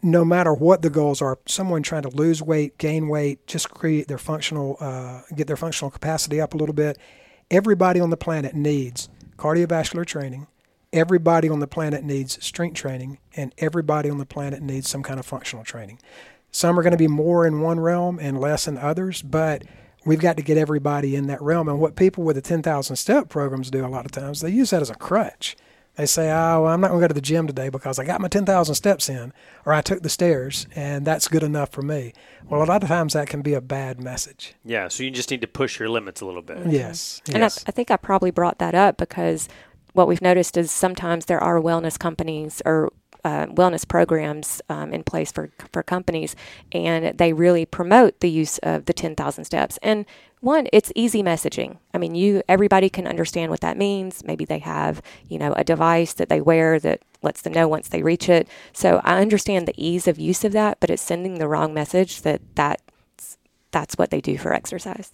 no 0.03 0.23
matter 0.23 0.53
what 0.53 0.81
the 0.81 0.89
goals 0.89 1.21
are, 1.21 1.39
someone 1.45 1.81
trying 1.81 2.03
to 2.03 2.09
lose 2.09 2.41
weight, 2.41 2.77
gain 2.77 3.07
weight, 3.07 3.45
just 3.47 3.69
create 3.69 4.07
their 4.07 4.17
functional, 4.17 4.77
uh, 4.79 5.21
get 5.35 5.47
their 5.47 5.57
functional 5.57 5.89
capacity 5.89 6.39
up 6.39 6.53
a 6.53 6.57
little 6.57 6.75
bit. 6.75 6.97
Everybody 7.49 7.99
on 7.99 8.09
the 8.09 8.17
planet 8.17 8.53
needs 8.53 9.09
cardiovascular 9.37 10.05
training. 10.05 10.47
Everybody 10.93 11.49
on 11.49 11.59
the 11.59 11.67
planet 11.67 12.03
needs 12.03 12.43
strength 12.43 12.75
training, 12.75 13.17
and 13.35 13.53
everybody 13.57 14.09
on 14.09 14.19
the 14.19 14.25
planet 14.25 14.61
needs 14.61 14.89
some 14.89 15.03
kind 15.03 15.19
of 15.19 15.25
functional 15.25 15.65
training. 15.65 15.99
Some 16.51 16.79
are 16.79 16.83
going 16.83 16.91
to 16.91 16.97
be 16.97 17.07
more 17.07 17.45
in 17.45 17.61
one 17.61 17.79
realm 17.79 18.19
and 18.19 18.39
less 18.39 18.67
in 18.67 18.77
others, 18.77 19.21
but 19.21 19.63
we've 20.07 20.19
got 20.19 20.37
to 20.37 20.43
get 20.43 20.57
everybody 20.57 21.15
in 21.15 21.27
that 21.27 21.41
realm. 21.41 21.67
And 21.67 21.79
what 21.79 21.95
people 21.95 22.23
with 22.23 22.35
the 22.35 22.41
10,000 22.41 22.95
step 22.95 23.29
programs 23.29 23.69
do 23.69 23.85
a 23.85 23.87
lot 23.87 24.05
of 24.05 24.11
times, 24.11 24.41
they 24.41 24.49
use 24.49 24.71
that 24.71 24.81
as 24.81 24.89
a 24.89 24.95
crutch. 24.95 25.55
They 25.95 26.05
say, 26.05 26.29
oh, 26.29 26.61
well, 26.61 26.67
I'm 26.67 26.79
not 26.79 26.89
going 26.89 27.01
to 27.01 27.03
go 27.05 27.07
to 27.07 27.13
the 27.15 27.21
gym 27.21 27.47
today 27.47 27.69
because 27.69 27.97
I 27.97 28.05
got 28.05 28.21
my 28.21 28.27
10,000 28.27 28.75
steps 28.75 29.09
in 29.09 29.33
or 29.65 29.73
I 29.73 29.81
took 29.81 30.03
the 30.03 30.09
stairs 30.09 30.67
and 30.75 31.05
that's 31.05 31.27
good 31.27 31.41
enough 31.41 31.71
for 31.71 31.81
me. 31.81 32.13
Well, 32.47 32.61
a 32.61 32.65
lot 32.65 32.83
of 32.83 32.89
times 32.89 33.13
that 33.13 33.27
can 33.27 33.41
be 33.41 33.55
a 33.55 33.61
bad 33.61 33.99
message. 33.99 34.53
yeah, 34.63 34.89
so 34.89 35.03
you 35.03 35.09
just 35.09 35.31
need 35.31 35.41
to 35.41 35.47
push 35.47 35.79
your 35.79 35.89
limits 35.89 36.21
a 36.21 36.25
little 36.25 36.43
bit. 36.43 36.67
Yes. 36.67 37.21
Mm-hmm. 37.25 37.35
And 37.35 37.43
I. 37.43 37.47
I 37.47 37.71
think 37.71 37.89
I 37.89 37.97
probably 37.97 38.29
brought 38.29 38.59
that 38.59 38.75
up 38.75 38.97
because 38.97 39.49
what 39.93 40.07
we've 40.07 40.21
noticed 40.21 40.55
is 40.55 40.71
sometimes 40.71 41.25
there 41.25 41.43
are 41.43 41.59
wellness 41.59 41.97
companies 41.97 42.61
or 42.63 42.93
uh, 43.27 43.45
wellness 43.47 43.85
programs 43.85 44.61
um, 44.69 44.93
in 44.93 45.03
place 45.03 45.33
for 45.33 45.49
for 45.73 45.83
companies, 45.83 46.33
and 46.71 47.17
they 47.17 47.33
really 47.33 47.65
promote 47.65 48.21
the 48.21 48.29
use 48.29 48.57
of 48.59 48.85
the 48.85 48.93
ten 48.93 49.15
thousand 49.15 49.43
steps. 49.43 49.77
And 49.83 50.05
one, 50.39 50.67
it's 50.71 50.93
easy 50.95 51.21
messaging. 51.21 51.77
I 51.93 51.97
mean, 51.97 52.15
you 52.15 52.41
everybody 52.47 52.89
can 52.89 53.05
understand 53.05 53.51
what 53.51 53.59
that 53.59 53.77
means. 53.77 54.23
Maybe 54.23 54.45
they 54.45 54.59
have 54.59 55.01
you 55.27 55.37
know 55.37 55.51
a 55.53 55.63
device 55.65 56.13
that 56.13 56.29
they 56.29 56.39
wear 56.39 56.79
that 56.79 57.01
lets 57.21 57.41
them 57.41 57.53
know 57.53 57.67
once 57.67 57.89
they 57.89 58.01
reach 58.01 58.29
it. 58.29 58.47
So 58.71 59.01
I 59.03 59.19
understand 59.19 59.67
the 59.67 59.75
ease 59.75 60.07
of 60.07 60.17
use 60.17 60.45
of 60.45 60.53
that, 60.53 60.79
but 60.79 60.89
it's 60.89 61.01
sending 61.01 61.35
the 61.35 61.49
wrong 61.49 61.73
message 61.73 62.21
that 62.21 62.39
that's 62.55 63.37
that's 63.71 63.97
what 63.97 64.09
they 64.09 64.21
do 64.21 64.37
for 64.37 64.53
exercise. 64.53 65.11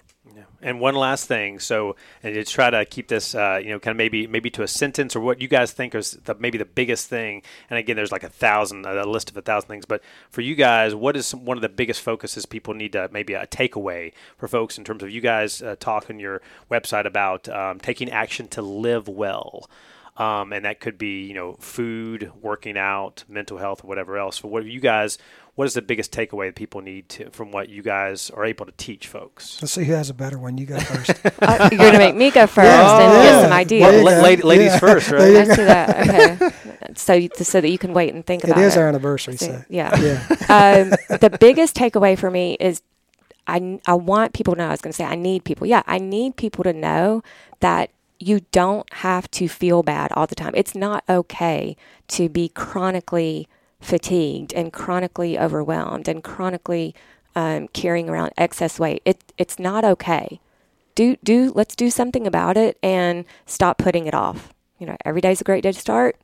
And 0.64 0.80
one 0.80 0.96
last 0.96 1.28
thing, 1.28 1.60
so 1.60 1.98
and 2.24 2.34
to 2.34 2.44
try 2.46 2.70
to 2.70 2.86
keep 2.86 3.10
this, 3.10 3.36
uh, 3.36 3.60
you 3.62 3.70
know, 3.70 3.80
kind 3.80 3.92
of 3.92 3.98
maybe 3.98 4.28
maybe 4.28 4.50
to 4.52 4.64
a 4.64 4.68
sentence 4.68 5.14
or 5.14 5.20
what 5.20 5.42
you 5.42 5.50
guys 5.50 5.74
think 5.74 5.94
is 5.94 6.12
the, 6.24 6.36
maybe 6.36 6.58
the 6.58 6.66
biggest 6.66 7.10
thing. 7.10 7.44
And 7.70 7.78
again, 7.78 7.98
there's 7.98 8.14
like 8.14 8.24
a 8.24 8.30
thousand, 8.30 8.86
a 8.86 9.06
list 9.06 9.30
of 9.30 9.36
a 9.36 9.42
thousand 9.42 9.68
things. 9.68 9.86
But 9.86 10.02
for 10.30 10.40
you 10.40 10.56
guys, 10.56 10.96
what 10.96 11.18
is 11.18 11.28
some, 11.28 11.44
one 11.44 11.58
of 11.58 11.62
the 11.62 11.70
biggest 11.70 12.02
focuses 12.02 12.46
people 12.46 12.74
need 12.74 12.94
to 12.94 13.10
maybe 13.12 13.34
a 13.34 13.46
takeaway 13.46 14.14
for 14.38 14.48
folks 14.48 14.78
in 14.78 14.86
terms 14.86 15.04
of 15.04 15.10
you 15.10 15.20
guys 15.20 15.62
uh, 15.62 15.76
your 16.18 16.42
website 16.72 17.06
about 17.06 17.50
um, 17.50 17.80
taking 17.80 18.10
action 18.10 18.48
to 18.48 18.62
live 18.62 19.08
well. 19.08 19.70
Um, 20.16 20.54
and 20.54 20.66
that 20.66 20.80
could 20.80 20.98
be, 20.98 21.24
you 21.26 21.34
know, 21.34 21.54
food, 21.54 22.32
working 22.40 22.78
out, 22.78 23.24
mental 23.28 23.58
health, 23.58 23.84
whatever 23.84 24.18
else. 24.18 24.38
For 24.38 24.48
what 24.48 24.64
do 24.64 24.70
you 24.70 24.80
guys, 24.80 25.18
what 25.56 25.66
is 25.66 25.76
the 25.76 25.82
biggest 25.84 26.12
takeaway 26.12 26.48
that 26.48 26.56
people 26.56 26.82
need 26.82 27.10
to, 27.10 27.30
from 27.30 27.52
what 27.52 27.70
you 27.70 27.84
guys 27.84 28.30
are 28.32 28.44
able 28.44 28.66
to 28.66 28.72
teach 28.78 29.06
folks? 29.08 29.60
Let's 29.62 29.74
see 29.74 29.84
who 29.84 29.94
has 29.94 30.10
a 30.10 30.14
better 30.14 30.40
one. 30.40 30.58
You 30.58 30.66
go 30.66 30.80
first. 30.80 31.12
Uh, 31.44 31.70
you're 31.72 31.80
going 31.80 31.94
to 31.94 32.00
make 32.00 32.16
me 32.16 32.32
go 32.32 32.48
first 32.48 32.66
Yeah, 32.68 33.00
and 33.02 33.14
yeah. 33.14 33.24
get 33.24 33.42
some 33.44 33.52
ideas. 33.52 33.82
Well, 33.82 33.92
There 33.92 34.22
la- 34.22 34.30
la- 34.30 34.48
ladies 34.48 34.74
Yeah. 34.74 34.80
first, 34.80 35.12
right? 35.12 35.20
There 35.20 35.30
you 35.32 35.38
Let's 35.38 35.56
do 35.58 35.66
that. 35.66 36.44
Okay. 36.84 36.94
So, 36.96 37.14
you- 37.14 37.30
so 37.36 37.62
that 37.62 37.70
you 37.70 37.78
can 37.78 37.94
wait 37.94 38.14
and 38.14 38.26
think 38.26 38.44
it 38.44 38.50
about 38.50 38.62
is 38.64 38.76
it. 38.76 38.80
our 38.80 38.88
anniversary, 38.88 39.38
So, 39.38 39.48
so 39.48 39.66
yeah. 39.70 39.96
yeah. 40.00 40.20
um, 40.50 41.18
the 41.20 41.36
biggest 41.40 41.76
takeaway 41.76 42.18
for 42.18 42.32
me 42.32 42.56
is 42.60 42.82
I, 43.46 43.80
I 43.86 43.94
want 43.96 44.34
people 44.34 44.54
to 44.56 44.60
know, 44.60 44.68
I 44.68 44.72
was 44.72 44.82
going 44.82 44.92
to 44.94 44.96
say, 44.98 45.04
I 45.06 45.16
need 45.16 45.44
people. 45.44 45.68
Yeah, 45.68 45.84
I 45.86 45.98
need 46.00 46.36
people 46.38 46.64
to 46.64 46.72
know 46.74 47.22
that 47.60 47.90
you 48.20 48.42
don't 48.52 48.92
have 48.94 49.30
to 49.32 49.48
feel 49.50 49.84
bad 49.84 50.12
all 50.14 50.26
the 50.28 50.36
time. 50.36 50.54
It's 50.56 50.76
not 50.76 51.04
okay 51.10 51.76
to 52.10 52.30
be 52.30 52.48
chronically 52.50 53.48
fatigued 53.84 54.54
and 54.54 54.74
chronically 54.74 55.38
overwhelmed 55.38 56.08
and 56.08 56.24
chronically 56.24 56.96
um, 57.36 57.68
carrying 57.70 58.10
around 58.10 58.32
excess 58.38 58.80
weight. 58.80 59.02
It, 59.06 59.34
it's 59.38 59.60
not 59.60 59.84
okay. 59.84 60.40
Do 60.96 61.18
do 61.24 61.52
let's 61.56 61.76
do 61.76 61.90
something 61.90 62.28
about 62.28 62.56
it 62.56 62.78
and 62.84 63.26
stop 63.46 63.78
putting 63.80 64.06
it 64.06 64.14
off. 64.14 64.54
You 64.78 64.88
know, 64.88 64.98
every 65.04 65.22
day's 65.22 65.42
a 65.42 65.44
great 65.44 65.64
day 65.64 65.72
to 65.72 65.80
start 65.80 66.18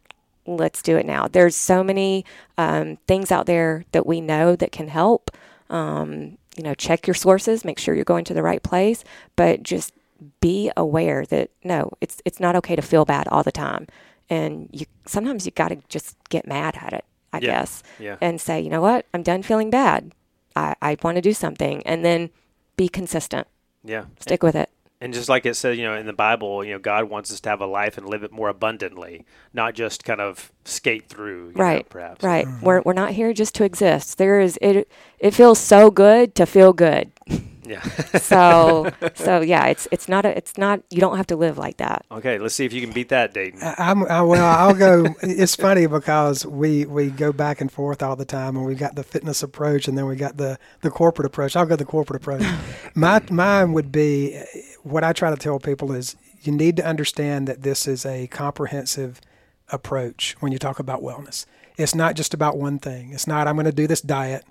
let's 0.58 0.82
do 0.82 0.98
it 0.98 1.06
now. 1.06 1.28
There's 1.28 1.56
so 1.56 1.84
many 1.84 2.26
um, 2.58 2.98
things 3.08 3.32
out 3.32 3.46
there 3.46 3.86
that 3.92 4.06
we 4.06 4.22
know 4.22 4.56
that 4.56 4.72
can 4.72 4.88
help. 4.88 5.32
Um, 5.70 6.38
you 6.58 6.64
know, 6.64 6.74
check 6.74 7.08
your 7.08 7.14
sources, 7.14 7.64
make 7.64 7.80
sure 7.80 7.94
you're 7.94 8.04
going 8.04 8.26
to 8.26 8.34
the 8.34 8.44
right 8.44 8.64
place, 8.64 9.04
but 9.36 9.64
just 9.64 9.94
be 10.42 10.72
aware 10.76 11.26
that 11.28 11.52
no, 11.64 11.92
it's 12.02 12.22
it's 12.26 12.40
not 12.40 12.56
okay 12.56 12.76
to 12.76 12.82
feel 12.82 13.06
bad 13.06 13.28
all 13.28 13.44
the 13.44 13.52
time. 13.52 13.88
And 14.30 14.70
you 14.72 14.86
sometimes 15.06 15.46
you 15.46 15.52
got 15.52 15.70
to 15.70 15.78
just 15.88 16.18
get 16.30 16.48
mad 16.48 16.78
at 16.82 16.94
it, 16.94 17.06
I 17.34 17.38
Yeah. 17.38 17.60
guess, 17.60 17.84
Yeah. 18.00 18.18
and 18.22 18.40
say, 18.42 18.60
you 18.60 18.70
know 18.70 18.82
what, 18.82 19.06
I'm 19.14 19.24
done 19.24 19.44
feeling 19.44 19.70
bad. 19.70 20.14
I, 20.56 20.76
I 20.82 20.98
want 21.04 21.16
to 21.16 21.22
do 21.22 21.34
something, 21.34 21.82
and 21.86 22.04
then 22.04 22.30
be 22.76 22.90
consistent. 22.90 23.48
Yeah. 23.84 24.06
Stick 24.20 24.44
with 24.44 24.56
it. 24.56 24.70
And 25.02 25.14
just 25.14 25.30
like 25.30 25.46
it 25.46 25.56
says, 25.56 25.78
you 25.78 25.86
know, 25.86 25.96
in 25.96 26.06
the 26.08 26.12
Bible, 26.14 26.62
you 26.66 26.74
know, 26.74 26.80
God 26.80 27.06
wants 27.10 27.32
us 27.32 27.40
to 27.42 27.50
have 27.50 27.62
a 27.62 27.66
life 27.66 27.98
and 27.98 28.06
live 28.10 28.22
it 28.24 28.34
more 28.34 28.50
abundantly, 28.50 29.26
not 29.54 29.74
just 29.74 30.04
kind 30.04 30.20
of 30.20 30.52
skate 30.66 31.08
through, 31.08 31.50
you 31.50 31.54
know, 31.56 31.64
right 31.64 31.88
perhaps. 31.90 32.22
right 32.24 32.46
mm-hmm. 32.46 32.66
we're, 32.66 32.82
we're 32.82 32.92
not 32.94 33.12
here 33.12 33.32
just 33.34 33.56
to 33.56 33.64
exist 33.64 34.18
there 34.18 34.40
is 34.42 34.60
it 34.62 34.90
it 35.20 35.34
feels 35.34 35.58
so 35.58 35.90
good 35.90 36.36
to 36.36 36.46
feel 36.46 36.74
good 36.74 37.12
Yeah. 37.70 37.84
so 38.18 38.92
so 39.16 39.42
yeah 39.42 39.68
it's 39.68 39.88
it's 39.92 40.10
not 40.10 40.26
a 40.26 40.36
it's 40.36 40.58
not 40.58 40.82
you 40.90 41.00
don't 41.00 41.18
have 41.18 41.28
to 41.28 41.36
live 41.36 41.58
like 41.58 41.78
that 41.78 42.06
okay, 42.12 42.38
let's 42.40 42.56
see 42.56 42.66
if 42.66 42.74
you 42.74 42.82
can 42.82 42.92
beat 42.92 43.10
that, 43.10 43.34
Dayton. 43.34 43.62
I- 43.62 43.76
I'm 43.78 44.06
I, 44.06 44.22
well. 44.22 44.46
I'll 44.46 44.74
go. 44.76 45.06
It's 45.22 45.56
funny 45.56 45.88
because 45.88 46.46
we 46.46 46.86
we 46.86 47.10
go 47.10 47.32
back 47.32 47.62
and 47.62 47.72
forth 47.72 48.02
all 48.04 48.16
the 48.16 48.26
time, 48.26 48.58
and 48.58 48.66
we 48.66 48.76
got 48.76 48.96
the 48.96 49.04
fitness 49.04 49.44
approach, 49.44 49.88
and 49.88 49.98
then 49.98 50.06
we 50.06 50.16
got 50.16 50.38
the 50.38 50.58
the 50.82 50.90
corporate 50.90 51.26
approach. 51.26 51.56
I'll 51.56 51.66
go 51.66 51.76
the 51.76 51.86
corporate 51.86 52.22
approach. 52.22 52.44
My 52.96 53.22
mine 53.30 53.74
would 53.74 53.92
be 53.92 54.42
what 54.84 55.04
I 55.04 55.14
try 55.14 55.30
to 55.30 55.36
tell 55.38 55.60
people 55.60 55.92
is 55.92 56.16
you 56.42 56.52
need 56.52 56.76
to 56.78 56.86
understand 56.86 57.48
that 57.48 57.62
this 57.64 57.88
is 57.88 58.06
a 58.06 58.28
comprehensive 58.28 59.22
approach 59.70 60.36
when 60.40 60.52
you 60.52 60.58
talk 60.60 60.80
about 60.80 61.02
wellness. 61.02 61.46
It's 61.78 61.96
not 61.96 62.16
just 62.16 62.34
about 62.34 62.58
one 62.58 62.80
thing. 62.80 63.12
It's 63.14 63.28
not 63.28 63.48
I'm 63.48 63.56
going 63.56 63.66
to 63.66 63.72
do 63.72 63.88
this 63.88 64.02
diet 64.02 64.44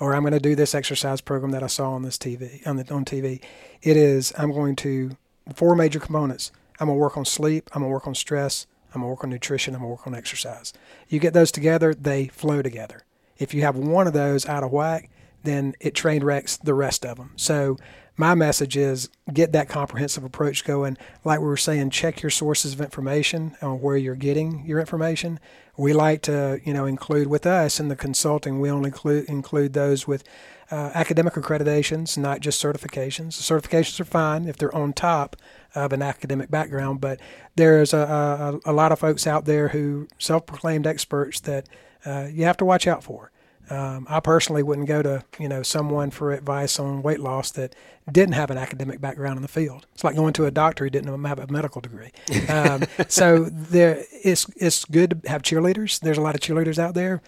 or 0.00 0.14
I'm 0.14 0.22
going 0.22 0.32
to 0.32 0.40
do 0.40 0.56
this 0.56 0.74
exercise 0.74 1.20
program 1.20 1.52
that 1.52 1.62
I 1.62 1.68
saw 1.68 1.92
on 1.92 2.02
this 2.02 2.18
TV 2.18 2.66
on 2.66 2.76
the 2.76 2.92
on 2.92 3.04
TV. 3.04 3.40
It 3.82 3.96
is 3.96 4.32
I'm 4.36 4.52
going 4.52 4.74
to 4.76 5.16
four 5.54 5.76
major 5.76 6.00
components. 6.00 6.50
I'm 6.80 6.88
going 6.88 6.98
to 6.98 7.00
work 7.00 7.16
on 7.16 7.24
sleep. 7.24 7.70
I'm 7.72 7.82
going 7.82 7.90
to 7.90 7.92
work 7.92 8.06
on 8.06 8.14
stress. 8.14 8.66
I'm 8.94 9.00
gonna 9.00 9.10
work 9.10 9.24
on 9.24 9.30
nutrition, 9.30 9.74
I'm 9.74 9.80
gonna 9.80 9.90
work 9.90 10.06
on 10.06 10.14
exercise. 10.14 10.72
You 11.08 11.18
get 11.18 11.32
those 11.32 11.52
together, 11.52 11.94
they 11.94 12.28
flow 12.28 12.62
together. 12.62 13.04
If 13.38 13.54
you 13.54 13.62
have 13.62 13.76
one 13.76 14.06
of 14.06 14.12
those 14.12 14.46
out 14.46 14.62
of 14.62 14.70
whack, 14.70 15.10
then 15.42 15.74
it 15.80 15.94
train 15.94 16.22
wrecks 16.24 16.56
the 16.56 16.74
rest 16.74 17.06
of 17.06 17.16
them. 17.16 17.32
So 17.36 17.78
my 18.20 18.34
message 18.34 18.76
is 18.76 19.08
get 19.32 19.52
that 19.52 19.68
comprehensive 19.68 20.22
approach 20.22 20.64
going. 20.64 20.98
Like 21.24 21.40
we 21.40 21.46
were 21.46 21.56
saying, 21.56 21.88
check 21.90 22.22
your 22.22 22.30
sources 22.30 22.74
of 22.74 22.80
information 22.80 23.56
on 23.62 23.80
where 23.80 23.96
you're 23.96 24.14
getting 24.14 24.64
your 24.66 24.78
information. 24.78 25.40
We 25.78 25.94
like 25.94 26.20
to, 26.22 26.60
you 26.62 26.74
know, 26.74 26.84
include 26.84 27.28
with 27.28 27.46
us 27.46 27.80
in 27.80 27.88
the 27.88 27.96
consulting. 27.96 28.60
We 28.60 28.70
only 28.70 28.88
include 28.88 29.24
include 29.24 29.72
those 29.72 30.06
with 30.06 30.22
uh, 30.70 30.90
academic 30.94 31.32
accreditations, 31.32 32.18
not 32.18 32.40
just 32.40 32.62
certifications. 32.62 33.32
Certifications 33.32 33.98
are 33.98 34.04
fine 34.04 34.46
if 34.46 34.58
they're 34.58 34.74
on 34.74 34.92
top 34.92 35.34
of 35.74 35.92
an 35.92 36.02
academic 36.02 36.50
background, 36.50 37.00
but 37.00 37.18
there's 37.56 37.94
a, 37.94 38.60
a, 38.64 38.70
a 38.70 38.72
lot 38.72 38.92
of 38.92 38.98
folks 38.98 39.26
out 39.26 39.46
there 39.46 39.68
who 39.68 40.06
self-proclaimed 40.18 40.86
experts 40.86 41.40
that 41.40 41.66
uh, 42.04 42.28
you 42.30 42.44
have 42.44 42.58
to 42.58 42.64
watch 42.66 42.86
out 42.86 43.02
for. 43.02 43.32
Um, 43.70 44.06
I 44.10 44.18
personally 44.18 44.64
wouldn't 44.64 44.88
go 44.88 45.00
to 45.00 45.24
you 45.38 45.48
know 45.48 45.62
someone 45.62 46.10
for 46.10 46.32
advice 46.32 46.78
on 46.80 47.02
weight 47.02 47.20
loss 47.20 47.52
that 47.52 47.74
didn't 48.10 48.34
have 48.34 48.50
an 48.50 48.58
academic 48.58 49.00
background 49.00 49.36
in 49.36 49.42
the 49.42 49.48
field. 49.48 49.86
It's 49.94 50.02
like 50.02 50.16
going 50.16 50.32
to 50.34 50.46
a 50.46 50.50
doctor 50.50 50.84
who 50.84 50.90
didn't 50.90 51.24
have 51.24 51.38
a 51.38 51.46
medical 51.46 51.80
degree. 51.80 52.10
Um, 52.48 52.84
so 53.08 53.44
there, 53.44 54.04
it's 54.10 54.46
it's 54.56 54.84
good 54.84 55.22
to 55.22 55.30
have 55.30 55.42
cheerleaders. 55.42 56.00
There's 56.00 56.18
a 56.18 56.22
lot 56.22 56.34
of 56.34 56.40
cheerleaders 56.40 56.78
out 56.78 56.94
there. 56.94 57.22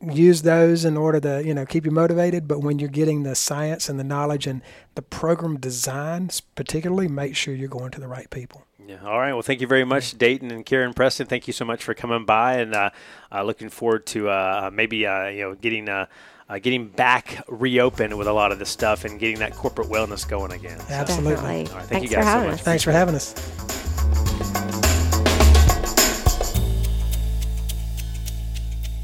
Use 0.00 0.42
those 0.42 0.84
in 0.84 0.96
order 0.96 1.20
to 1.20 1.44
you 1.44 1.52
know 1.52 1.66
keep 1.66 1.84
you 1.84 1.90
motivated. 1.90 2.48
But 2.48 2.60
when 2.60 2.78
you're 2.78 2.88
getting 2.88 3.24
the 3.24 3.34
science 3.34 3.88
and 3.88 4.00
the 4.00 4.04
knowledge 4.04 4.46
and 4.46 4.62
the 4.94 5.02
program 5.02 5.58
design, 5.58 6.30
particularly, 6.54 7.08
make 7.08 7.36
sure 7.36 7.54
you're 7.54 7.68
going 7.68 7.90
to 7.90 8.00
the 8.00 8.08
right 8.08 8.30
people. 8.30 8.64
Yeah. 8.88 9.04
All 9.04 9.18
right. 9.18 9.34
Well, 9.34 9.42
thank 9.42 9.60
you 9.60 9.66
very 9.66 9.84
much, 9.84 10.16
Dayton 10.16 10.50
and 10.50 10.64
Karen 10.64 10.94
Preston. 10.94 11.26
Thank 11.26 11.46
you 11.46 11.52
so 11.52 11.66
much 11.66 11.84
for 11.84 11.92
coming 11.92 12.24
by, 12.24 12.54
and 12.54 12.74
uh, 12.74 12.90
uh, 13.30 13.42
looking 13.42 13.68
forward 13.68 14.06
to 14.06 14.30
uh, 14.30 14.70
maybe 14.72 15.06
uh, 15.06 15.26
you 15.26 15.42
know 15.42 15.54
getting. 15.54 15.88
Uh, 15.88 16.06
uh, 16.50 16.58
getting 16.58 16.88
back 16.88 17.44
reopened 17.46 18.16
with 18.16 18.26
a 18.26 18.32
lot 18.32 18.52
of 18.52 18.58
this 18.58 18.70
stuff 18.70 19.04
and 19.04 19.20
getting 19.20 19.38
that 19.38 19.52
corporate 19.54 19.88
wellness 19.88 20.26
going 20.26 20.50
again. 20.50 20.80
Absolutely. 20.88 21.34
Definitely. 21.34 21.44
All 21.44 21.56
right, 21.60 21.68
thank 21.68 21.88
Thanks 21.88 22.10
you 22.10 22.16
guys 22.16 22.24
for 22.24 22.30
having 22.30 22.44
so 22.44 22.50
much. 22.52 22.60
us. 22.60 22.64
Thanks 22.64 22.82
for 22.84 22.92
having 22.92 23.14
us. 23.14 23.77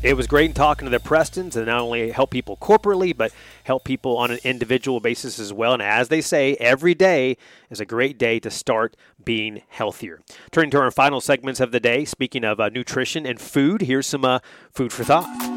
It 0.04 0.18
was 0.18 0.26
great 0.26 0.54
talking 0.54 0.84
to 0.84 0.90
the 0.90 0.98
Prestons 0.98 1.56
and 1.56 1.64
not 1.64 1.80
only 1.80 2.10
help 2.10 2.28
people 2.28 2.58
corporately, 2.58 3.16
but 3.16 3.32
help 3.62 3.84
people 3.84 4.18
on 4.18 4.30
an 4.30 4.38
individual 4.44 5.00
basis 5.00 5.38
as 5.38 5.50
well. 5.50 5.72
And 5.72 5.80
as 5.80 6.08
they 6.08 6.20
say, 6.20 6.56
every 6.56 6.94
day 6.94 7.38
is 7.70 7.80
a 7.80 7.86
great 7.86 8.18
day 8.18 8.38
to 8.40 8.50
start 8.50 8.98
being 9.24 9.62
healthier. 9.68 10.20
Turning 10.50 10.70
to 10.72 10.78
our 10.78 10.90
final 10.90 11.22
segments 11.22 11.58
of 11.58 11.72
the 11.72 11.80
day, 11.80 12.04
speaking 12.04 12.44
of 12.44 12.60
uh, 12.60 12.68
nutrition 12.68 13.24
and 13.24 13.40
food, 13.40 13.80
here's 13.80 14.06
some 14.06 14.26
uh, 14.26 14.40
food 14.74 14.92
for 14.92 15.04
thought. 15.04 15.53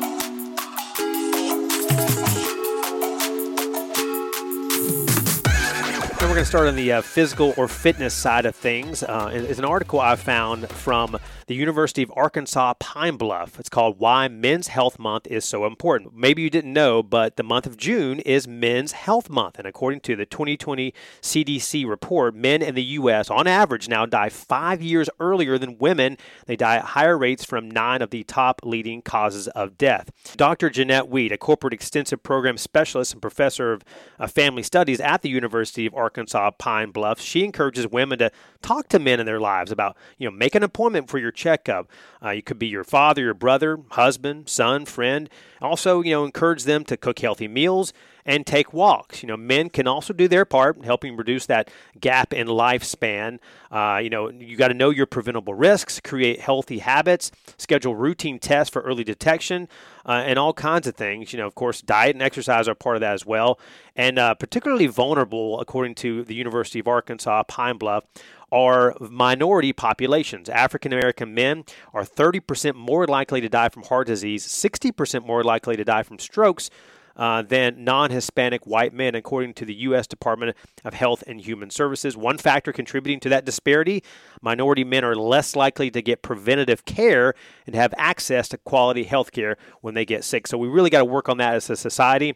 Going 6.37 6.45
to 6.45 6.49
start 6.49 6.67
on 6.67 6.75
the 6.75 6.91
uh, 6.91 7.01
physical 7.01 7.55
or 7.57 7.67
fitness 7.67 8.13
side 8.13 8.45
of 8.45 8.55
things. 8.55 9.01
Uh, 9.01 9.31
it's 9.33 9.57
an 9.57 9.65
article 9.65 9.99
I 9.99 10.15
found 10.15 10.69
from 10.69 11.17
the 11.47 11.55
University 11.55 12.03
of 12.03 12.13
Arkansas 12.15 12.75
Pine 12.75 13.17
Bluff. 13.17 13.59
It's 13.59 13.69
called 13.69 13.97
Why 13.97 14.27
Men's 14.27 14.67
Health 14.67 14.99
Month 14.99 15.25
is 15.25 15.45
So 15.45 15.65
Important. 15.65 16.15
Maybe 16.15 16.43
you 16.43 16.51
didn't 16.51 16.73
know, 16.73 17.01
but 17.01 17.37
the 17.37 17.43
month 17.43 17.65
of 17.65 17.75
June 17.75 18.19
is 18.19 18.47
Men's 18.47 18.91
Health 18.91 19.31
Month. 19.31 19.57
And 19.57 19.67
according 19.67 20.01
to 20.01 20.15
the 20.15 20.27
2020 20.27 20.93
CDC 21.23 21.87
report, 21.87 22.35
men 22.35 22.61
in 22.61 22.75
the 22.75 22.83
U.S. 22.83 23.31
on 23.31 23.47
average 23.47 23.89
now 23.89 24.05
die 24.05 24.29
five 24.29 24.79
years 24.79 25.09
earlier 25.19 25.57
than 25.57 25.79
women. 25.79 26.17
They 26.45 26.55
die 26.55 26.75
at 26.75 26.85
higher 26.85 27.17
rates 27.17 27.45
from 27.45 27.71
nine 27.71 28.03
of 28.03 28.11
the 28.11 28.23
top 28.25 28.61
leading 28.63 29.01
causes 29.01 29.47
of 29.47 29.75
death. 29.79 30.11
Dr. 30.35 30.69
Jeanette 30.69 31.07
Weed, 31.09 31.31
a 31.31 31.37
cooperative 31.39 31.77
extension 31.77 32.19
program 32.19 32.57
specialist 32.57 33.13
and 33.13 33.21
professor 33.23 33.73
of 33.73 33.83
uh, 34.19 34.27
family 34.27 34.61
studies 34.61 34.99
at 34.99 35.23
the 35.23 35.29
University 35.29 35.87
of 35.87 35.95
Arkansas 35.95 36.26
Pine 36.57 36.91
Bluff, 36.91 37.19
she 37.19 37.43
encourages 37.43 37.87
women 37.87 38.19
to 38.19 38.31
talk 38.61 38.89
to 38.89 38.99
men 38.99 39.19
in 39.19 39.25
their 39.25 39.39
lives 39.39 39.71
about, 39.71 39.95
you 40.17 40.29
know, 40.29 40.35
make 40.35 40.55
an 40.55 40.63
appointment 40.63 41.09
for 41.09 41.17
your 41.17 41.31
checkup. 41.31 41.89
Uh, 42.23 42.31
you 42.31 42.41
could 42.41 42.59
be 42.59 42.67
your 42.67 42.83
father, 42.83 43.21
your 43.21 43.33
brother, 43.33 43.79
husband, 43.91 44.49
son, 44.49 44.85
friend. 44.85 45.29
Also, 45.61 46.01
you 46.01 46.11
know, 46.11 46.25
encourage 46.25 46.63
them 46.63 46.83
to 46.85 46.97
cook 46.97 47.19
healthy 47.19 47.47
meals 47.47 47.93
and 48.27 48.45
take 48.45 48.73
walks. 48.73 49.23
You 49.23 49.27
know, 49.27 49.37
men 49.37 49.69
can 49.69 49.87
also 49.87 50.13
do 50.13 50.27
their 50.27 50.45
part 50.45 50.75
in 50.75 50.83
helping 50.83 51.15
reduce 51.15 51.45
that 51.45 51.71
gap 51.99 52.33
in 52.33 52.47
lifespan. 52.47 53.39
Uh, 53.71 53.99
you 54.03 54.09
know, 54.09 54.29
you 54.29 54.57
got 54.57 54.67
to 54.67 54.73
know 54.73 54.89
your 54.89 55.05
preventable 55.05 55.53
risks, 55.53 55.99
create 56.01 56.41
healthy 56.41 56.79
habits, 56.79 57.31
schedule 57.57 57.95
routine 57.95 58.37
tests 58.37 58.71
for 58.71 58.81
early 58.81 59.03
detection, 59.03 59.69
uh, 60.05 60.23
and 60.25 60.37
all 60.37 60.53
kinds 60.53 60.87
of 60.87 60.95
things. 60.95 61.31
You 61.31 61.39
know, 61.39 61.47
of 61.47 61.55
course, 61.55 61.81
diet 61.81 62.15
and 62.15 62.21
exercise 62.21 62.67
are 62.67 62.75
part 62.75 62.97
of 62.97 63.01
that 63.01 63.13
as 63.13 63.25
well. 63.25 63.59
And 63.95 64.19
uh, 64.19 64.35
particularly 64.35 64.87
vulnerable, 64.87 65.59
according 65.59 65.95
to 65.95 66.23
the 66.23 66.35
University 66.35 66.79
of 66.79 66.87
Arkansas 66.87 67.43
Pine 67.43 67.77
Bluff, 67.77 68.03
are 68.51 68.95
minority 68.99 69.73
populations. 69.73 70.49
African 70.49 70.93
American 70.93 71.33
men 71.33 71.63
are 71.93 72.03
30% 72.03 72.75
more 72.75 73.05
likely 73.05 73.41
to 73.41 73.49
die 73.49 73.69
from 73.69 73.83
heart 73.83 74.07
disease, 74.07 74.47
60% 74.47 75.25
more 75.25 75.43
likely 75.43 75.75
to 75.75 75.83
die 75.83 76.03
from 76.03 76.19
strokes. 76.19 76.69
Uh, 77.15 77.41
than 77.41 77.83
non 77.83 78.11
Hispanic 78.11 78.67
white 78.67 78.93
men, 78.93 79.15
according 79.15 79.51
to 79.55 79.65
the 79.65 79.73
U.S. 79.73 80.05
Department 80.05 80.55
of 80.85 80.93
Health 80.93 81.23
and 81.25 81.41
Human 81.41 81.71
Services. 81.71 82.15
One 82.15 82.37
factor 82.37 82.71
contributing 82.71 83.19
to 83.21 83.29
that 83.29 83.43
disparity 83.43 84.03
minority 84.39 84.83
men 84.83 85.03
are 85.03 85.15
less 85.15 85.55
likely 85.55 85.89
to 85.89 86.03
get 86.03 86.21
preventative 86.21 86.85
care 86.85 87.33
and 87.65 87.73
have 87.73 87.91
access 87.97 88.47
to 88.49 88.59
quality 88.59 89.03
health 89.05 89.31
care 89.31 89.57
when 89.81 89.95
they 89.95 90.05
get 90.05 90.23
sick. 90.23 90.45
So 90.45 90.59
we 90.59 90.67
really 90.67 90.91
got 90.91 90.99
to 90.99 91.05
work 91.05 91.27
on 91.27 91.39
that 91.39 91.55
as 91.55 91.71
a 91.71 91.75
society 91.75 92.35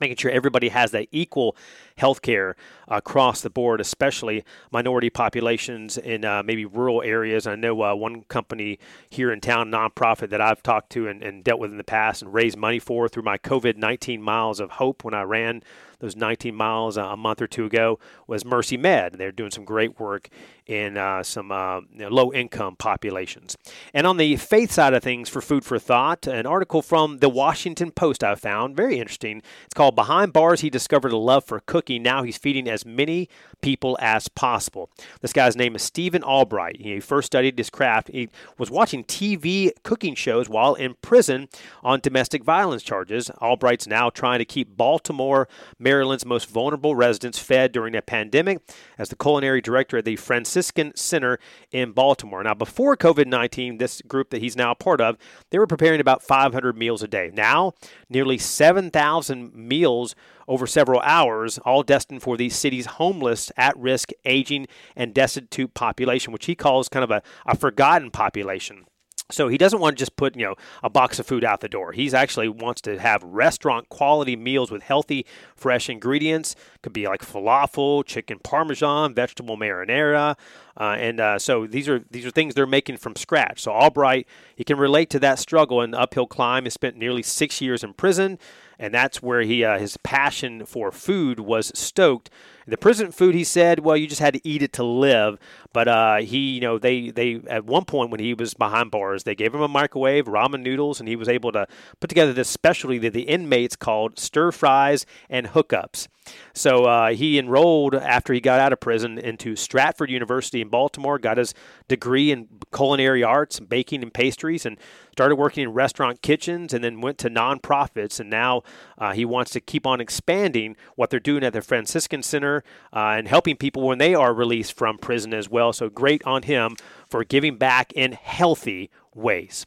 making 0.00 0.16
sure 0.16 0.30
everybody 0.30 0.68
has 0.68 0.90
that 0.92 1.08
equal 1.10 1.56
health 1.96 2.22
care 2.22 2.56
across 2.88 3.40
the 3.40 3.50
board, 3.50 3.80
especially 3.80 4.44
minority 4.70 5.10
populations 5.10 5.98
in 5.98 6.24
uh, 6.24 6.42
maybe 6.42 6.64
rural 6.64 7.02
areas. 7.02 7.46
I 7.46 7.56
know 7.56 7.82
uh, 7.82 7.94
one 7.94 8.22
company 8.24 8.78
here 9.08 9.32
in 9.32 9.40
town, 9.40 9.70
nonprofit 9.70 10.30
that 10.30 10.40
I've 10.40 10.62
talked 10.62 10.90
to 10.92 11.08
and, 11.08 11.22
and 11.22 11.44
dealt 11.44 11.60
with 11.60 11.70
in 11.70 11.78
the 11.78 11.84
past 11.84 12.22
and 12.22 12.32
raised 12.32 12.56
money 12.56 12.78
for 12.78 13.08
through 13.08 13.24
my 13.24 13.38
COVID 13.38 13.76
19 13.76 14.22
miles 14.22 14.60
of 14.60 14.72
hope 14.72 15.04
when 15.04 15.14
I 15.14 15.22
ran 15.22 15.62
those 16.00 16.16
19 16.16 16.54
miles 16.54 16.96
a 16.96 17.16
month 17.16 17.40
or 17.40 17.46
two 17.46 17.64
ago 17.64 17.98
was 18.26 18.44
Mercy 18.44 18.76
Med. 18.76 19.14
They're 19.14 19.32
doing 19.32 19.50
some 19.50 19.64
great 19.64 20.00
work 20.00 20.28
in 20.66 20.96
uh, 20.96 21.22
some 21.22 21.50
uh, 21.50 21.80
you 21.92 21.98
know, 21.98 22.08
low 22.08 22.32
income 22.32 22.76
populations. 22.76 23.56
And 23.92 24.06
on 24.06 24.16
the 24.18 24.36
faith 24.36 24.70
side 24.70 24.94
of 24.94 25.02
things, 25.02 25.28
for 25.28 25.40
food 25.40 25.64
for 25.64 25.78
thought, 25.78 26.26
an 26.26 26.46
article 26.46 26.80
from 26.80 27.18
the 27.18 27.28
Washington 27.28 27.90
Post 27.90 28.22
I 28.22 28.36
found 28.36 28.76
very 28.76 28.98
interesting. 28.98 29.42
It's 29.64 29.74
called 29.74 29.96
Behind 29.96 30.32
Bars. 30.32 30.60
He 30.60 30.70
discovered 30.70 31.12
a 31.12 31.16
love 31.16 31.44
for 31.44 31.60
cooking. 31.60 32.02
Now 32.02 32.22
he's 32.22 32.38
feeding 32.38 32.68
as 32.68 32.86
many 32.86 33.28
people 33.62 33.98
as 34.00 34.28
possible. 34.28 34.90
This 35.20 35.32
guy's 35.32 35.56
name 35.56 35.74
is 35.74 35.82
Stephen 35.82 36.22
Albright. 36.22 36.80
He 36.80 37.00
first 37.00 37.26
studied 37.26 37.58
his 37.58 37.68
craft. 37.68 38.08
He 38.12 38.28
was 38.56 38.70
watching 38.70 39.04
TV 39.04 39.70
cooking 39.82 40.14
shows 40.14 40.48
while 40.48 40.74
in 40.74 40.94
prison 41.02 41.48
on 41.82 42.00
domestic 42.00 42.44
violence 42.44 42.82
charges. 42.82 43.30
Albright's 43.42 43.86
now 43.86 44.08
trying 44.08 44.38
to 44.38 44.44
keep 44.44 44.76
Baltimore, 44.76 45.48
Maryland's 45.90 46.24
most 46.24 46.48
vulnerable 46.48 46.94
residents 46.94 47.40
fed 47.40 47.72
during 47.72 47.96
a 47.96 48.00
pandemic 48.00 48.60
as 48.96 49.08
the 49.08 49.16
culinary 49.16 49.60
director 49.60 49.98
at 49.98 50.04
the 50.04 50.14
Franciscan 50.14 50.94
Center 50.94 51.40
in 51.72 51.90
Baltimore. 51.90 52.44
Now, 52.44 52.54
before 52.54 52.96
COVID 52.96 53.26
19, 53.26 53.78
this 53.78 54.00
group 54.02 54.30
that 54.30 54.40
he's 54.40 54.54
now 54.54 54.70
a 54.70 54.76
part 54.76 55.00
of, 55.00 55.18
they 55.50 55.58
were 55.58 55.66
preparing 55.66 56.00
about 56.00 56.22
500 56.22 56.78
meals 56.78 57.02
a 57.02 57.08
day. 57.08 57.32
Now, 57.34 57.72
nearly 58.08 58.38
7,000 58.38 59.52
meals 59.52 60.14
over 60.46 60.64
several 60.64 61.00
hours, 61.00 61.58
all 61.58 61.82
destined 61.82 62.22
for 62.22 62.36
the 62.36 62.50
city's 62.50 62.86
homeless, 62.86 63.50
at 63.56 63.76
risk, 63.76 64.10
aging, 64.24 64.68
and 64.94 65.12
destitute 65.12 65.74
population, 65.74 66.32
which 66.32 66.46
he 66.46 66.54
calls 66.54 66.88
kind 66.88 67.02
of 67.02 67.10
a, 67.10 67.20
a 67.46 67.56
forgotten 67.56 68.12
population. 68.12 68.84
So 69.32 69.48
he 69.48 69.58
doesn't 69.58 69.80
want 69.80 69.96
to 69.96 70.00
just 70.00 70.16
put, 70.16 70.36
you 70.36 70.44
know, 70.44 70.54
a 70.82 70.90
box 70.90 71.18
of 71.18 71.26
food 71.26 71.44
out 71.44 71.60
the 71.60 71.68
door. 71.68 71.92
He's 71.92 72.14
actually 72.14 72.48
wants 72.48 72.80
to 72.82 72.98
have 72.98 73.22
restaurant 73.22 73.88
quality 73.88 74.36
meals 74.36 74.70
with 74.70 74.82
healthy, 74.82 75.26
fresh 75.54 75.88
ingredients. 75.88 76.56
Could 76.82 76.92
be 76.92 77.06
like 77.06 77.24
falafel, 77.24 78.04
chicken 78.04 78.38
parmesan, 78.38 79.14
vegetable 79.14 79.56
marinara, 79.56 80.36
uh, 80.76 80.96
and 80.98 81.20
uh, 81.20 81.38
so 81.38 81.66
these 81.66 81.88
are 81.88 82.04
these 82.10 82.24
are 82.24 82.30
things 82.30 82.54
they're 82.54 82.66
making 82.66 82.96
from 82.96 83.14
scratch. 83.14 83.60
So 83.60 83.72
Albright, 83.72 84.26
he 84.56 84.64
can 84.64 84.78
relate 84.78 85.10
to 85.10 85.18
that 85.20 85.38
struggle 85.38 85.80
and 85.82 85.94
uphill 85.94 86.26
climb. 86.26 86.64
He 86.64 86.70
spent 86.70 86.96
nearly 86.96 87.22
six 87.22 87.60
years 87.60 87.84
in 87.84 87.92
prison, 87.92 88.38
and 88.78 88.94
that's 88.94 89.22
where 89.22 89.42
he 89.42 89.62
uh, 89.62 89.78
his 89.78 89.98
passion 89.98 90.64
for 90.64 90.90
food 90.90 91.40
was 91.40 91.70
stoked. 91.74 92.30
The 92.66 92.76
prison 92.76 93.10
food, 93.10 93.34
he 93.34 93.44
said, 93.44 93.80
well, 93.80 93.96
you 93.96 94.06
just 94.06 94.20
had 94.20 94.34
to 94.34 94.40
eat 94.48 94.62
it 94.62 94.72
to 94.74 94.84
live. 94.84 95.38
But 95.72 95.88
uh, 95.88 96.16
he, 96.18 96.38
you 96.38 96.60
know, 96.60 96.78
they 96.78 97.10
they 97.10 97.40
at 97.48 97.64
one 97.64 97.84
point 97.84 98.10
when 98.10 98.20
he 98.20 98.34
was 98.34 98.54
behind 98.54 98.90
bars, 98.90 99.22
they 99.24 99.34
gave 99.34 99.54
him 99.54 99.60
a 99.60 99.68
microwave, 99.68 100.26
ramen 100.26 100.62
noodles, 100.62 100.98
and 100.98 101.08
he 101.08 101.16
was 101.16 101.28
able 101.28 101.52
to 101.52 101.66
put 102.00 102.08
together 102.08 102.32
this 102.32 102.48
specialty 102.48 102.98
that 102.98 103.12
the 103.12 103.22
inmates 103.22 103.76
called 103.76 104.18
stir 104.18 104.50
fries 104.50 105.06
and 105.28 105.48
hookups. 105.48 106.08
So 106.54 106.84
uh, 106.84 107.12
he 107.12 107.38
enrolled 107.38 107.94
after 107.94 108.32
he 108.32 108.40
got 108.40 108.60
out 108.60 108.72
of 108.72 108.80
prison 108.80 109.18
into 109.18 109.56
Stratford 109.56 110.10
University 110.10 110.60
in 110.60 110.68
Baltimore, 110.68 111.18
got 111.18 111.38
his 111.38 111.54
degree 111.88 112.30
in 112.30 112.48
culinary 112.74 113.24
arts, 113.24 113.58
and 113.58 113.68
baking 113.68 114.02
and 114.02 114.12
pastries, 114.12 114.66
and 114.66 114.76
started 115.12 115.36
working 115.36 115.64
in 115.64 115.72
restaurant 115.72 116.22
kitchens 116.22 116.72
and 116.72 116.82
then 116.82 117.00
went 117.00 117.18
to 117.18 117.30
nonprofits. 117.30 118.20
And 118.20 118.30
now 118.30 118.62
uh, 118.98 119.12
he 119.12 119.24
wants 119.24 119.50
to 119.52 119.60
keep 119.60 119.86
on 119.86 120.00
expanding 120.00 120.76
what 120.94 121.10
they're 121.10 121.20
doing 121.20 121.44
at 121.44 121.52
the 121.52 121.62
Franciscan 121.62 122.22
Center 122.22 122.49
uh, 122.92 123.16
and 123.16 123.28
helping 123.28 123.56
people 123.56 123.86
when 123.86 123.98
they 123.98 124.14
are 124.14 124.34
released 124.34 124.76
from 124.76 124.98
prison 124.98 125.32
as 125.34 125.48
well. 125.48 125.72
So 125.72 125.88
great 125.88 126.22
on 126.24 126.42
him 126.42 126.76
for 127.08 127.24
giving 127.24 127.56
back 127.56 127.92
in 127.92 128.12
healthy 128.12 128.90
ways. 129.14 129.66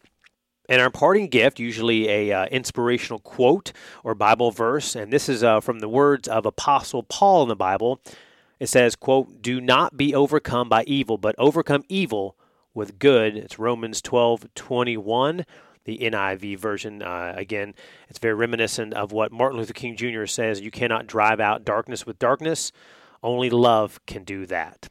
And 0.69 0.81
our 0.81 0.89
parting 0.89 1.27
gift, 1.27 1.59
usually 1.59 2.07
a 2.07 2.31
uh, 2.31 2.45
inspirational 2.45 3.19
quote 3.19 3.73
or 4.03 4.15
Bible 4.15 4.51
verse, 4.51 4.95
and 4.95 5.11
this 5.11 5.27
is 5.27 5.43
uh, 5.43 5.59
from 5.59 5.79
the 5.79 5.89
words 5.89 6.27
of 6.27 6.45
Apostle 6.45 7.03
Paul 7.03 7.43
in 7.43 7.49
the 7.49 7.55
Bible. 7.55 7.99
It 8.59 8.67
says, 8.67 8.95
"quote 8.95 9.41
Do 9.41 9.59
not 9.59 9.97
be 9.97 10.15
overcome 10.15 10.69
by 10.69 10.83
evil, 10.85 11.17
but 11.17 11.35
overcome 11.37 11.83
evil 11.89 12.37
with 12.73 12.97
good." 12.97 13.35
It's 13.35 13.59
Romans 13.59 14.01
twelve 14.01 14.47
twenty 14.55 14.95
one, 14.95 15.45
the 15.85 15.97
NIV 15.99 16.57
version. 16.59 17.01
Uh, 17.01 17.33
again, 17.35 17.73
it's 18.09 18.19
very 18.19 18.33
reminiscent 18.33 18.93
of 18.93 19.11
what 19.11 19.31
Martin 19.31 19.59
Luther 19.59 19.73
King 19.73 19.95
Jr. 19.95 20.25
says: 20.25 20.61
"You 20.61 20.71
cannot 20.71 21.07
drive 21.07 21.39
out 21.39 21.65
darkness 21.65 22.05
with 22.05 22.19
darkness; 22.19 22.71
only 23.21 23.49
love 23.49 23.99
can 24.05 24.23
do 24.23 24.45
that." 24.45 24.89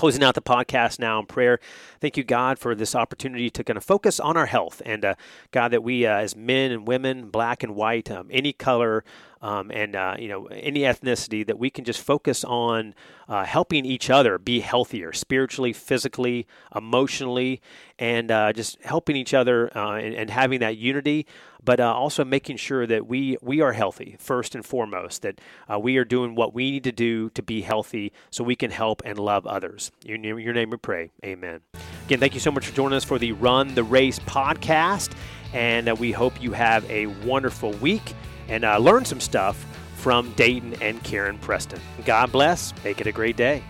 Closing 0.00 0.24
out 0.24 0.34
the 0.34 0.40
podcast 0.40 0.98
now 0.98 1.20
in 1.20 1.26
prayer. 1.26 1.60
Thank 2.00 2.16
you, 2.16 2.24
God, 2.24 2.58
for 2.58 2.74
this 2.74 2.94
opportunity 2.94 3.50
to 3.50 3.62
kind 3.62 3.76
of 3.76 3.84
focus 3.84 4.18
on 4.18 4.34
our 4.34 4.46
health. 4.46 4.80
And 4.86 5.04
uh, 5.04 5.14
God, 5.50 5.72
that 5.72 5.82
we 5.82 6.06
uh, 6.06 6.16
as 6.16 6.34
men 6.34 6.70
and 6.70 6.88
women, 6.88 7.28
black 7.28 7.62
and 7.62 7.74
white, 7.74 8.10
um, 8.10 8.26
any 8.30 8.54
color, 8.54 9.04
um, 9.42 9.70
and 9.70 9.94
uh, 9.94 10.16
you 10.18 10.28
know 10.28 10.46
any 10.46 10.80
ethnicity, 10.80 11.46
that 11.46 11.58
we 11.58 11.68
can 11.68 11.84
just 11.84 12.00
focus 12.00 12.44
on 12.44 12.94
uh, 13.28 13.44
helping 13.44 13.84
each 13.84 14.08
other 14.08 14.38
be 14.38 14.60
healthier 14.60 15.12
spiritually, 15.12 15.74
physically, 15.74 16.46
emotionally, 16.74 17.60
and 17.98 18.30
uh, 18.30 18.54
just 18.54 18.80
helping 18.82 19.16
each 19.16 19.34
other 19.34 19.70
uh, 19.76 19.96
and, 19.96 20.14
and, 20.14 20.30
having 20.30 20.60
that 20.60 20.78
unity. 20.78 21.26
But 21.64 21.80
uh, 21.80 21.92
also 21.92 22.24
making 22.24 22.56
sure 22.56 22.86
that 22.86 23.06
we 23.06 23.36
we 23.42 23.60
are 23.60 23.72
healthy 23.72 24.16
first 24.18 24.54
and 24.54 24.64
foremost. 24.64 25.22
That 25.22 25.40
uh, 25.70 25.78
we 25.78 25.96
are 25.96 26.04
doing 26.04 26.34
what 26.34 26.54
we 26.54 26.70
need 26.70 26.84
to 26.84 26.92
do 26.92 27.30
to 27.30 27.42
be 27.42 27.62
healthy, 27.62 28.12
so 28.30 28.44
we 28.44 28.56
can 28.56 28.70
help 28.70 29.02
and 29.04 29.18
love 29.18 29.46
others. 29.46 29.90
Your, 30.04 30.18
your 30.38 30.54
name 30.54 30.70
we 30.70 30.76
pray. 30.76 31.10
Amen. 31.24 31.60
Again, 32.06 32.20
thank 32.20 32.34
you 32.34 32.40
so 32.40 32.50
much 32.50 32.66
for 32.66 32.74
joining 32.74 32.96
us 32.96 33.04
for 33.04 33.18
the 33.18 33.32
Run 33.32 33.74
the 33.74 33.84
Race 33.84 34.18
podcast, 34.20 35.12
and 35.52 35.88
we 35.98 36.12
hope 36.12 36.42
you 36.42 36.52
have 36.52 36.88
a 36.90 37.06
wonderful 37.06 37.72
week 37.74 38.14
and 38.48 38.64
uh, 38.64 38.78
learn 38.78 39.04
some 39.04 39.20
stuff 39.20 39.64
from 39.96 40.32
Dayton 40.32 40.74
and 40.80 41.02
Karen 41.04 41.38
Preston. 41.38 41.80
God 42.04 42.32
bless. 42.32 42.72
Make 42.84 43.00
it 43.00 43.06
a 43.06 43.12
great 43.12 43.36
day. 43.36 43.62